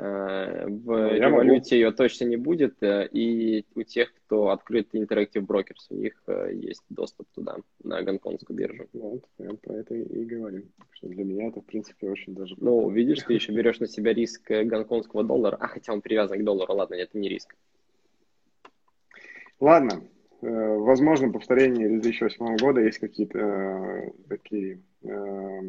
Э, 0.01 0.67
в 0.69 0.87
ну, 0.87 1.13
революте 1.13 1.75
ее 1.75 1.91
точно 1.91 2.27
не 2.27 2.37
будет. 2.37 2.81
Э, 2.83 3.09
и 3.11 3.65
у 3.75 3.83
тех, 3.83 4.15
кто 4.15 4.51
открыт 4.51 4.95
Interactive 4.95 5.45
Brokers, 5.45 5.87
у 5.91 5.97
них 5.97 6.13
э, 6.29 6.53
есть 6.55 6.85
доступ 6.89 7.27
туда, 7.35 7.57
на 7.83 8.01
гонконгскую 8.03 8.57
биржу. 8.57 8.87
Вот, 8.93 9.25
я 9.39 9.51
про 9.55 9.75
это 9.75 9.97
и 9.97 10.25
говорю. 10.25 10.63
Что 10.93 11.09
для 11.09 11.25
меня 11.25 11.49
это, 11.49 11.61
в 11.61 11.65
принципе, 11.65 12.09
очень 12.09 12.35
даже... 12.35 12.55
Ну, 12.59 12.89
видишь, 12.91 13.25
ты 13.25 13.35
еще 13.35 13.53
берешь 13.53 13.81
на 13.81 13.89
себя 13.89 14.15
риск 14.15 14.49
гонконгского 14.49 15.25
доллара. 15.25 15.57
А, 15.59 15.67
хотя 15.67 15.93
он 15.93 16.01
привязан 16.01 16.39
к 16.39 16.45
доллару. 16.45 16.75
Ладно, 16.75 16.95
это 16.95 17.19
не 17.19 17.29
риск. 17.29 17.57
Ладно, 19.59 20.05
возможно, 20.41 21.33
повторение 21.33 21.89
2008 21.89 22.57
года 22.59 22.81
есть 22.81 22.99
какие-то 22.99 23.39
э, 23.41 24.11
такие 24.29 24.81
э, 25.03 25.61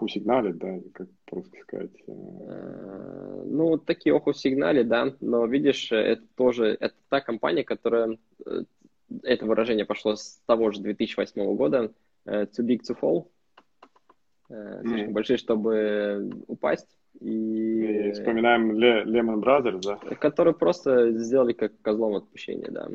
оху 0.00 0.08
сигнали, 0.08 0.52
да, 0.52 0.80
как 0.94 1.08
просто 1.26 1.56
сказать. 1.60 1.90
Э, 2.08 3.42
ну, 3.46 3.76
такие 3.76 4.14
оху 4.14 4.32
сигнали, 4.32 4.82
да, 4.82 5.14
но 5.20 5.44
видишь, 5.46 5.92
это 5.92 6.22
тоже, 6.36 6.76
это 6.80 6.94
та 7.08 7.20
компания, 7.20 7.64
которая, 7.64 8.18
это 9.22 9.46
выражение 9.46 9.84
пошло 9.84 10.16
с 10.16 10.40
того 10.46 10.70
же 10.70 10.80
2008 10.80 11.54
года, 11.54 11.92
too 12.26 12.64
big 12.64 12.80
to 12.88 12.96
fall, 13.00 13.26
слишком 14.48 15.10
mm. 15.10 15.12
большие, 15.12 15.36
чтобы 15.36 16.30
упасть. 16.46 16.88
И... 17.20 18.08
и 18.08 18.12
вспоминаем 18.12 18.72
Lehman 18.72 19.42
Brothers, 19.42 19.80
да? 19.82 19.96
Которые 20.16 20.54
просто 20.54 21.12
сделали 21.18 21.52
как 21.52 21.72
козлом 21.82 22.16
отпущения, 22.16 22.70
да. 22.70 22.88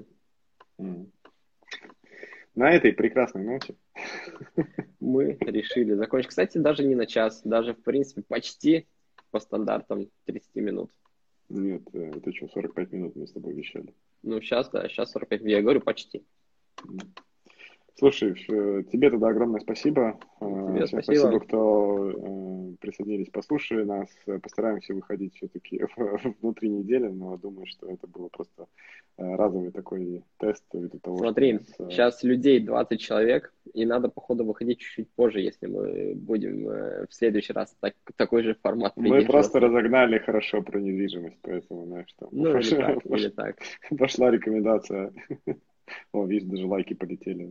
На 2.55 2.71
этой 2.71 2.93
прекрасной 2.93 3.43
ноте 3.43 3.75
мы 4.99 5.37
решили 5.41 5.93
закончить. 5.93 6.29
Кстати, 6.29 6.57
даже 6.57 6.83
не 6.83 6.95
на 6.95 7.05
час, 7.05 7.41
даже, 7.43 7.73
в 7.73 7.83
принципе, 7.83 8.21
почти 8.21 8.87
по 9.31 9.39
стандартам 9.39 10.09
30 10.25 10.55
минут. 10.55 10.91
Нет, 11.49 11.83
э, 11.93 12.11
это 12.15 12.33
что, 12.33 12.47
45 12.47 12.91
минут 12.93 13.15
мы 13.15 13.27
с 13.27 13.31
тобой 13.31 13.53
вещали? 13.53 13.93
Ну, 14.23 14.39
сейчас, 14.41 14.69
да, 14.69 14.87
сейчас 14.87 15.11
45 15.11 15.41
минут. 15.41 15.51
Я 15.51 15.61
говорю 15.61 15.81
почти. 15.81 16.25
Слушай, 17.97 18.33
тебе 18.91 19.09
тогда 19.09 19.29
огромное 19.29 19.61
спасибо. 19.61 20.19
Тебе 20.39 20.85
Всем 20.85 21.01
спасибо. 21.01 21.21
спасибо, 21.21 21.39
кто 21.39 22.11
э, 22.11 22.75
присоединились, 22.81 23.29
послушали 23.29 23.83
нас. 23.83 24.09
Постараемся 24.41 24.93
выходить 24.93 25.33
все-таки 25.35 25.81
внутри 26.41 26.69
недели, 26.69 27.07
но 27.07 27.37
думаю, 27.37 27.65
что 27.67 27.89
это 27.89 28.05
было 28.07 28.27
просто 28.27 28.67
э, 29.17 29.35
разовый 29.35 29.71
такой 29.71 30.23
тест. 30.39 30.65
Того, 31.01 31.19
Смотри, 31.19 31.53
нас, 31.53 31.61
э... 31.79 31.89
сейчас 31.89 32.21
людей 32.23 32.59
20 32.59 32.99
человек, 32.99 33.53
и 33.73 33.85
надо, 33.85 34.09
походу, 34.09 34.43
выходить 34.43 34.79
чуть-чуть 34.79 35.09
позже, 35.11 35.39
если 35.39 35.67
мы 35.67 36.15
будем 36.15 36.67
э, 36.67 37.05
в 37.07 37.13
следующий 37.13 37.53
раз 37.53 37.75
так, 37.79 37.93
такой 38.17 38.43
же 38.43 38.55
формат 38.61 38.91
Мы 38.97 39.23
просто 39.25 39.61
разогнали 39.61 40.17
хорошо 40.17 40.61
про 40.61 40.81
недвижимость, 40.81 41.37
поэтому, 41.41 41.85
знаешь, 41.85 42.13
там... 42.19 42.27
Ну, 42.33 42.57
или 42.57 42.69
так, 42.75 43.05
или 43.05 43.29
так. 43.29 43.55
Пошла 43.97 44.31
рекомендация 44.31 45.13
о, 46.11 46.25
видишь, 46.25 46.47
даже 46.49 46.65
лайки 46.65 46.93
полетели. 46.93 47.47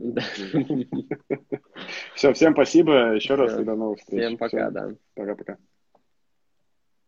Все, 2.15 2.33
всем 2.33 2.53
спасибо 2.53 3.15
еще 3.15 3.35
раз 3.35 3.59
и 3.59 3.65
до 3.65 3.75
новых 3.75 3.99
встреч. 3.99 4.25
Всем 4.25 4.39
пока, 4.39 4.71
да. 4.71 4.95
Пока-пока. 5.15 5.59